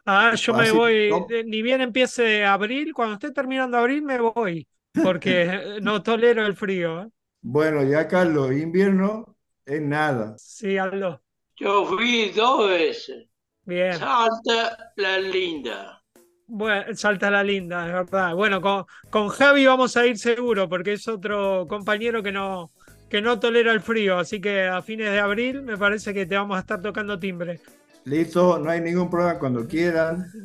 Ah, 0.07 0.35
yo 0.37 0.55
me 0.55 0.71
voy, 0.73 0.95
no, 1.11 1.27
eh, 1.29 1.45
ni 1.45 1.61
bien 1.61 1.83
empiece 1.83 2.45
abril, 2.45 2.95
cuando 2.95 3.15
esté 3.15 3.31
terminando 3.31 3.77
abril 3.77 4.03
me 4.03 4.19
voy, 4.19 4.67
porque 5.01 5.79
no 5.83 6.03
tolero 6.03 6.47
el 6.47 6.57
frío. 6.57 7.03
¿eh? 7.03 7.09
Bueno, 7.41 7.83
y 7.85 7.95
acá 7.95 8.25
los 8.25 8.53
inviernos 8.53 9.25
es 9.69 9.83
nada. 9.83 10.35
Sí, 10.39 10.79
Aldo. 10.79 11.21
Yo 11.57 11.87
fui 11.87 12.31
dos 12.31 12.69
veces. 12.69 13.29
Bien. 13.65 13.95
Salta 13.95 14.93
la 14.97 15.19
linda. 15.19 16.03
Bueno, 16.47 16.95
salta 16.97 17.31
la 17.31 17.43
linda, 17.45 17.87
es 17.87 17.93
verdad. 17.93 18.35
Bueno, 18.35 18.61
con, 18.61 18.85
con 19.11 19.29
Javi 19.29 19.67
vamos 19.67 19.97
a 19.97 20.07
ir 20.07 20.17
seguro, 20.19 20.69
porque 20.69 20.95
es 20.95 21.07
otro 21.07 21.67
compañero 21.69 22.23
que 22.23 22.33
no, 22.33 22.71
que 23.11 23.21
no 23.21 23.39
tolera 23.39 23.73
el 23.73 23.81
frío. 23.81 24.19
Así 24.19 24.41
que 24.41 24.67
a 24.67 24.81
fines 24.81 25.11
de 25.11 25.19
abril 25.21 25.63
me 25.63 25.77
parece 25.77 26.15
que 26.15 26.25
te 26.27 26.37
vamos 26.37 26.57
a 26.57 26.61
estar 26.61 26.81
tocando 26.81 27.19
timbre. 27.19 27.61
Listo, 28.05 28.59
no 28.59 28.71
hay 28.71 28.81
ningún 28.81 29.11
problema 29.11 29.39
cuando 29.39 29.67
quieran. 29.67 30.27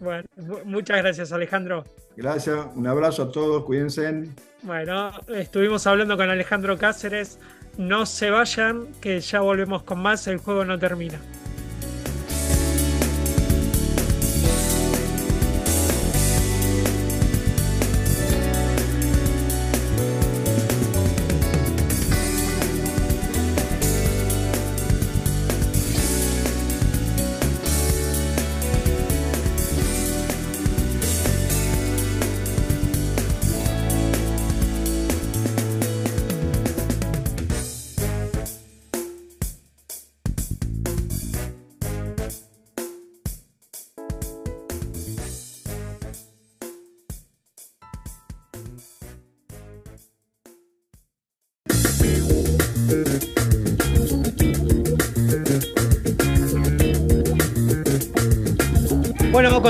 Bueno, 0.00 0.24
mu- 0.36 0.64
muchas 0.64 0.96
gracias, 0.96 1.30
Alejandro. 1.30 1.84
Gracias, 2.16 2.58
un 2.74 2.86
abrazo 2.86 3.24
a 3.24 3.30
todos, 3.30 3.64
cuídense. 3.64 4.30
Bueno, 4.62 5.10
estuvimos 5.28 5.86
hablando 5.86 6.16
con 6.16 6.30
Alejandro 6.30 6.78
Cáceres. 6.78 7.38
No 7.76 8.06
se 8.06 8.30
vayan, 8.30 8.88
que 9.00 9.20
ya 9.20 9.40
volvemos 9.40 9.82
con 9.82 10.00
más. 10.00 10.26
El 10.26 10.38
juego 10.38 10.64
no 10.64 10.78
termina. 10.78 11.18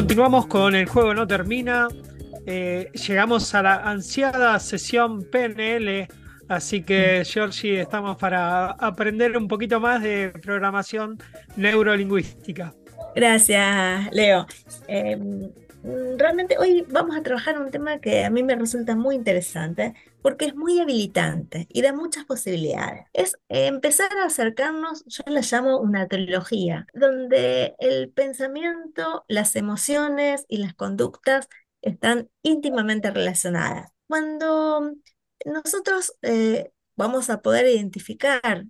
Continuamos 0.01 0.47
con 0.47 0.75
el 0.75 0.87
juego 0.87 1.13
no 1.13 1.27
termina. 1.27 1.87
Eh, 2.47 2.91
llegamos 3.07 3.55
a 3.55 3.63
la 3.63 3.75
ansiada 3.75 4.59
sesión 4.59 5.27
PNL, 5.31 6.09
así 6.49 6.83
que 6.83 7.23
Georgie, 7.27 7.83
estamos 7.83 8.17
para 8.17 8.71
aprender 8.71 9.37
un 9.37 9.47
poquito 9.47 9.79
más 9.79 10.03
de 10.03 10.31
programación 10.41 11.19
neurolingüística. 11.57 12.73
Gracias, 13.15 14.11
Leo. 14.11 14.47
Eh, 14.89 15.19
realmente 15.83 16.59
hoy 16.59 16.85
vamos 16.89 17.17
a 17.17 17.23
trabajar 17.23 17.61
un 17.61 17.71
tema 17.71 18.01
que 18.01 18.25
a 18.25 18.31
mí 18.31 18.43
me 18.43 18.55
resulta 18.57 18.97
muy 18.97 19.15
interesante 19.15 19.95
porque 20.23 20.47
es 20.47 20.55
muy 20.55 20.81
habilitante 20.81 21.67
y 21.71 21.83
da 21.83 21.93
muchas 21.93 22.25
posibilidades. 22.25 23.07
Es 23.13 23.37
empezar 23.49 24.11
a 24.19 24.27
acercarnos, 24.27 25.05
yo 25.07 25.23
la 25.27 25.41
llamo 25.41 25.79
una 25.79 26.09
trilogía, 26.09 26.87
donde 26.95 27.75
el 27.79 28.11
pensamiento, 28.11 29.25
las 29.29 29.57
emociones 29.57 30.45
y 30.49 30.59
las 30.59 30.75
conductas 30.75 31.49
están 31.83 32.29
íntimamente 32.43 33.11
relacionadas. 33.11 33.91
Cuando 34.07 34.93
nosotros 35.45 36.15
eh, 36.23 36.73
vamos 36.97 37.31
a 37.31 37.41
poder 37.43 37.67
identificar 37.67 38.67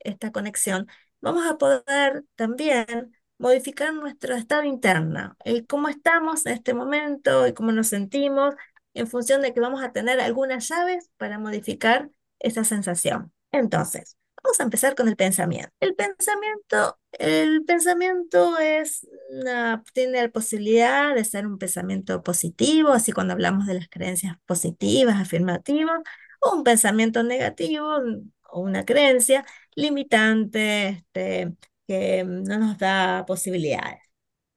esta 0.00 0.32
conexión, 0.32 0.86
vamos 1.20 1.46
a 1.50 1.58
poder 1.58 2.24
también 2.36 3.12
modificar 3.42 3.92
nuestro 3.92 4.36
estado 4.36 4.62
interno, 4.62 5.36
el 5.44 5.66
cómo 5.66 5.88
estamos 5.88 6.46
en 6.46 6.52
este 6.52 6.74
momento 6.74 7.46
y 7.48 7.52
cómo 7.52 7.72
nos 7.72 7.88
sentimos, 7.88 8.54
en 8.94 9.08
función 9.08 9.42
de 9.42 9.52
que 9.52 9.58
vamos 9.60 9.82
a 9.82 9.92
tener 9.92 10.20
algunas 10.20 10.68
llaves 10.68 11.10
para 11.16 11.40
modificar 11.40 12.08
esa 12.38 12.62
sensación. 12.62 13.32
Entonces, 13.50 14.16
vamos 14.44 14.60
a 14.60 14.62
empezar 14.62 14.94
con 14.94 15.08
el 15.08 15.16
pensamiento. 15.16 15.72
El 15.80 15.96
pensamiento, 15.96 16.98
el 17.12 17.64
pensamiento 17.64 18.58
es 18.58 19.08
una, 19.30 19.82
tiene 19.92 20.22
la 20.22 20.28
posibilidad 20.28 21.12
de 21.12 21.24
ser 21.24 21.44
un 21.48 21.58
pensamiento 21.58 22.22
positivo, 22.22 22.90
así 22.90 23.10
cuando 23.10 23.32
hablamos 23.32 23.66
de 23.66 23.74
las 23.74 23.88
creencias 23.88 24.36
positivas, 24.46 25.20
afirmativas, 25.20 26.00
o 26.40 26.54
un 26.56 26.62
pensamiento 26.62 27.24
negativo 27.24 27.88
o 28.50 28.60
una 28.60 28.84
creencia 28.84 29.44
limitante, 29.74 30.88
este, 30.88 31.56
que 31.86 32.24
no 32.24 32.58
nos 32.58 32.78
da 32.78 33.24
posibilidades. 33.26 34.00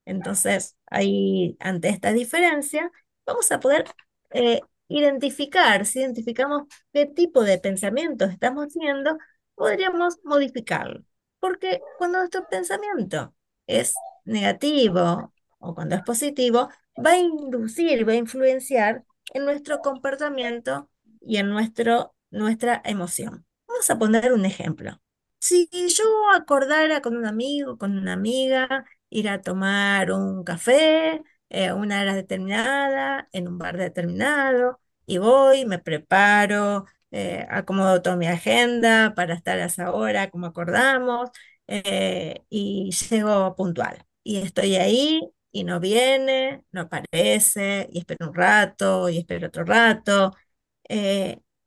Entonces, 0.06 0.78
ahí, 0.88 1.58
ante 1.60 1.90
esta 1.90 2.14
diferencia, 2.14 2.92
vamos 3.26 3.52
a 3.52 3.60
poder 3.60 3.86
eh, 4.32 4.62
identificar, 4.88 5.86
si 5.86 6.00
identificamos 6.00 6.64
qué 6.94 7.06
tipo 7.06 7.44
de 7.44 7.58
pensamientos 7.60 8.30
estamos 8.32 8.68
haciendo, 8.68 9.18
podríamos 9.56 10.18
modificarlo. 10.24 11.04
Porque 11.40 11.82
cuando 11.98 12.20
nuestro 12.20 12.48
pensamiento 12.48 13.34
es 13.68 13.96
negativo 14.26 15.34
o 15.60 15.76
cuando 15.76 15.96
es 15.96 16.04
positivo, 16.04 16.70
va 17.04 17.12
a 17.12 17.18
inducir, 17.18 18.08
va 18.08 18.14
a 18.14 18.16
influenciar 18.16 19.04
en 19.34 19.46
nuestro 19.46 19.80
comportamiento 19.80 20.90
y 21.22 21.38
en 21.38 21.50
nuestro, 21.50 22.16
nuestra 22.30 22.82
emoción. 22.86 23.46
Vamos 23.68 23.90
a 23.90 23.98
poner 23.98 24.34
un 24.34 24.46
ejemplo. 24.46 25.02
Si 25.48 25.70
yo 25.72 26.04
acordara 26.36 27.02
con 27.02 27.16
un 27.18 27.26
amigo, 27.28 27.78
con 27.78 27.98
una 27.98 28.14
amiga, 28.14 28.86
ir 29.12 29.30
a 29.30 29.42
tomar 29.42 30.12
un 30.12 30.44
café 30.44 31.22
eh, 31.50 31.68
a 31.68 31.76
una 31.76 32.02
hora 32.02 32.16
determinada, 32.16 33.30
en 33.32 33.48
un 33.48 33.60
bar 33.60 33.78
determinado, 33.78 34.80
y 35.06 35.20
voy, 35.20 35.66
me 35.66 35.78
preparo, 35.78 36.86
eh, 37.12 37.46
acomodo 37.50 38.02
toda 38.02 38.16
mi 38.16 38.26
agenda 38.28 39.14
para 39.16 39.36
estar 39.36 39.60
a 39.60 39.66
esa 39.66 39.92
hora 39.94 40.32
como 40.32 40.48
acordamos, 40.48 41.30
eh, 41.68 42.44
y 42.50 42.90
llego 42.92 43.56
puntual. 43.56 44.04
Y 44.24 44.38
estoy 44.38 44.76
ahí 44.78 45.22
y 45.52 45.64
no 45.64 45.80
viene, 45.80 46.64
no 46.72 46.82
aparece, 46.82 47.88
y 47.92 48.00
espero 48.00 48.30
un 48.30 48.34
rato, 48.36 49.10
y 49.10 49.20
espero 49.20 49.48
otro 49.48 49.64
rato, 49.64 50.34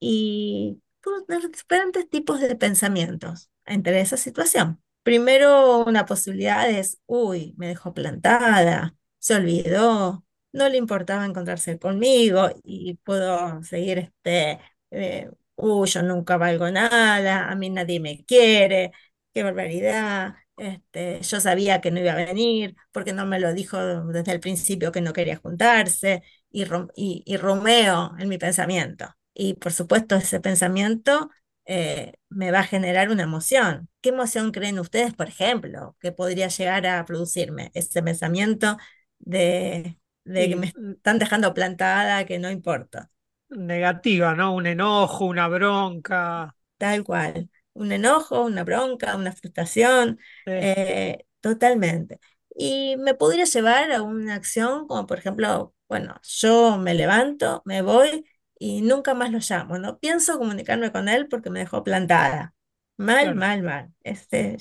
y 0.01 0.81
puedo 1.03 1.25
tener 1.25 1.51
diferentes 1.51 2.09
tipos 2.11 2.41
de 2.41 2.57
pensamientos 2.57 3.51
entre 3.69 4.01
esa 4.01 4.17
situación. 4.17 4.83
Primero, 5.03 5.85
una 5.85 6.05
posibilidad 6.07 6.69
es, 6.71 7.01
uy, 7.07 7.55
me 7.57 7.69
dejó 7.69 7.95
plantada, 7.95 8.95
se 9.19 9.35
olvidó, 9.37 10.25
no 10.53 10.69
le 10.69 10.77
importaba 10.77 11.25
encontrarse 11.25 11.79
conmigo 11.79 12.51
y 12.65 12.95
puedo 13.05 13.63
seguir 13.63 13.99
este, 13.99 14.59
eh, 14.91 15.31
uy, 15.57 15.89
yo 15.89 16.03
nunca 16.03 16.37
valgo 16.37 16.71
nada, 16.71 17.51
a 17.51 17.55
mí 17.57 17.71
nadie 17.71 18.01
me 18.01 18.25
quiere, 18.25 18.93
qué 19.33 19.43
barbaridad, 19.43 20.35
este, 20.57 21.21
yo 21.23 21.41
sabía 21.41 21.81
que 21.81 21.91
no 21.91 22.01
iba 22.01 22.13
a 22.13 22.17
venir 22.17 22.75
porque 22.93 23.13
no 23.13 23.27
me 23.27 23.41
lo 23.41 23.53
dijo 23.55 23.79
desde 24.07 24.33
el 24.33 24.41
principio 24.41 24.93
que 24.93 25.01
no 25.01 25.13
quería 25.13 25.37
juntarse 25.37 26.23
y, 26.51 26.65
y, 26.97 27.23
y 27.27 27.37
Romeo 27.37 28.13
en 28.19 28.29
mi 28.29 28.39
pensamiento. 28.39 29.15
Y 29.35 29.55
por 29.55 29.73
supuesto 29.73 30.17
ese 30.17 30.41
pensamiento 30.41 31.31
eh, 31.69 32.15
me 32.31 32.51
va 32.51 32.61
a 32.61 32.65
generar 32.65 33.11
una 33.11 33.23
emoción. 33.25 33.89
¿Qué 34.01 34.11
emoción 34.11 34.53
creen 34.53 34.81
ustedes, 34.81 35.15
por 35.15 35.29
ejemplo, 35.29 35.97
que 36.01 36.13
podría 36.13 36.49
llegar 36.49 36.87
a 36.87 37.05
producirme 37.05 37.71
ese 37.75 38.03
pensamiento 38.03 38.79
de, 39.21 40.01
de 40.25 40.49
que 40.49 40.57
me 40.57 40.67
están 40.69 41.19
dejando 41.21 41.55
plantada, 41.55 42.27
que 42.27 42.41
no 42.41 42.51
importa? 42.51 43.11
Negativa, 43.51 44.35
¿no? 44.35 44.55
Un 44.55 44.67
enojo, 44.67 45.27
una 45.27 45.49
bronca. 45.49 46.55
Tal 46.77 47.05
cual. 47.05 47.51
Un 47.73 47.93
enojo, 47.93 48.45
una 48.45 48.65
bronca, 48.65 49.17
una 49.17 49.33
frustración, 49.33 50.19
eh, 50.47 51.25
totalmente. 51.41 52.21
Y 52.57 52.97
me 52.99 53.15
podría 53.15 53.45
llevar 53.45 53.93
a 53.93 54.03
una 54.03 54.35
acción 54.35 54.87
como, 54.89 55.07
por 55.07 55.19
ejemplo, 55.19 55.75
bueno, 55.89 56.21
yo 56.23 56.77
me 56.79 56.95
levanto, 56.95 57.63
me 57.65 57.83
voy 57.83 58.27
y 58.59 58.83
nunca 58.83 59.15
más 59.15 59.31
lo 59.31 59.39
llamo. 59.39 59.79
No 59.79 59.99
pienso 59.99 60.39
comunicarme 60.39 60.93
con 60.93 61.09
él 61.09 61.29
porque 61.29 61.51
me 61.51 61.61
dejó 61.61 61.85
plantada. 61.85 62.55
Mal, 62.97 63.35
mal, 63.35 63.63
mal. 63.63 63.93
Este, 64.03 64.57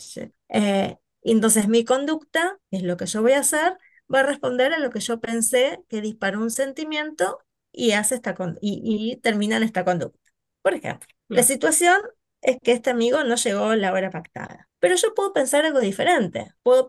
eh, 0.49 0.97
entonces 1.23 1.67
mi 1.67 1.83
conducta, 1.83 2.60
es 2.71 2.83
lo 2.83 2.97
que 2.97 3.07
yo 3.07 3.21
voy 3.21 3.33
a 3.33 3.39
hacer, 3.39 3.77
va 4.13 4.19
a 4.19 4.23
responder 4.23 4.73
a 4.73 4.79
lo 4.79 4.89
que 4.91 4.99
yo 4.99 5.19
pensé 5.19 5.79
que 5.89 6.01
disparó 6.01 6.39
un 6.41 6.51
sentimiento 6.51 7.39
y, 7.71 7.91
hace 7.91 8.15
esta 8.15 8.36
y, 8.62 8.81
y 8.83 9.17
termina 9.17 9.57
en 9.57 9.63
esta 9.63 9.83
conducta. 9.83 10.19
Por 10.62 10.73
ejemplo, 10.73 11.07
la 11.27 11.43
situación 11.43 11.99
es 12.41 12.57
que 12.62 12.71
este 12.71 12.89
amigo 12.89 13.23
no 13.23 13.36
llegó 13.36 13.65
a 13.65 13.75
la 13.75 13.91
hora 13.91 14.10
pactada. 14.10 14.66
Pero 14.80 14.96
yo 14.96 15.13
puedo 15.16 15.34
pensar 15.34 15.66
algo 15.66 15.80
diferente. 15.80 16.54
Puedo 16.62 16.88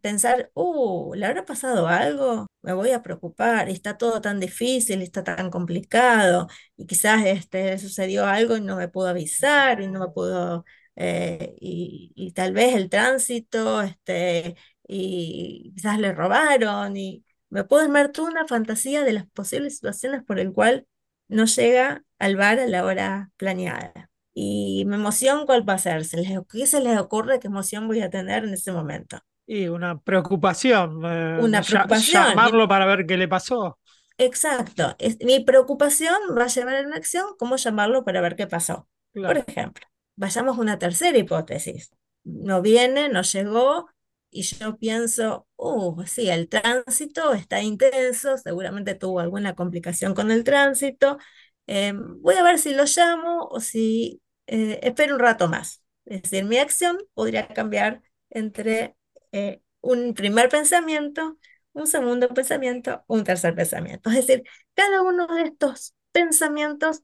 pensar, 0.00 0.50
uh, 0.54 1.14
¿le 1.14 1.26
habrá 1.26 1.44
pasado 1.44 1.86
algo? 1.86 2.46
Me 2.62 2.72
voy 2.72 2.90
a 2.92 3.02
preocupar, 3.02 3.68
está 3.68 3.98
todo 3.98 4.20
tan 4.22 4.40
difícil, 4.40 5.02
está 5.02 5.22
tan 5.24 5.50
complicado, 5.50 6.48
y 6.76 6.86
quizás 6.86 7.24
este, 7.26 7.78
sucedió 7.78 8.26
algo 8.26 8.56
y 8.56 8.60
no 8.62 8.76
me 8.76 8.88
pudo 8.88 9.08
avisar, 9.08 9.80
y 9.80 9.88
no 9.88 10.00
me 10.00 10.08
pudo, 10.08 10.64
eh, 10.96 11.54
y, 11.60 12.12
y, 12.14 12.32
tal 12.32 12.52
vez 12.54 12.74
el 12.74 12.88
tránsito, 12.88 13.82
este, 13.82 14.56
y 14.86 15.72
quizás 15.76 15.98
le 15.98 16.12
robaron, 16.12 16.96
y 16.96 17.24
me 17.50 17.64
puedo 17.64 17.82
armar 17.84 18.10
toda 18.12 18.30
una 18.30 18.46
fantasía 18.46 19.04
de 19.04 19.12
las 19.12 19.26
posibles 19.28 19.74
situaciones 19.74 20.22
por 20.24 20.38
el 20.40 20.52
cual 20.52 20.86
no 21.28 21.44
llega 21.46 22.04
al 22.18 22.36
bar 22.36 22.58
a 22.60 22.66
la 22.66 22.84
hora 22.84 23.30
planeada. 23.36 24.10
Y 24.40 24.84
mi 24.84 24.94
emoción, 24.94 25.46
¿cuál 25.46 25.68
va 25.68 25.72
a 25.72 25.78
ser? 25.78 26.02
¿Qué 26.48 26.66
se 26.66 26.80
les 26.80 26.96
ocurre? 26.96 27.40
¿Qué 27.40 27.48
emoción 27.48 27.88
voy 27.88 28.02
a 28.02 28.08
tener 28.08 28.44
en 28.44 28.54
ese 28.54 28.70
momento? 28.70 29.18
Y 29.48 29.66
una 29.66 29.98
preocupación. 29.98 31.04
Eh, 31.04 31.38
una 31.40 31.60
preocupación. 31.60 32.24
Llamarlo 32.24 32.68
para 32.68 32.86
ver 32.86 33.04
qué 33.04 33.16
le 33.16 33.26
pasó. 33.26 33.80
Exacto. 34.16 34.96
mi 35.22 35.40
preocupación 35.40 36.14
va 36.38 36.44
a 36.44 36.46
llevar 36.46 36.76
a 36.76 36.86
una 36.86 36.94
acción, 36.94 37.26
¿cómo 37.36 37.56
llamarlo 37.56 38.04
para 38.04 38.20
ver 38.20 38.36
qué 38.36 38.46
pasó? 38.46 38.88
Por 39.12 39.38
ejemplo, 39.38 39.84
vayamos 40.14 40.56
a 40.56 40.60
una 40.60 40.78
tercera 40.78 41.18
hipótesis. 41.18 41.90
No 42.22 42.62
viene, 42.62 43.08
no 43.08 43.22
llegó, 43.22 43.88
y 44.30 44.42
yo 44.42 44.78
pienso, 44.78 45.48
uh, 45.56 46.00
sí, 46.04 46.30
el 46.30 46.48
tránsito 46.48 47.32
está 47.32 47.60
intenso, 47.60 48.38
seguramente 48.38 48.94
tuvo 48.94 49.18
alguna 49.18 49.56
complicación 49.56 50.14
con 50.14 50.30
el 50.30 50.44
tránsito. 50.44 51.18
Em, 51.66 52.22
voy 52.22 52.36
a 52.36 52.44
ver 52.44 52.60
si 52.60 52.72
lo 52.72 52.84
llamo 52.84 53.48
o 53.50 53.58
si 53.58 54.22
eh, 54.48 54.80
espero 54.82 55.14
un 55.14 55.20
rato 55.20 55.48
más. 55.48 55.82
Es 56.06 56.22
decir, 56.22 56.44
mi 56.44 56.58
acción 56.58 56.98
podría 57.14 57.48
cambiar 57.48 58.02
entre 58.30 58.96
eh, 59.32 59.60
un 59.80 60.14
primer 60.14 60.48
pensamiento, 60.48 61.38
un 61.72 61.86
segundo 61.86 62.28
pensamiento, 62.28 63.04
un 63.06 63.24
tercer 63.24 63.54
pensamiento. 63.54 64.08
Es 64.10 64.26
decir, 64.26 64.42
cada 64.74 65.02
uno 65.02 65.26
de 65.26 65.42
estos 65.42 65.94
pensamientos 66.12 67.02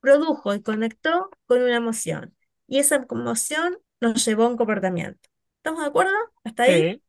produjo 0.00 0.52
y 0.54 0.62
conectó 0.62 1.30
con 1.46 1.62
una 1.62 1.76
emoción. 1.76 2.34
Y 2.66 2.78
esa 2.78 3.06
emoción 3.08 3.78
nos 4.00 4.24
llevó 4.24 4.44
a 4.44 4.48
un 4.48 4.56
comportamiento. 4.56 5.28
¿Estamos 5.58 5.82
de 5.82 5.86
acuerdo? 5.88 6.12
¿Hasta 6.42 6.64
ahí? 6.64 7.02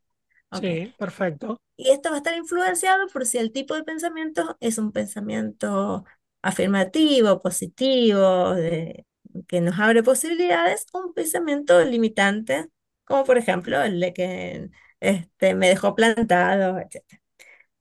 sí, 0.59 0.93
perfecto. 0.97 1.59
Y 1.75 1.89
esto 1.89 2.09
va 2.09 2.15
a 2.15 2.17
estar 2.19 2.35
influenciado 2.35 3.07
por 3.07 3.25
si 3.25 3.39
el 3.39 3.51
tipo 3.51 3.73
de 3.73 3.83
pensamiento 3.83 4.57
es 4.59 4.77
un 4.77 4.91
pensamiento 4.91 6.05
afirmativo, 6.41 7.41
positivo, 7.41 8.53
de, 8.53 9.05
que 9.47 9.61
nos 9.61 9.79
abre 9.79 10.03
posibilidades, 10.03 10.85
un 10.93 11.13
pensamiento 11.13 11.83
limitante, 11.83 12.67
como 13.05 13.23
por 13.25 13.37
ejemplo 13.37 13.81
el 13.83 13.99
de 13.99 14.13
que 14.13 14.69
este, 14.99 15.55
me 15.55 15.69
dejó 15.69 15.95
plantado, 15.95 16.79
etc. 16.79 17.21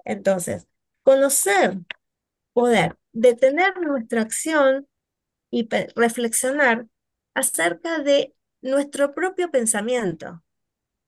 Entonces, 0.04 0.66
conocer, 1.02 1.78
poder 2.52 2.98
detener 3.12 3.78
nuestra 3.80 4.22
acción 4.22 4.88
y 5.50 5.68
reflexionar 5.96 6.86
acerca 7.34 8.00
de 8.00 8.34
nuestro 8.62 9.14
propio 9.14 9.50
pensamiento. 9.50 10.42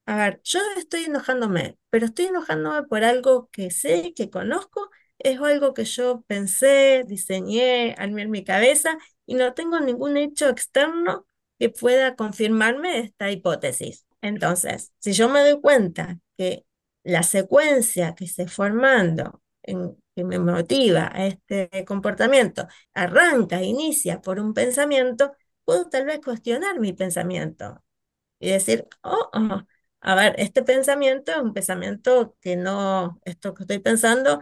A 0.06 0.16
ver, 0.16 0.40
yo 0.44 0.60
estoy 0.76 1.04
enojándome, 1.04 1.78
pero 1.90 2.06
estoy 2.06 2.26
enojándome 2.26 2.82
por 2.84 3.04
algo 3.04 3.48
que 3.52 3.70
sé, 3.70 4.12
que 4.16 4.30
conozco, 4.30 4.90
es 5.24 5.40
algo 5.40 5.74
que 5.74 5.84
yo 5.84 6.22
pensé, 6.26 7.04
diseñé, 7.06 7.94
armé 7.98 8.22
en 8.22 8.30
mi 8.30 8.44
cabeza 8.44 8.98
y 9.26 9.34
no 9.34 9.54
tengo 9.54 9.80
ningún 9.80 10.16
hecho 10.16 10.48
externo 10.48 11.26
que 11.58 11.70
pueda 11.70 12.16
confirmarme 12.16 12.98
esta 13.00 13.30
hipótesis. 13.30 14.06
Entonces, 14.20 14.92
si 14.98 15.12
yo 15.12 15.28
me 15.28 15.40
doy 15.40 15.60
cuenta 15.60 16.18
que 16.36 16.64
la 17.04 17.22
secuencia 17.22 18.14
que 18.14 18.26
se 18.26 18.46
formando 18.48 19.42
que 20.14 20.24
me 20.24 20.38
motiva 20.38 21.10
a 21.12 21.26
este 21.26 21.84
comportamiento 21.86 22.66
arranca, 22.94 23.62
inicia 23.62 24.20
por 24.20 24.40
un 24.40 24.54
pensamiento, 24.54 25.32
puedo 25.64 25.88
tal 25.88 26.06
vez 26.06 26.20
cuestionar 26.20 26.78
mi 26.80 26.92
pensamiento 26.92 27.82
y 28.40 28.50
decir, 28.50 28.88
oh, 29.02 29.30
oh, 29.34 29.62
a 30.00 30.14
ver, 30.14 30.34
este 30.38 30.62
pensamiento 30.62 31.32
es 31.32 31.38
un 31.38 31.54
pensamiento 31.54 32.36
que 32.40 32.56
no, 32.56 33.20
esto 33.24 33.54
que 33.54 33.64
estoy 33.64 33.78
pensando 33.80 34.40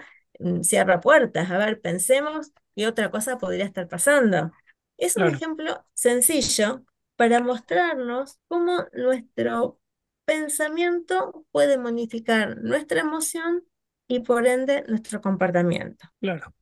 cierra 0.63 1.01
puertas. 1.01 1.51
A 1.51 1.59
ver, 1.59 1.81
pensemos 1.81 2.53
qué 2.77 2.87
otra 2.87 3.11
cosa 3.11 3.39
podría 3.39 3.65
estar 3.65 3.89
pasando. 3.89 4.53
Es 4.97 5.17
un 5.17 5.27
Claro. 5.27 5.29
ejemplo 5.29 5.85
sencillo 5.95 6.85
para 7.17 7.41
mostrarnos 7.41 8.39
cómo 8.49 8.87
nuestro 8.93 9.81
pensamiento 10.25 11.47
puede 11.53 11.79
modificar 11.79 12.59
nuestra 12.63 13.01
emoción 13.01 13.65
y 14.09 14.21
por 14.21 14.47
ende 14.47 14.85
nuestro 14.89 15.21
comportamiento. 15.21 16.07
Claro. 16.21 16.55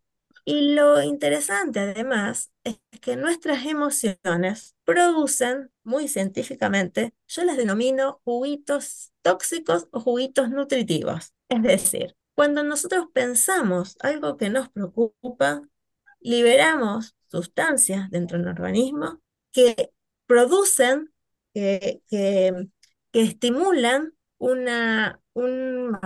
Y 0.45 0.75
lo 0.75 1.03
interesante 1.03 1.81
además 1.81 2.51
es 2.65 2.79
que 3.03 3.17
nuestras 3.17 3.67
emociones 3.67 4.75
producen, 4.85 5.71
muy 5.85 6.09
científicamente, 6.09 7.15
yo 7.27 7.45
las 7.45 7.57
denomino 7.59 8.21
juguitos 8.25 9.13
tóxicos 9.23 9.89
o 9.93 10.01
juguitos 10.01 10.49
nutritivos. 10.51 11.35
Es 11.51 11.63
decir, 11.63 12.17
cuando 12.39 12.63
nosotros 12.63 13.07
pensamos 13.13 13.97
algo 14.01 14.37
que 14.37 14.49
nos 14.49 14.69
preocupa, 14.69 15.63
liberamos 16.21 17.17
sustancias 17.29 18.09
dentro 18.11 18.39
del 18.39 18.47
organismo 18.47 19.21
que 19.53 19.91
producen, 20.27 21.13
que, 21.53 22.01
que, 22.09 22.69
que 23.11 23.23
estimulan 23.23 24.15
una, 24.39 25.21
un, 25.33 25.99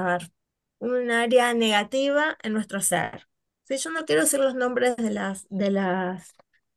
área 1.10 1.52
negativa 1.52 2.38
en 2.42 2.54
nuestro 2.54 2.80
ser. 2.80 3.28
Sí, 3.64 3.76
yo 3.76 3.90
no 3.90 4.06
quiero 4.06 4.22
decir 4.22 4.40
los 4.40 4.54
nombres 4.54 4.96
de 4.96 5.10
las, 5.10 5.46
de 5.50 5.70
las, 5.70 6.34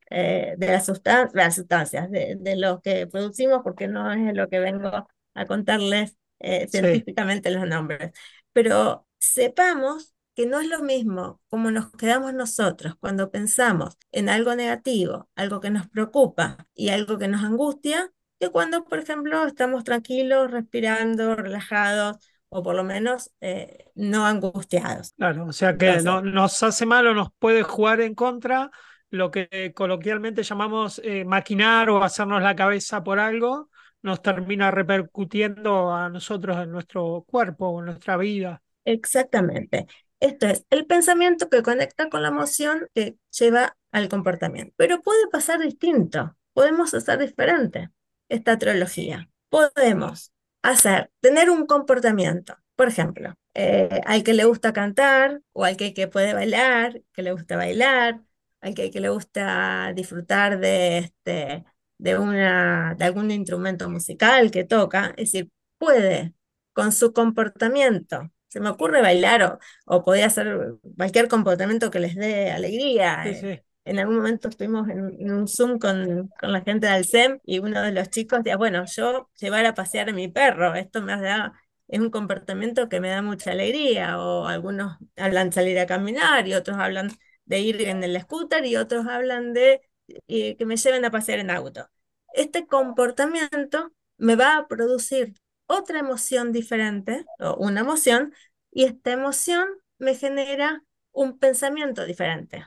eh, 0.09 0.55
de 0.57 0.67
las, 0.67 0.87
sustan- 0.89 1.31
las 1.33 1.55
sustancias, 1.55 2.11
de, 2.11 2.35
de 2.39 2.55
lo 2.57 2.81
que 2.81 3.07
producimos, 3.07 3.61
porque 3.63 3.87
no 3.87 4.11
es 4.11 4.33
lo 4.35 4.49
que 4.49 4.59
vengo 4.59 5.07
a 5.33 5.45
contarles 5.45 6.17
eh, 6.39 6.67
Sí. 6.71 6.79
científicamente 6.79 7.51
los 7.51 7.67
nombres. 7.67 8.11
Pero 8.53 9.04
sepamos 9.25 10.13
que 10.35 10.45
no 10.45 10.59
es 10.59 10.67
lo 10.67 10.79
mismo 10.79 11.41
como 11.47 11.71
nos 11.71 11.91
quedamos 11.91 12.33
nosotros 12.33 12.95
cuando 12.99 13.31
pensamos 13.31 13.97
en 14.11 14.29
algo 14.29 14.55
negativo, 14.55 15.29
algo 15.35 15.61
que 15.61 15.69
nos 15.69 15.88
preocupa 15.88 16.67
y 16.73 16.89
algo 16.89 17.17
que 17.17 17.27
nos 17.27 17.43
angustia, 17.43 18.11
que 18.39 18.49
cuando, 18.49 18.83
por 18.83 18.99
ejemplo, 18.99 19.45
estamos 19.47 19.83
tranquilos, 19.83 20.51
respirando, 20.51 21.35
relajados 21.35 22.17
o 22.49 22.61
por 22.63 22.75
lo 22.75 22.83
menos 22.83 23.31
eh, 23.41 23.91
no 23.95 24.25
angustiados. 24.25 25.13
Claro, 25.17 25.47
o 25.47 25.53
sea 25.53 25.77
que 25.77 26.01
no, 26.01 26.21
nos 26.21 26.61
hace 26.63 26.85
mal 26.85 27.07
o 27.07 27.13
nos 27.13 27.29
puede 27.39 27.63
jugar 27.63 28.01
en 28.01 28.13
contra 28.13 28.71
lo 29.09 29.31
que 29.31 29.73
coloquialmente 29.73 30.43
llamamos 30.43 30.99
eh, 31.03 31.23
maquinar 31.25 31.89
o 31.89 32.03
hacernos 32.03 32.41
la 32.41 32.55
cabeza 32.55 33.03
por 33.03 33.19
algo, 33.19 33.69
nos 34.01 34.21
termina 34.21 34.71
repercutiendo 34.71 35.93
a 35.93 36.09
nosotros 36.09 36.57
en 36.57 36.71
nuestro 36.71 37.25
cuerpo 37.27 37.67
o 37.69 37.79
en 37.79 37.85
nuestra 37.85 38.17
vida. 38.17 38.61
Exactamente. 38.86 39.88
Esto 40.19 40.48
es 40.48 40.65
el 40.69 40.86
pensamiento 40.86 41.50
que 41.50 41.62
conecta 41.63 42.10
con 42.10 42.21
la 42.24 42.30
emoción 42.30 42.88
que 42.93 43.17
lleva 43.38 43.78
al 43.91 44.10
comportamiento. 44.10 44.74
Pero 44.78 45.02
puede 45.02 45.28
pasar 45.30 45.60
distinto, 45.60 46.36
podemos 46.54 46.93
hacer 46.93 47.19
diferente 47.19 47.89
esta 48.30 48.58
trilogía. 48.58 49.30
Podemos 49.50 50.32
hacer, 50.63 51.12
tener 51.21 51.50
un 51.50 51.65
comportamiento, 51.67 52.58
por 52.76 52.88
ejemplo, 52.88 53.36
eh, 53.54 54.02
al 54.06 54.24
que 54.24 54.34
le 54.34 54.45
gusta 54.45 54.74
cantar 54.74 55.41
o 55.54 55.63
al 55.65 55.78
que, 55.78 55.93
que 55.93 56.08
puede 56.08 56.34
bailar, 56.34 57.02
que 57.13 57.21
le 57.21 57.32
gusta 57.32 57.56
bailar, 57.58 58.21
al 58.62 58.74
que, 58.74 58.91
que 58.91 59.00
le 59.00 59.10
gusta 59.10 59.93
disfrutar 59.95 60.60
de, 60.60 60.98
este, 61.00 61.65
de, 61.98 62.17
una, 62.17 62.95
de 62.98 63.06
algún 63.06 63.32
instrumento 63.32 63.89
musical 63.89 64.52
que 64.52 64.63
toca, 64.63 65.08
es 65.17 65.32
decir, 65.32 65.52
puede 65.78 66.34
con 66.74 66.91
su 66.91 67.13
comportamiento. 67.13 68.32
Se 68.55 68.61
me 68.61 68.69
ocurre 68.69 69.01
bailar 69.01 69.43
o, 69.43 69.59
o 69.97 70.03
podría 70.03 70.27
hacer 70.27 70.75
cualquier 70.97 71.27
comportamiento 71.27 71.91
que 71.91 71.99
les 71.99 72.15
dé 72.15 72.51
alegría. 72.51 73.29
Sí, 73.33 73.33
eh, 73.33 73.47
sí, 73.57 73.61
en 73.85 73.99
algún 73.99 74.15
momento 74.17 74.47
estuvimos 74.49 74.87
en, 74.89 75.01
un- 75.01 75.21
en 75.21 75.31
un 75.33 75.47
Zoom 75.47 75.77
con, 75.79 76.29
con 76.39 76.51
la 76.53 76.61
gente 76.61 76.87
del 76.87 77.01
SEM 77.03 77.39
y 77.43 77.59
uno 77.59 77.81
de 77.81 77.91
los 77.91 78.09
chicos 78.09 78.39
decía, 78.39 78.57
bueno, 78.57 78.85
yo 78.87 79.29
llevar 79.39 79.65
a 79.65 79.73
pasear 79.75 80.09
a 80.09 80.13
mi 80.13 80.27
perro, 80.29 80.73
esto 80.75 81.01
me 81.01 81.19
da, 81.21 81.53
es 81.89 81.99
un 81.99 82.09
comportamiento 82.11 82.87
que 82.89 82.99
me 83.01 83.09
da 83.09 83.21
mucha 83.21 83.51
alegría, 83.51 84.19
o 84.19 84.47
algunos 84.47 84.97
hablan 85.17 85.51
salir 85.51 85.77
a 85.79 85.85
caminar 85.85 86.47
y 86.47 86.53
otros 86.55 86.77
hablan 86.77 87.11
de 87.45 87.59
ir 87.59 87.81
en 87.83 88.03
el 88.03 88.19
scooter 88.21 88.65
y 88.65 88.75
otros 88.77 89.05
hablan 89.07 89.53
de 89.53 89.81
eh, 90.27 90.55
que 90.57 90.65
me 90.65 90.77
lleven 90.77 91.05
a 91.05 91.11
pasear 91.11 91.39
en 91.39 91.51
auto. 91.51 91.87
Este 92.33 92.65
comportamiento 92.67 93.91
me 94.17 94.35
va 94.35 94.57
a 94.57 94.67
producir 94.67 95.33
otra 95.67 95.99
emoción 95.99 96.51
diferente, 96.51 97.25
o 97.39 97.56
una 97.56 97.82
emoción, 97.82 98.34
y 98.71 98.86
esta 98.86 99.12
emoción 99.12 99.67
me 99.97 100.15
genera 100.15 100.84
un 101.12 101.39
pensamiento 101.39 102.06
diferente. 102.06 102.65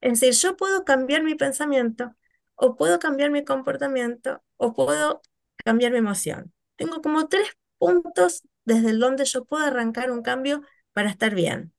Es 0.00 0.20
decir, 0.20 0.34
yo 0.34 0.56
puedo 0.56 0.84
cambiar 0.84 1.22
mi 1.22 1.34
pensamiento, 1.34 2.14
o 2.54 2.76
puedo 2.76 2.98
cambiar 2.98 3.30
mi 3.30 3.44
comportamiento, 3.44 4.42
o 4.56 4.74
puedo 4.74 5.22
cambiar 5.64 5.92
mi 5.92 5.98
emoción. 5.98 6.52
Tengo 6.76 7.00
como 7.02 7.28
tres 7.28 7.48
puntos 7.78 8.42
desde 8.64 8.92
donde 8.92 9.24
yo 9.24 9.44
puedo 9.44 9.64
arrancar 9.64 10.10
un 10.10 10.22
cambio 10.22 10.62
para 10.92 11.10
estar 11.10 11.34
bien. 11.34 11.72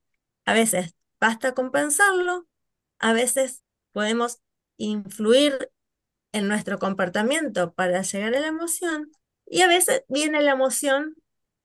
A 0.45 0.53
veces 0.53 0.95
basta 1.19 1.53
con 1.53 1.71
pensarlo, 1.71 2.47
a 2.99 3.13
veces 3.13 3.63
podemos 3.91 4.39
influir 4.77 5.71
en 6.31 6.47
nuestro 6.47 6.79
comportamiento 6.79 7.73
para 7.73 8.01
llegar 8.01 8.35
a 8.35 8.39
la 8.39 8.47
emoción, 8.47 9.11
y 9.45 9.61
a 9.61 9.67
veces 9.67 10.03
viene 10.07 10.41
la 10.41 10.51
emoción 10.51 11.15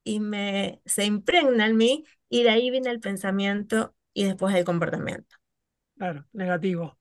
y 0.05 0.21
me, 0.21 0.81
se 0.87 1.05
impregna 1.05 1.67
en 1.67 1.77
mí, 1.77 2.05
y 2.29 2.45
de 2.45 2.51
ahí 2.51 2.71
viene 2.71 2.91
el 2.91 3.01
pensamiento 3.01 3.95
y 4.13 4.25
después 4.25 4.55
el 4.55 4.65
comportamiento 4.65 5.37
claro, 5.97 6.25
negativo. 6.33 6.99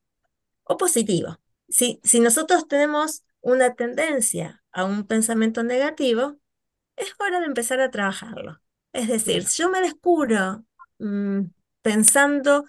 o 0.64 0.78
positivo. 0.78 1.40
Si, 1.70 2.00
si 2.04 2.20
nosotros 2.20 2.68
tenemos 2.68 3.24
una 3.42 3.76
tendencia 3.76 4.64
a 4.72 4.84
un 4.86 5.06
pensamiento 5.06 5.64
negativo, 5.64 6.38
es 6.96 7.14
hora 7.20 7.40
de 7.40 7.46
empezar 7.46 7.80
a 7.80 7.92
trabajarlo. 7.92 8.60
Es 8.92 9.08
decir, 9.08 9.46
si 9.46 9.62
yo 9.62 9.70
me 9.70 9.82
descubro 9.82 10.66
mm, 11.00 11.42
pensando 11.82 12.66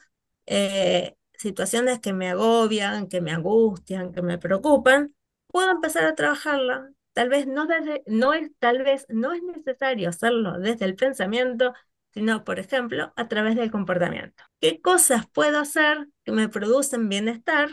eh, 0.47 1.17
situaciones 1.35 2.01
que 2.01 2.13
me 2.13 2.29
agobian, 2.31 3.09
que 3.09 3.21
me 3.21 3.33
angustian, 3.33 4.13
que 4.13 4.23
me 4.23 4.39
preocupan, 4.39 5.15
puedo 5.49 5.71
empezar 5.71 6.05
a 6.05 6.15
trabajarla. 6.15 6.91
Tal 7.13 7.29
vez 7.29 7.47
no 7.47 7.67
desde, 7.67 8.03
no 8.07 8.33
es, 8.35 8.51
tal 8.59 8.83
vez 8.83 9.07
no 9.09 9.33
es 9.33 9.43
necesario 9.43 10.09
hacerlo 10.09 10.59
desde 10.59 10.85
el 10.85 10.97
pensamiento, 10.97 11.75
sino, 12.13 12.45
por 12.45 12.59
ejemplo, 12.59 13.13
a 13.17 13.29
través 13.29 13.57
del 13.57 13.71
comportamiento. 13.71 14.45
¿Qué 14.61 14.81
cosas 14.81 15.27
puedo 15.29 15.59
hacer 15.59 16.09
que 16.25 16.33
me 16.33 16.49
producen 16.49 17.09
bienestar 17.09 17.71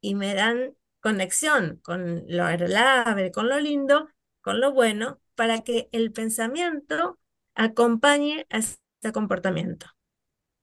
y 0.00 0.14
me 0.14 0.34
dan 0.34 0.74
conexión 1.00 1.80
con 1.82 2.24
lo 2.28 2.44
agradable, 2.44 3.30
con 3.32 3.48
lo 3.48 3.58
lindo, 3.60 4.08
con 4.40 4.60
lo 4.60 4.72
bueno, 4.72 5.20
para 5.34 5.62
que 5.62 5.88
el 5.92 6.12
pensamiento 6.12 7.18
acompañe 7.54 8.46
a 8.50 8.58
ese 8.58 8.78
comportamiento? 9.12 9.86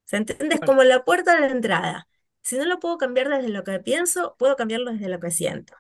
¿Se 0.06 0.18
entiende? 0.18 0.56
Es 0.56 0.62
como 0.62 0.84
la 0.84 1.04
puerta 1.04 1.40
de 1.40 1.48
entrada. 1.48 2.08
Si 2.42 2.58
no 2.58 2.66
lo 2.66 2.80
puedo 2.80 2.98
cambiar 2.98 3.30
desde 3.30 3.50
lo 3.50 3.64
que 3.64 3.80
pienso, 3.80 4.36
puedo 4.38 4.56
cambiarlo 4.56 4.92
desde 4.94 5.10
lo 5.10 5.20
que 5.20 5.32
siento. 5.32 5.76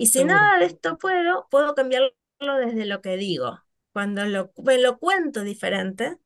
Y 0.00 0.06
si 0.08 0.24
seguro. 0.24 0.24
nada 0.24 0.58
de 0.58 0.66
esto 0.66 0.98
puedo, 0.98 1.46
puedo 1.50 1.74
cambiarlo 1.74 2.12
desde 2.60 2.86
lo 2.86 3.02
que 3.02 3.16
digo. 3.16 3.60
Cuando 3.92 4.24
lo, 4.26 4.52
me 4.64 4.78
lo 4.78 4.98
cuento 4.98 5.42
diferente, 5.42 6.18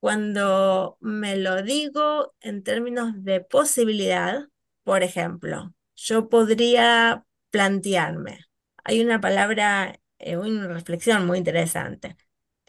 cuando 0.00 0.98
me 1.00 1.36
lo 1.36 1.62
digo 1.62 2.34
en 2.40 2.62
términos 2.64 3.12
de 3.24 3.40
posibilidad, 3.40 4.48
por 4.84 5.02
ejemplo, 5.02 5.74
yo 5.96 6.28
podría 6.28 7.24
plantearme, 7.50 8.40
hay 8.84 9.00
una 9.04 9.20
palabra, 9.20 10.00
eh, 10.18 10.36
una 10.36 10.66
reflexión 10.68 11.26
muy 11.26 11.38
interesante, 11.38 12.16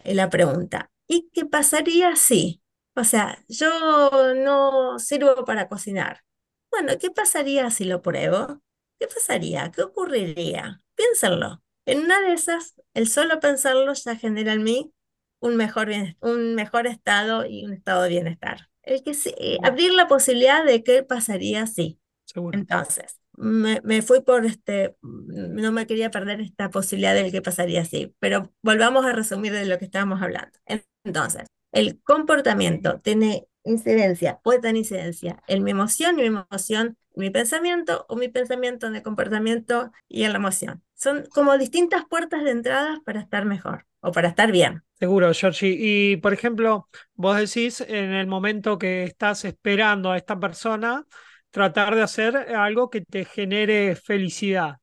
y 0.03 0.13
la 0.13 0.29
pregunta, 0.29 0.91
¿y 1.07 1.29
qué 1.33 1.45
pasaría 1.45 2.15
si? 2.15 2.61
O 2.95 3.03
sea, 3.03 3.43
yo 3.47 4.35
no 4.35 4.99
sirvo 4.99 5.45
para 5.45 5.67
cocinar. 5.69 6.23
Bueno, 6.71 6.93
¿qué 6.99 7.09
pasaría 7.11 7.69
si 7.71 7.85
lo 7.85 8.01
pruebo? 8.01 8.61
¿Qué 9.03 9.07
pasaría? 9.13 9.69
¿Qué 9.71 9.81
ocurriría? 9.83 10.81
Piénsenlo. 10.95 11.61
En 11.85 11.99
una 11.99 12.21
de 12.21 12.31
esas, 12.33 12.75
el 12.93 13.09
solo 13.09 13.39
pensarlo 13.41 13.91
ya 13.93 14.15
genera 14.15 14.53
en 14.53 14.63
mí 14.63 14.93
un 15.41 15.57
mejor, 15.57 15.89
un 16.21 16.55
mejor 16.55 16.87
estado 16.87 17.45
y 17.45 17.65
un 17.65 17.73
estado 17.73 18.03
de 18.03 18.09
bienestar. 18.09 18.69
El 18.83 19.03
que 19.03 19.13
sí- 19.13 19.33
eh, 19.37 19.57
abrir 19.63 19.93
la 19.93 20.07
posibilidad 20.07 20.63
de 20.63 20.83
qué 20.83 21.03
pasaría 21.03 21.67
si. 21.67 21.99
Seguro. 22.25 22.59
Entonces, 22.59 23.19
me, 23.33 23.81
me 23.83 24.01
fui 24.01 24.21
por 24.21 24.45
este, 24.45 24.95
no 25.01 25.71
me 25.73 25.85
quería 25.87 26.11
perder 26.11 26.39
esta 26.41 26.69
posibilidad 26.69 27.13
del 27.13 27.31
qué 27.31 27.41
pasaría 27.41 27.83
si, 27.83 28.15
pero 28.19 28.53
volvamos 28.61 29.05
a 29.05 29.11
resumir 29.13 29.51
de 29.53 29.65
lo 29.65 29.77
que 29.79 29.85
estábamos 29.85 30.21
hablando. 30.21 30.57
Entonces, 31.03 31.43
el 31.73 32.01
comportamiento 32.03 33.01
tiene 33.01 33.47
incidencia, 33.63 34.39
puede 34.43 34.59
tener 34.59 34.77
incidencia 34.77 35.41
en 35.47 35.63
mi 35.63 35.71
emoción 35.71 36.15
mi 36.15 36.25
emoción 36.25 36.97
mi 37.15 37.29
pensamiento 37.29 38.05
o 38.09 38.15
mi 38.15 38.27
pensamiento 38.27 38.87
en 38.87 38.95
el 38.95 39.03
comportamiento 39.03 39.91
y 40.07 40.23
en 40.23 40.31
la 40.31 40.39
emoción. 40.39 40.83
Son 40.95 41.25
como 41.33 41.57
distintas 41.57 42.05
puertas 42.05 42.43
de 42.43 42.51
entrada 42.51 43.01
para 43.05 43.19
estar 43.19 43.45
mejor 43.45 43.85
o 43.99 44.11
para 44.11 44.29
estar 44.29 44.51
bien. 44.51 44.83
Seguro, 44.99 45.33
Georgie. 45.33 45.75
Y 45.77 46.17
por 46.17 46.33
ejemplo, 46.33 46.89
vos 47.13 47.37
decís 47.37 47.81
en 47.81 48.13
el 48.13 48.27
momento 48.27 48.77
que 48.77 49.03
estás 49.03 49.45
esperando 49.45 50.11
a 50.11 50.17
esta 50.17 50.39
persona, 50.39 51.05
tratar 51.51 51.95
de 51.95 52.01
hacer 52.01 52.35
algo 52.35 52.89
que 52.89 53.01
te 53.01 53.25
genere 53.25 53.95
felicidad. 53.95 54.77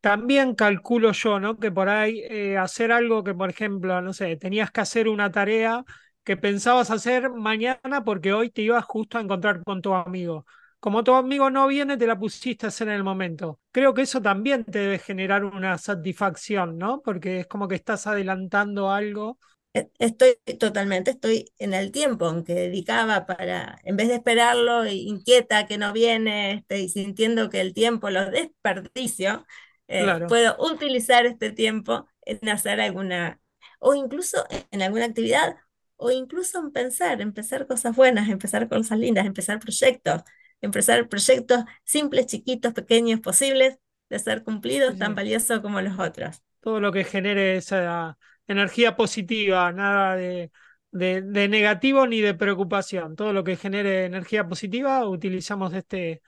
También 0.00 0.54
calculo 0.54 1.12
yo, 1.12 1.40
¿no? 1.40 1.58
Que 1.58 1.70
por 1.70 1.88
ahí 1.88 2.22
eh, 2.28 2.56
hacer 2.56 2.90
algo 2.90 3.22
que, 3.22 3.34
por 3.34 3.50
ejemplo, 3.50 4.00
no 4.00 4.12
sé, 4.12 4.36
tenías 4.36 4.70
que 4.70 4.80
hacer 4.80 5.08
una 5.08 5.30
tarea 5.30 5.84
que 6.24 6.36
pensabas 6.36 6.90
hacer 6.90 7.30
mañana 7.30 8.04
porque 8.04 8.32
hoy 8.32 8.50
te 8.50 8.62
ibas 8.62 8.84
justo 8.84 9.18
a 9.18 9.20
encontrar 9.22 9.62
con 9.64 9.82
tu 9.82 9.94
amigo. 9.94 10.46
Como 10.80 11.04
tu 11.04 11.14
amigo 11.14 11.50
no 11.50 11.66
viene, 11.66 11.96
te 11.96 12.06
la 12.06 12.18
pusiste 12.18 12.66
a 12.66 12.68
hacer 12.68 12.88
en 12.88 12.94
el 12.94 13.04
momento. 13.04 13.60
Creo 13.72 13.92
que 13.94 14.02
eso 14.02 14.22
también 14.22 14.64
te 14.64 14.78
debe 14.78 14.98
generar 14.98 15.44
una 15.44 15.76
satisfacción, 15.78 16.78
¿no? 16.78 17.02
Porque 17.02 17.40
es 17.40 17.46
como 17.46 17.68
que 17.68 17.74
estás 17.74 18.06
adelantando 18.06 18.90
algo. 18.90 19.38
E- 19.72 19.90
Estoy 19.98 20.36
totalmente, 20.58 21.12
estoy 21.12 21.52
en 21.58 21.74
el 21.74 21.92
tiempo 21.92 22.28
en 22.30 22.42
que 22.44 22.54
dedicaba 22.54 23.26
para, 23.26 23.78
en 23.84 23.96
vez 23.96 24.08
de 24.08 24.14
esperarlo, 24.16 24.84
e 24.84 24.94
inquieta 24.94 25.66
que 25.66 25.78
no 25.78 25.92
viene, 25.92 26.52
este, 26.54 26.80
y 26.80 26.88
sintiendo 26.88 27.50
que 27.50 27.60
el 27.60 27.72
tiempo 27.74 28.10
lo 28.10 28.30
desperdicio, 28.30 29.46
eh, 29.88 30.16
Claro, 30.16 30.26
puedo 30.26 30.56
utilizar 30.58 31.26
este 31.26 31.52
tiempo 31.52 32.06
en 32.22 32.48
hacer 32.48 32.80
alguna, 32.80 33.40
o 33.78 33.94
incluso 33.94 34.44
en 34.72 34.82
alguna 34.82 35.04
actividad, 35.06 35.56
o 36.00 36.10
incluso 36.10 36.58
en 36.58 36.72
pensar, 36.72 37.20
empezar 37.20 37.66
cosas 37.66 37.94
buenas, 37.94 38.28
empezar 38.28 38.68
cosas 38.68 38.98
lindas, 38.98 39.26
empezar 39.26 39.58
proyectos, 39.60 40.22
empezar 40.60 41.08
proyectos 41.08 41.64
simples, 41.84 42.26
chiquitos, 42.26 42.72
pequeños, 42.72 43.20
posibles 43.20 43.78
de 44.08 44.18
ser 44.18 44.38
sí, 44.38 44.44
cumplidos, 44.44 44.96
tan 44.98 45.14
valiosos 45.14 45.60
como 45.60 45.80
los 45.80 45.98
otros. 45.98 46.42
Todo 46.60 46.80
lo 46.80 46.92
que 46.92 47.04
genere 47.04 47.56
esa 47.56 48.18
energía 48.46 48.96
positiva, 48.96 49.72
nada 49.72 50.16
de, 50.16 50.50
de, 50.90 51.22
de 51.22 51.48
negativo 51.48 52.06
ni 52.06 52.20
de 52.20 52.34
preocupación. 52.34 53.14
Todo 53.16 53.32
lo 53.32 53.44
que 53.44 53.56
genere 53.56 54.06
energía 54.06 54.48
positiva, 54.48 55.06
utilizamos 55.08 55.72
este, 55.74 56.22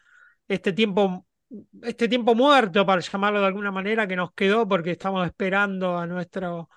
este 0.49 0.73
tiempo, 0.73 1.27
este 1.83 2.09
tiempo 2.09 2.35
muerto, 2.35 2.87
para 2.87 3.01
llamarlo 3.01 3.41
de 3.41 3.47
alguna 3.47 3.71
manera, 3.71 4.07
que 4.07 4.17
nos 4.17 4.33
quedó 4.35 4.69
porque 4.69 4.93
estamos 4.93 5.27
esperando 5.27 5.99
a 5.99 6.07
nuestro, 6.07 6.69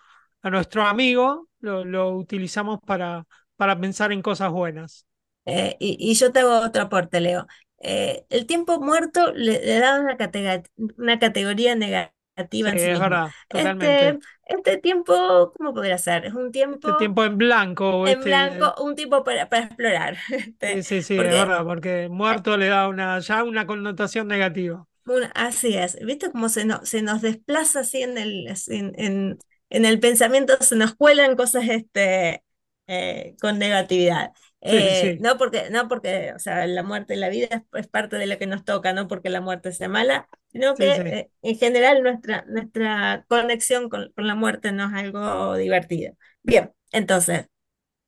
a 0.48 0.52
nuestro 0.52 0.84
amigo, 0.84 1.50
lo, 1.60 1.86
lo 1.86 2.12
utilizamos 2.18 2.80
para, 2.86 3.26
para 3.56 3.80
pensar 3.80 4.12
en 4.12 4.22
cosas 4.22 4.52
buenas. 4.52 5.06
Eh, 5.46 5.76
y, 5.80 5.98
y 6.00 6.16
yo 6.16 6.32
te 6.32 6.40
hago 6.40 6.60
otro 6.66 6.84
aporte, 6.84 7.20
Leo. 7.22 7.48
Eh, 7.80 8.26
el 8.30 8.46
tiempo 8.48 8.80
muerto 8.82 9.32
le, 9.34 9.62
le 9.64 9.80
da 9.80 10.00
una, 10.00 10.18
catega- 10.18 10.64
una 10.98 11.20
categoría 11.20 11.76
negativa 11.76 12.70
Sí, 12.72 12.72
en 12.72 12.80
sí 12.80 12.90
es 12.92 13.00
verdad, 13.00 13.34
Este, 13.54 14.20
totalmente. 14.20 14.20
este 14.48 14.78
tiempo, 14.78 15.54
¿cómo 15.58 15.74
podría 15.74 15.98
ser? 15.98 16.26
Es 16.26 16.34
un 16.34 16.52
Este 16.72 16.94
tiempo 16.94 16.94
tiempo 16.94 17.24
en 17.26 17.38
blanco, 17.38 18.06
en 18.06 18.24
este, 18.24 18.26
blanco, 18.26 18.76
un 18.84 18.96
tiempo 18.96 19.24
para, 19.24 19.50
para 19.50 19.66
explorar. 19.68 20.18
sí, 20.64 20.84
Este, 20.84 20.84
sí, 20.84 21.02
sí, 21.02 21.16
es 21.24 21.32
porque 21.34 21.36
verdad, 21.36 21.64
porque 21.66 22.10
muerto 22.10 22.58
le 22.58 22.68
da 22.68 22.88
una, 22.88 23.20
ya 23.20 23.44
una 23.44 23.66
connotación 23.68 24.28
negativa. 24.28 24.88
Una- 25.06 25.28
así 25.36 25.76
es, 25.78 25.98
¿viste 26.04 26.32
cómo 26.32 26.50
se, 26.50 26.66
no- 26.66 26.84
se 26.86 27.02
nos 27.04 27.22
desplaza 27.22 27.82
así 27.82 28.02
en 28.02 28.18
el, 28.18 28.48
en, 28.68 28.94
en- 28.98 29.40
en 29.76 29.86
el 29.86 30.00
pensamiento, 30.00 30.56
se 30.62 30.76
nos 30.76 30.96
cuelan 30.96 31.36
cosas 31.36 31.66
este, 31.70 32.44
eh, 32.88 33.36
con 33.42 33.60
negatividad? 33.60 34.32
Sí, 34.66 34.78
Eh, 34.78 34.96
sí, 34.96 35.20
no 35.20 35.38
porque, 35.38 35.70
no 35.70 35.88
porque, 35.88 36.34
o 36.36 36.40
sea, 36.40 36.66
la 36.68 36.82
muerte 36.84 37.14
y 37.16 37.18
la 37.18 37.30
vida 37.30 37.48
es, 37.52 37.62
es 37.74 37.88
parte 37.88 38.18
de 38.18 38.26
lo 38.28 38.38
que 38.40 38.48
nos 38.48 38.66
toca, 38.66 38.94
no 38.94 39.08
porque 39.08 39.30
la 39.30 39.42
muerte 39.42 39.72
sea 39.74 39.90
mala, 39.90 40.28
sino 40.52 40.78
sí, 40.78 40.92
que 40.92 40.94
sí. 40.94 41.02
eh, 41.06 41.32
en 41.44 41.58
general 41.58 42.02
nuestra, 42.04 42.46
nuestra 42.48 43.26
conexión 43.30 43.90
con, 43.90 44.12
con 44.14 44.28
la 44.28 44.36
muerte 44.36 44.72
no 44.72 44.88
es 44.88 44.94
algo 44.94 45.56
divertido. 45.56 46.14
Bien, 46.44 46.74
entonces, 46.92 47.48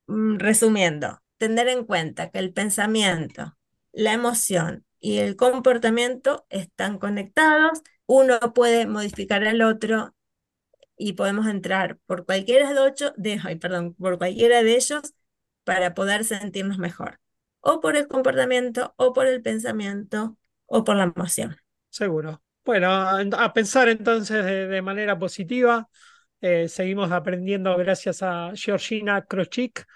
Mm, 0.06 0.38
Resumiendo, 0.38 1.20
tener 1.38 1.68
en 1.68 1.84
cuenta 1.84 2.30
que 2.30 2.38
el 2.38 2.52
pensamiento, 2.52 3.56
la 3.92 4.12
emoción 4.12 4.84
y 5.00 5.18
el 5.18 5.36
comportamiento 5.36 6.46
están 6.50 6.98
conectados. 6.98 7.82
Uno 8.06 8.38
puede 8.54 8.86
modificar 8.86 9.44
al 9.46 9.62
otro 9.62 10.14
y 10.98 11.14
podemos 11.14 11.46
entrar 11.46 11.98
por 12.06 12.26
cualquiera 12.26 12.72
de 12.72 12.80
ocho, 12.80 13.14
perdón, 13.60 13.94
por 13.94 14.18
cualquiera 14.18 14.62
de 14.62 14.74
ellos 14.74 15.14
para 15.64 15.94
poder 15.94 16.24
sentirnos 16.24 16.78
mejor. 16.78 17.20
O 17.60 17.80
por 17.80 17.96
el 17.96 18.08
comportamiento, 18.08 18.94
o 18.96 19.12
por 19.12 19.26
el 19.26 19.42
pensamiento, 19.42 20.36
o 20.66 20.84
por 20.84 20.96
la 20.96 21.04
emoción. 21.04 21.56
Seguro. 21.90 22.42
Bueno, 22.64 22.90
a, 22.90 23.52
pensar 23.52 23.88
entonces 23.88 24.44
de, 24.44 24.68
de 24.68 24.82
manera 24.82 25.18
positiva. 25.18 25.88
Eh, 26.40 26.68
seguimos 26.68 27.10
aprendiendo 27.10 27.76
gracias 27.76 28.22
a 28.22 28.52
Georgina 28.54 29.24
Krochik, 29.24 29.86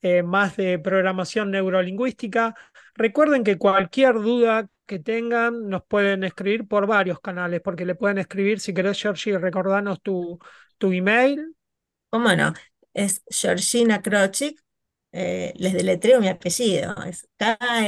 eh, 0.00 0.22
más 0.22 0.56
de 0.56 0.78
programación 0.78 1.50
neurolingüística. 1.50 2.54
Recuerden 2.94 3.42
que 3.42 3.58
cualquier 3.58 4.14
duda 4.14 4.68
que 4.88 4.98
tengan 4.98 5.68
nos 5.68 5.84
pueden 5.84 6.24
escribir 6.24 6.66
por 6.66 6.88
varios 6.88 7.20
canales, 7.20 7.60
porque 7.62 7.84
le 7.86 7.94
pueden 7.94 8.18
escribir, 8.18 8.58
si 8.60 8.74
querés, 8.74 9.00
Georgie, 9.00 9.38
recordanos 9.38 10.02
tu, 10.02 10.40
tu 10.78 10.90
email. 10.92 11.54
¿Cómo 12.10 12.34
no? 12.34 12.54
Es 12.94 13.22
Georgina 13.28 14.02
Krochik, 14.02 14.60
eh, 15.12 15.52
les 15.56 15.72
deletreo 15.74 16.20
mi 16.20 16.28
apellido, 16.28 16.96
es 17.04 17.28
K-R-O-C-H-I-K, 17.36 17.80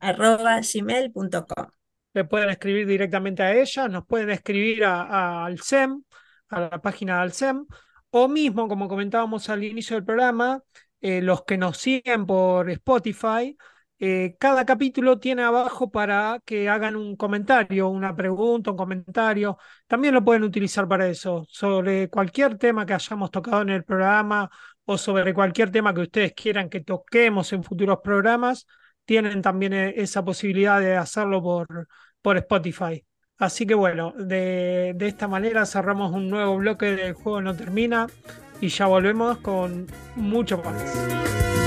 arroba 0.00 0.60
gmail.com. 0.60 1.66
Le 2.14 2.24
pueden 2.24 2.50
escribir 2.50 2.86
directamente 2.86 3.42
a 3.42 3.54
ella, 3.54 3.88
nos 3.88 4.06
pueden 4.06 4.30
escribir 4.30 4.84
al 4.84 5.60
SEM, 5.60 6.02
a 6.48 6.60
la 6.60 6.82
página 6.82 7.16
de 7.16 7.20
Alcem, 7.22 7.66
o 8.10 8.28
mismo, 8.28 8.66
como 8.68 8.88
comentábamos 8.88 9.48
al 9.50 9.62
inicio 9.64 9.96
del 9.96 10.04
programa, 10.04 10.62
eh, 11.00 11.22
los 11.22 11.44
que 11.44 11.56
nos 11.56 11.78
siguen 11.78 12.26
por 12.26 12.68
Spotify, 12.70 13.56
eh, 13.98 14.36
cada 14.38 14.64
capítulo 14.64 15.18
tiene 15.18 15.42
abajo 15.42 15.90
para 15.90 16.40
que 16.44 16.68
hagan 16.68 16.96
un 16.96 17.16
comentario, 17.16 17.88
una 17.88 18.14
pregunta, 18.14 18.70
un 18.70 18.76
comentario. 18.76 19.58
También 19.86 20.14
lo 20.14 20.24
pueden 20.24 20.44
utilizar 20.44 20.86
para 20.88 21.08
eso, 21.08 21.46
sobre 21.48 22.08
cualquier 22.08 22.58
tema 22.58 22.86
que 22.86 22.94
hayamos 22.94 23.30
tocado 23.30 23.62
en 23.62 23.70
el 23.70 23.84
programa 23.84 24.50
o 24.84 24.96
sobre 24.98 25.34
cualquier 25.34 25.70
tema 25.70 25.92
que 25.94 26.00
ustedes 26.02 26.32
quieran 26.34 26.68
que 26.68 26.80
toquemos 26.80 27.52
en 27.52 27.64
futuros 27.64 27.98
programas, 28.02 28.66
tienen 29.04 29.42
también 29.42 29.72
eh, 29.72 29.94
esa 29.96 30.24
posibilidad 30.24 30.80
de 30.80 30.96
hacerlo 30.96 31.42
por 31.42 31.88
por 32.22 32.36
Spotify. 32.36 33.04
Así 33.38 33.66
que 33.66 33.74
bueno, 33.74 34.12
de, 34.16 34.92
de 34.96 35.08
esta 35.08 35.28
manera 35.28 35.64
cerramos 35.66 36.12
un 36.12 36.28
nuevo 36.28 36.56
bloque 36.58 36.86
del 36.96 37.14
juego 37.14 37.40
no 37.40 37.54
termina 37.56 38.08
y 38.60 38.68
ya 38.68 38.86
volvemos 38.86 39.38
con 39.38 39.86
mucho 40.16 40.58
más. 40.58 41.57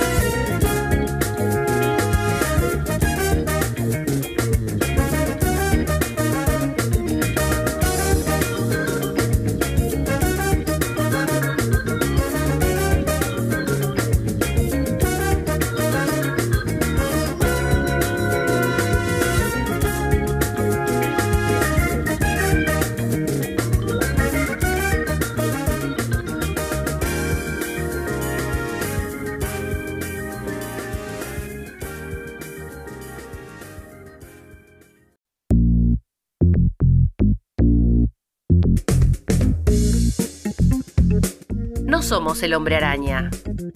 Somos 42.22 42.44
el 42.44 42.54
hombre 42.54 42.76
araña, 42.76 43.32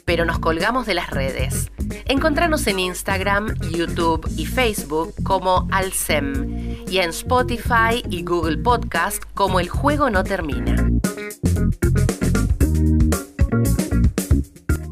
pero 0.06 0.24
nos 0.24 0.38
colgamos 0.38 0.86
de 0.86 0.94
las 0.94 1.10
redes. 1.10 1.72
Encontranos 2.06 2.68
en 2.68 2.78
Instagram, 2.78 3.56
YouTube 3.72 4.24
y 4.38 4.46
Facebook 4.46 5.16
como 5.24 5.68
Alcem 5.72 6.78
y 6.88 7.00
en 7.00 7.10
Spotify 7.10 8.04
y 8.08 8.24
Google 8.24 8.60
Podcast 8.60 9.24
como 9.34 9.60
El 9.60 9.68
Juego 9.68 10.12
No 10.12 10.24
Termina. 10.24 10.76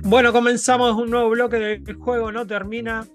Bueno, 0.02 0.34
comenzamos 0.34 0.96
un 0.96 1.12
nuevo 1.12 1.30
bloque 1.30 1.58
del 1.58 1.96
juego 1.98 2.32
no 2.32 2.48
termina. 2.48 3.06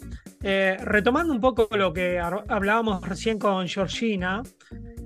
Eh, 0.41 0.77
retomando 0.85 1.33
un 1.33 1.41
poco 1.41 1.67
lo 1.77 1.93
que 1.93 2.21
hablábamos 2.21 3.05
recién 3.09 3.41
con 3.41 3.67
Georgina, 3.67 4.45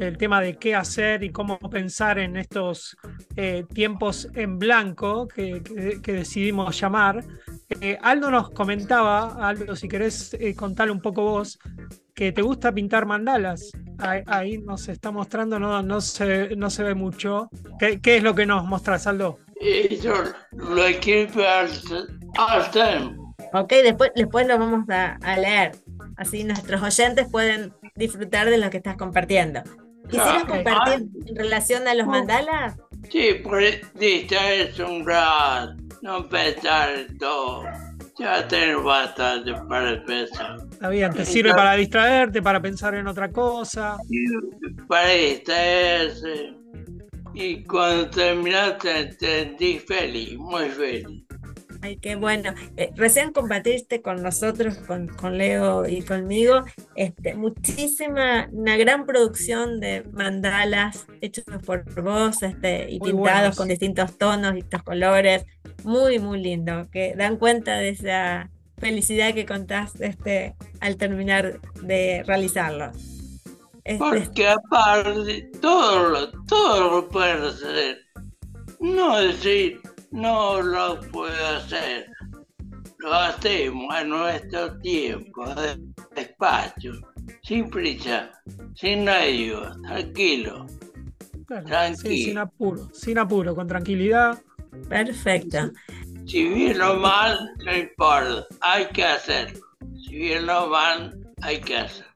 el 0.03 0.17
tema 0.19 0.41
de 0.41 0.57
qué 0.57 0.75
hacer 0.75 1.23
y 1.25 1.31
cómo 1.31 1.59
pensar 1.59 2.19
en 2.19 2.37
estos 2.37 2.97
eh, 3.37 3.65
tiempos 3.73 4.29
en 4.35 4.59
blanco 4.59 5.27
que, 5.29 5.63
que- 5.63 6.01
que 6.03 6.13
decidimos 6.13 6.79
llamar. 6.81 7.25
Eh, 7.81 7.99
Aldo 8.03 8.31
nos 8.31 8.51
comentaba, 8.51 9.49
Aldo, 9.49 9.75
si 9.77 9.89
querés 9.89 10.35
eh, 10.35 10.55
contarle 10.55 10.93
un 10.93 11.01
poco 11.01 11.23
vos, 11.23 11.59
que 12.15 12.31
te 12.33 12.43
gusta 12.43 12.73
pintar 12.73 13.07
mandalas. 13.07 13.71
Ahí, 13.99 14.23
ahí 14.27 14.59
nos 14.59 14.89
está 14.89 15.11
mostrando, 15.11 15.59
no, 15.59 15.83
no, 15.83 16.01
se, 16.01 16.55
no 16.57 16.69
se 16.69 16.83
ve 16.83 16.95
mucho. 16.95 17.49
¿Qué, 17.79 18.01
qué 18.01 18.17
es 18.19 18.23
lo 18.23 18.35
que 18.35 18.45
nos 18.45 18.65
mostrás, 18.67 19.07
Aldo? 19.07 19.39
Eso 19.61 20.13
lo 20.53 20.85
escribe. 20.87 21.31
Ok, 23.55 23.73
después, 23.83 24.11
después 24.15 24.47
lo 24.47 24.59
vamos 24.59 24.89
a, 24.91 25.17
a 25.23 25.37
leer. 25.39 25.73
Así 26.17 26.45
nuestros 26.45 26.83
oyentes 26.83 27.29
pueden 27.31 27.73
disfrutar 27.97 28.49
de 28.51 28.59
lo 28.59 28.71
que 28.71 28.79
estás 28.79 28.97
compartiendo. 28.97 29.63
¿Quisieras 30.09 30.43
Ah, 30.45 30.47
compartir 30.49 31.09
en 31.27 31.37
relación 31.37 31.89
a 31.89 31.95
los 31.95 32.07
mandalas? 32.07 32.77
Sí, 33.11 33.35
por 33.43 33.61
distraerse 33.95 34.85
un 34.85 35.07
rato, 35.07 35.75
no 36.03 36.29
pensar 36.29 36.91
en 36.95 37.19
todo. 37.19 37.65
Ya 38.19 38.47
tengo 38.47 38.83
bastante 38.83 39.53
para 39.69 40.05
pensar. 40.05 40.57
Está 40.71 40.89
bien, 40.91 41.13
te 41.13 41.25
sirve 41.25 41.55
para 41.55 41.75
distraerte, 41.75 42.43
para 42.43 42.61
pensar 42.61 42.95
en 42.95 43.07
otra 43.07 43.31
cosa. 43.31 43.97
Para 44.87 45.09
distraerse. 45.09 46.55
Y 47.35 47.65
cuando 47.65 48.11
terminaste, 48.11 49.01
entendí 49.01 49.79
feliz, 49.79 50.37
muy 50.37 50.69
feliz. 50.69 51.25
Ay, 51.83 51.97
qué 51.97 52.15
bueno. 52.15 52.55
Eh, 52.77 52.93
recién 52.95 53.33
compartiste 53.33 54.03
con 54.03 54.23
nosotros, 54.23 54.79
con, 54.87 55.09
con 55.09 55.37
Leo 55.37 55.87
y 55.87 56.03
conmigo, 56.03 56.63
este, 56.95 57.35
muchísima, 57.35 58.49
una 58.53 58.77
gran 58.77 59.05
producción 59.05 59.81
de 59.81 60.05
mandalas 60.13 61.07
hechos 61.21 61.45
por 61.67 61.85
vos 62.03 62.41
este, 62.43 62.89
y 62.89 63.01
Muy 63.01 63.11
pintados 63.11 63.41
buenos. 63.41 63.57
con 63.57 63.69
distintos 63.69 64.17
tonos, 64.17 64.55
distintos 64.55 64.85
colores. 64.85 65.45
Muy, 65.83 66.21
muy 66.21 66.41
lindo. 66.41 66.89
Que 66.93 67.15
dan 67.17 67.37
cuenta 67.37 67.77
de 67.79 67.89
esa 67.89 68.49
felicidad 68.79 69.35
que 69.35 69.45
contás 69.45 70.01
este, 70.01 70.55
al 70.81 70.97
terminar 70.97 71.61
de 71.83 72.23
realizarlo. 72.25 72.93
Este, 73.83 73.99
Porque 73.99 74.49
aparte, 74.49 75.51
todo 75.61 76.09
lo, 76.11 76.31
todo 76.45 76.91
lo 77.01 77.09
puedo 77.09 77.49
hacer. 77.49 77.99
No 78.79 79.19
decir, 79.21 79.81
no 80.13 80.61
lo 80.63 81.01
puedo 81.11 81.47
hacer. 81.57 82.07
Lo 82.99 83.13
hacemos 83.13 83.93
a 83.95 84.05
nuestro 84.05 84.79
tiempo, 84.79 85.45
de- 85.55 85.81
despacio, 86.15 86.93
sin 87.43 87.69
prisa, 87.69 88.31
sin 88.77 89.09
ayuda, 89.09 89.77
tranquilo. 89.87 90.67
Claro, 91.47 91.67
Tranqui. 91.67 92.09
sí, 92.09 92.25
sin 92.25 92.39
apuro, 92.39 92.89
sin 92.93 93.19
apuro, 93.19 93.55
con 93.55 93.67
tranquilidad. 93.67 94.39
perfecto. 94.89 95.71
Si 96.27 96.45
bien 96.49 96.81
o 96.81 96.95
mal, 96.95 97.37
no 97.65 97.77
importa, 97.77 98.47
hay 98.61 98.87
que 98.87 99.05
hacerlo. 99.05 99.61
Si 100.03 100.15
bien 100.17 100.49
o 100.49 100.69
mal, 100.69 101.19
hay 101.43 101.61
que 101.61 101.77
hacerlo. 101.77 102.11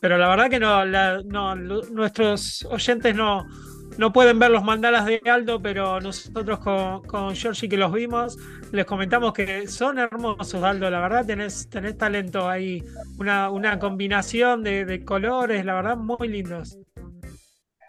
Pero 0.00 0.16
la 0.16 0.28
verdad 0.28 0.48
que 0.48 0.58
no, 0.58 0.84
la- 0.86 1.22
no, 1.24 1.54
lo- 1.54 1.82
nuestros 1.90 2.64
oyentes 2.70 3.14
no, 3.14 3.46
no 3.98 4.12
pueden 4.12 4.38
ver 4.38 4.52
los 4.52 4.62
mandalas 4.62 5.04
de 5.06 5.20
Aldo, 5.26 5.60
pero 5.60 6.00
nosotros 6.00 6.60
con, 6.60 7.02
con 7.02 7.34
que 7.34 7.76
los 7.76 7.92
vimos, 7.92 8.38
les 8.70 8.86
comentamos 8.86 9.32
que 9.32 9.66
son 9.66 9.98
hermosos, 9.98 10.62
Aldo. 10.62 10.88
La 10.88 11.00
verdad 11.00 11.26
tenés, 11.26 11.68
talento 11.98 12.48
ahí, 12.48 12.84
una, 13.18 13.50
una 13.50 13.80
combinación 13.80 14.62
de, 14.62 15.04
colores, 15.04 15.64
la 15.64 15.74
verdad, 15.74 15.96
muy 15.96 16.28
lindos. 16.28 16.78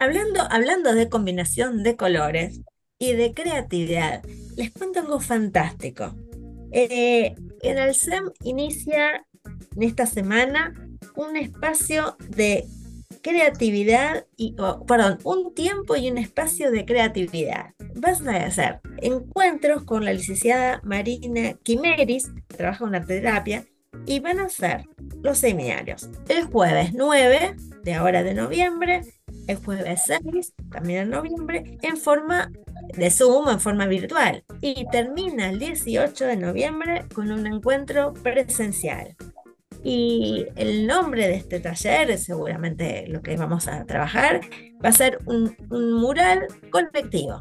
Hablando, 0.00 0.40
hablando 0.50 0.94
de 0.94 1.08
combinación 1.08 1.84
de 1.84 1.96
colores 1.96 2.60
y 2.98 3.12
de 3.12 3.32
creatividad, 3.32 4.20
les 4.56 4.72
cuento 4.72 5.00
algo 5.00 5.20
fantástico. 5.20 6.12
Eh, 6.72 7.36
en 7.62 7.78
Alcem 7.78 8.30
inicia 8.42 9.24
en 9.76 9.82
esta 9.84 10.06
semana 10.06 10.74
un 11.14 11.36
espacio 11.36 12.16
de 12.30 12.66
creatividad 13.22 14.26
y, 14.36 14.54
oh, 14.58 14.84
perdón, 14.86 15.18
un 15.24 15.54
tiempo 15.54 15.96
y 15.96 16.10
un 16.10 16.18
espacio 16.18 16.70
de 16.70 16.84
creatividad. 16.84 17.74
Vas 17.94 18.26
a 18.26 18.36
hacer 18.36 18.80
encuentros 18.98 19.84
con 19.84 20.04
la 20.04 20.12
licenciada 20.12 20.80
Marina 20.84 21.54
Quimeris, 21.62 22.30
que 22.48 22.56
trabaja 22.56 22.84
en 22.84 22.92
la 22.92 23.04
terapia, 23.04 23.66
y 24.06 24.20
van 24.20 24.40
a 24.40 24.44
hacer 24.44 24.86
los 25.22 25.38
seminarios 25.38 26.08
el 26.28 26.44
jueves 26.44 26.94
9 26.94 27.56
de 27.82 27.94
ahora 27.94 28.22
de 28.22 28.34
noviembre 28.34 29.02
el 29.50 29.56
jueves 29.56 30.02
6, 30.06 30.54
también 30.70 31.02
en 31.02 31.10
noviembre, 31.10 31.78
en 31.82 31.96
forma 31.96 32.52
de 32.96 33.10
Zoom, 33.10 33.48
en 33.48 33.60
forma 33.60 33.86
virtual. 33.86 34.44
Y 34.60 34.86
termina 34.90 35.50
el 35.50 35.58
18 35.58 36.26
de 36.26 36.36
noviembre 36.36 37.04
con 37.12 37.30
un 37.30 37.46
encuentro 37.46 38.14
presencial. 38.14 39.16
Y 39.82 40.46
el 40.56 40.86
nombre 40.86 41.26
de 41.26 41.34
este 41.34 41.60
taller, 41.60 42.18
seguramente 42.18 43.06
lo 43.08 43.22
que 43.22 43.36
vamos 43.36 43.66
a 43.68 43.84
trabajar, 43.86 44.40
va 44.84 44.90
a 44.90 44.92
ser 44.92 45.18
un, 45.26 45.56
un 45.70 45.92
mural 45.94 46.46
colectivo. 46.70 47.40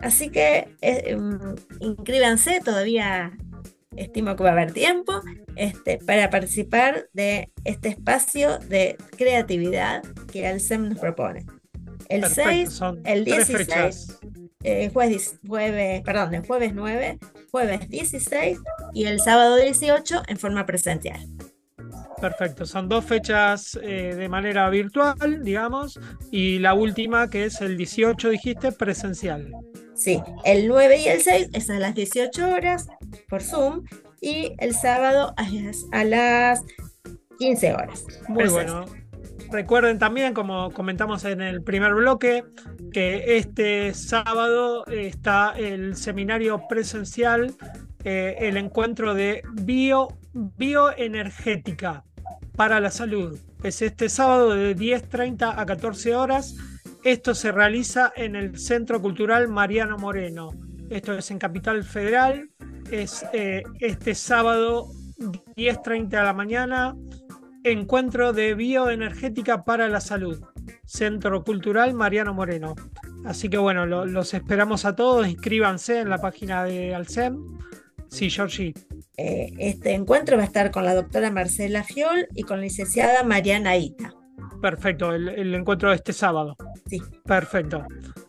Así 0.00 0.30
que 0.30 0.68
eh, 0.82 1.16
mm, 1.16 1.54
inscríbanse, 1.80 2.60
todavía 2.64 3.32
estimo 3.96 4.36
que 4.36 4.42
va 4.44 4.50
a 4.50 4.52
haber 4.52 4.72
tiempo 4.72 5.20
este, 5.56 5.98
para 5.98 6.30
participar 6.30 7.08
de 7.12 7.52
este 7.64 7.88
espacio 7.90 8.58
de 8.58 8.96
creatividad 9.16 10.02
que 10.32 10.48
el 10.50 10.60
SEM 10.60 10.88
nos 10.90 10.98
propone. 10.98 11.46
El 12.08 12.20
Perfecto, 12.22 12.50
6, 12.50 12.70
son 12.72 13.00
el 13.04 13.24
tres 13.24 13.48
16, 13.48 13.66
fechas. 13.66 14.18
eh, 14.62 14.90
jueves, 14.92 15.38
jueves, 15.46 16.02
perdón, 16.02 16.34
el 16.34 16.46
jueves 16.46 16.72
9, 16.74 17.18
jueves 17.50 17.88
16 17.88 18.58
y 18.92 19.04
el 19.06 19.20
sábado 19.20 19.56
18 19.56 20.22
en 20.28 20.36
forma 20.38 20.66
presencial. 20.66 21.26
Perfecto, 22.24 22.64
son 22.64 22.88
dos 22.88 23.04
fechas 23.04 23.78
eh, 23.82 24.14
de 24.16 24.30
manera 24.30 24.70
virtual, 24.70 25.44
digamos, 25.44 26.00
y 26.30 26.58
la 26.58 26.72
última 26.72 27.28
que 27.28 27.44
es 27.44 27.60
el 27.60 27.76
18, 27.76 28.30
dijiste, 28.30 28.72
presencial. 28.72 29.52
Sí, 29.94 30.22
el 30.46 30.66
9 30.66 31.00
y 31.00 31.08
el 31.08 31.20
6 31.20 31.50
es 31.52 31.68
a 31.68 31.78
las 31.78 31.94
18 31.94 32.48
horas 32.48 32.88
por 33.28 33.42
Zoom 33.42 33.84
y 34.22 34.54
el 34.56 34.74
sábado 34.74 35.34
a 35.36 35.46
las, 35.50 35.84
a 35.92 36.04
las 36.04 36.62
15 37.38 37.74
horas. 37.74 38.06
Muy 38.28 38.48
bueno. 38.48 38.86
Recuerden 39.52 39.98
también, 39.98 40.32
como 40.32 40.70
comentamos 40.70 41.26
en 41.26 41.42
el 41.42 41.62
primer 41.62 41.92
bloque, 41.92 42.42
que 42.90 43.36
este 43.36 43.92
sábado 43.92 44.86
está 44.86 45.52
el 45.58 45.94
seminario 45.94 46.62
presencial, 46.70 47.54
eh, 48.02 48.36
el 48.38 48.56
encuentro 48.56 49.12
de 49.12 49.42
bio, 49.52 50.08
bioenergética 50.32 52.02
para 52.56 52.80
la 52.80 52.90
salud. 52.90 53.38
Es 53.62 53.82
este 53.82 54.08
sábado 54.08 54.50
de 54.50 54.76
10.30 54.76 55.54
a 55.56 55.66
14 55.66 56.14
horas. 56.14 56.56
Esto 57.02 57.34
se 57.34 57.52
realiza 57.52 58.12
en 58.16 58.36
el 58.36 58.58
Centro 58.58 59.00
Cultural 59.00 59.48
Mariano 59.48 59.98
Moreno. 59.98 60.50
Esto 60.90 61.14
es 61.14 61.30
en 61.30 61.38
Capital 61.38 61.82
Federal. 61.84 62.48
Es 62.90 63.24
eh, 63.32 63.62
este 63.80 64.14
sábado 64.14 64.88
10.30 65.56 66.08
de 66.08 66.22
la 66.22 66.32
mañana. 66.32 66.96
Encuentro 67.62 68.32
de 68.32 68.54
bioenergética 68.54 69.64
para 69.64 69.88
la 69.88 70.00
salud. 70.00 70.42
Centro 70.84 71.42
Cultural 71.44 71.94
Mariano 71.94 72.34
Moreno. 72.34 72.74
Así 73.24 73.48
que 73.48 73.56
bueno, 73.56 73.86
lo- 73.86 74.04
los 74.04 74.34
esperamos 74.34 74.84
a 74.84 74.94
todos. 74.94 75.26
Inscríbanse 75.26 76.00
en 76.00 76.10
la 76.10 76.18
página 76.18 76.64
de 76.64 76.94
Alcem. 76.94 77.38
Sí, 78.14 78.30
Georgie. 78.30 78.72
Eh, 79.16 79.52
este 79.58 79.92
encuentro 79.92 80.36
va 80.36 80.42
a 80.44 80.46
estar 80.46 80.70
con 80.70 80.84
la 80.84 80.94
doctora 80.94 81.30
Marcela 81.32 81.82
Fiol 81.82 82.28
y 82.34 82.42
con 82.44 82.58
la 82.58 82.62
licenciada 82.64 83.24
Mariana 83.24 83.76
Ita. 83.76 84.14
Perfecto, 84.62 85.12
el, 85.12 85.28
el 85.30 85.52
encuentro 85.54 85.90
de 85.90 85.96
este 85.96 86.12
sábado. 86.12 86.56
Sí. 86.86 87.00
Perfecto. 87.24 87.84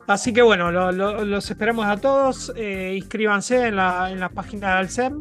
Así 0.08 0.34
que 0.34 0.42
bueno, 0.42 0.72
lo- 0.72 0.92
lo- 0.92 1.24
los 1.24 1.50
esperamos 1.52 1.86
a 1.86 1.98
todos. 1.98 2.52
eh, 2.56 2.96
inscríbanse 2.98 3.68
en 3.68 3.76
la, 3.76 4.10
en 4.12 4.20
la 4.20 4.30
página 4.30 4.70
de 4.70 4.74
Alcem 4.74 5.20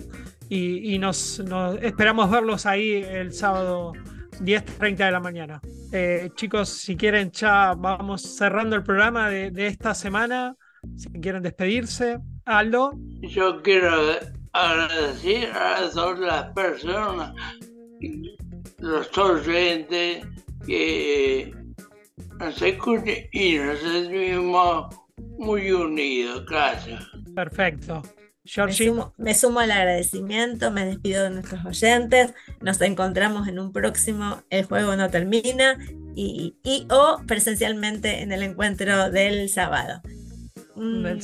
y, 0.49 0.95
y 0.95 0.99
nos, 0.99 1.41
nos- 1.41 1.77
esperamos 1.83 2.31
verlos 2.31 2.65
ahí 2.65 3.05
el 3.07 3.33
sábado 3.35 3.93
10.30 4.41 4.97
de 5.07 5.13
la 5.13 5.21
mañana. 5.21 5.61
Eh, 5.93 6.31
chicos, 6.37 6.71
si 6.71 6.97
quieren, 6.97 7.31
ya 7.33 7.75
vamos 7.77 8.23
cerrando 8.23 8.77
el 8.77 8.83
programa 8.83 9.29
de, 9.29 9.51
de 9.51 9.67
esta 9.67 9.95
semana. 9.95 10.57
Si 10.97 11.09
quieren 11.21 11.43
despedirse, 11.43 12.19
Aldo. 12.47 12.93
Yo 13.23 13.63
quiero 13.63 13.91
agradecer 14.55 15.51
a 15.53 15.91
todas 15.91 16.19
las 16.21 16.53
personas, 16.53 17.35
los 18.79 19.19
oyentes 19.19 20.25
que 20.67 21.53
nos 22.39 22.63
escuchan 22.63 23.15
y 23.33 23.59
nos 23.59 23.79
sentimos 23.81 24.95
muy 25.39 25.71
unidos. 25.71 26.47
Gracias. 26.49 27.05
Perfecto. 27.35 28.03
Me 28.57 28.73
sumo, 28.73 29.15
me 29.17 29.35
sumo 29.35 29.61
al 29.61 29.71
agradecimiento, 29.71 30.71
me 30.71 30.85
despido 30.85 31.25
de 31.25 31.31
nuestros 31.31 31.65
oyentes. 31.65 32.35
Nos 32.61 32.81
encontramos 32.83 33.49
en 33.49 33.59
un 33.59 33.73
próximo 33.73 34.43
El 34.51 34.67
juego 34.67 34.95
no 34.97 35.09
termina 35.09 35.79
y, 36.15 36.55
y 36.63 36.87
o 36.91 37.23
presencialmente 37.27 38.23
en 38.23 38.33
el 38.33 38.43
encuentro 38.43 39.11
del 39.11 39.49
sábado. 39.49 40.03
Un 40.77 41.21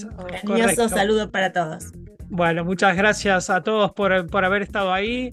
cariñoso 0.47 0.89
saludo 0.89 1.31
para 1.31 1.53
todos. 1.53 1.93
Bueno, 2.31 2.64
muchas 2.64 2.97
gracias 2.97 3.51
a 3.51 3.61
todos 3.61 3.93
por, 3.93 4.28
por 4.28 4.45
haber 4.45 4.62
estado 4.62 4.93
ahí. 4.93 5.33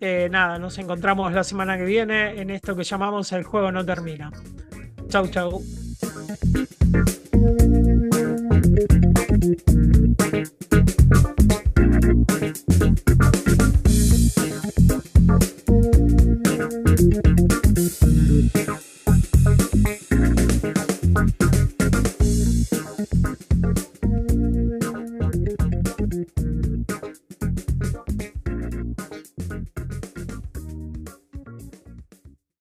Eh, 0.00 0.28
nada, 0.30 0.58
nos 0.58 0.78
encontramos 0.78 1.32
la 1.32 1.44
semana 1.44 1.76
que 1.76 1.84
viene 1.84 2.40
en 2.40 2.48
esto 2.48 2.74
que 2.74 2.84
llamamos 2.84 3.32
El 3.32 3.44
juego 3.44 3.70
no 3.70 3.84
termina. 3.84 4.32
Chau, 5.08 5.28
chau. 5.28 5.62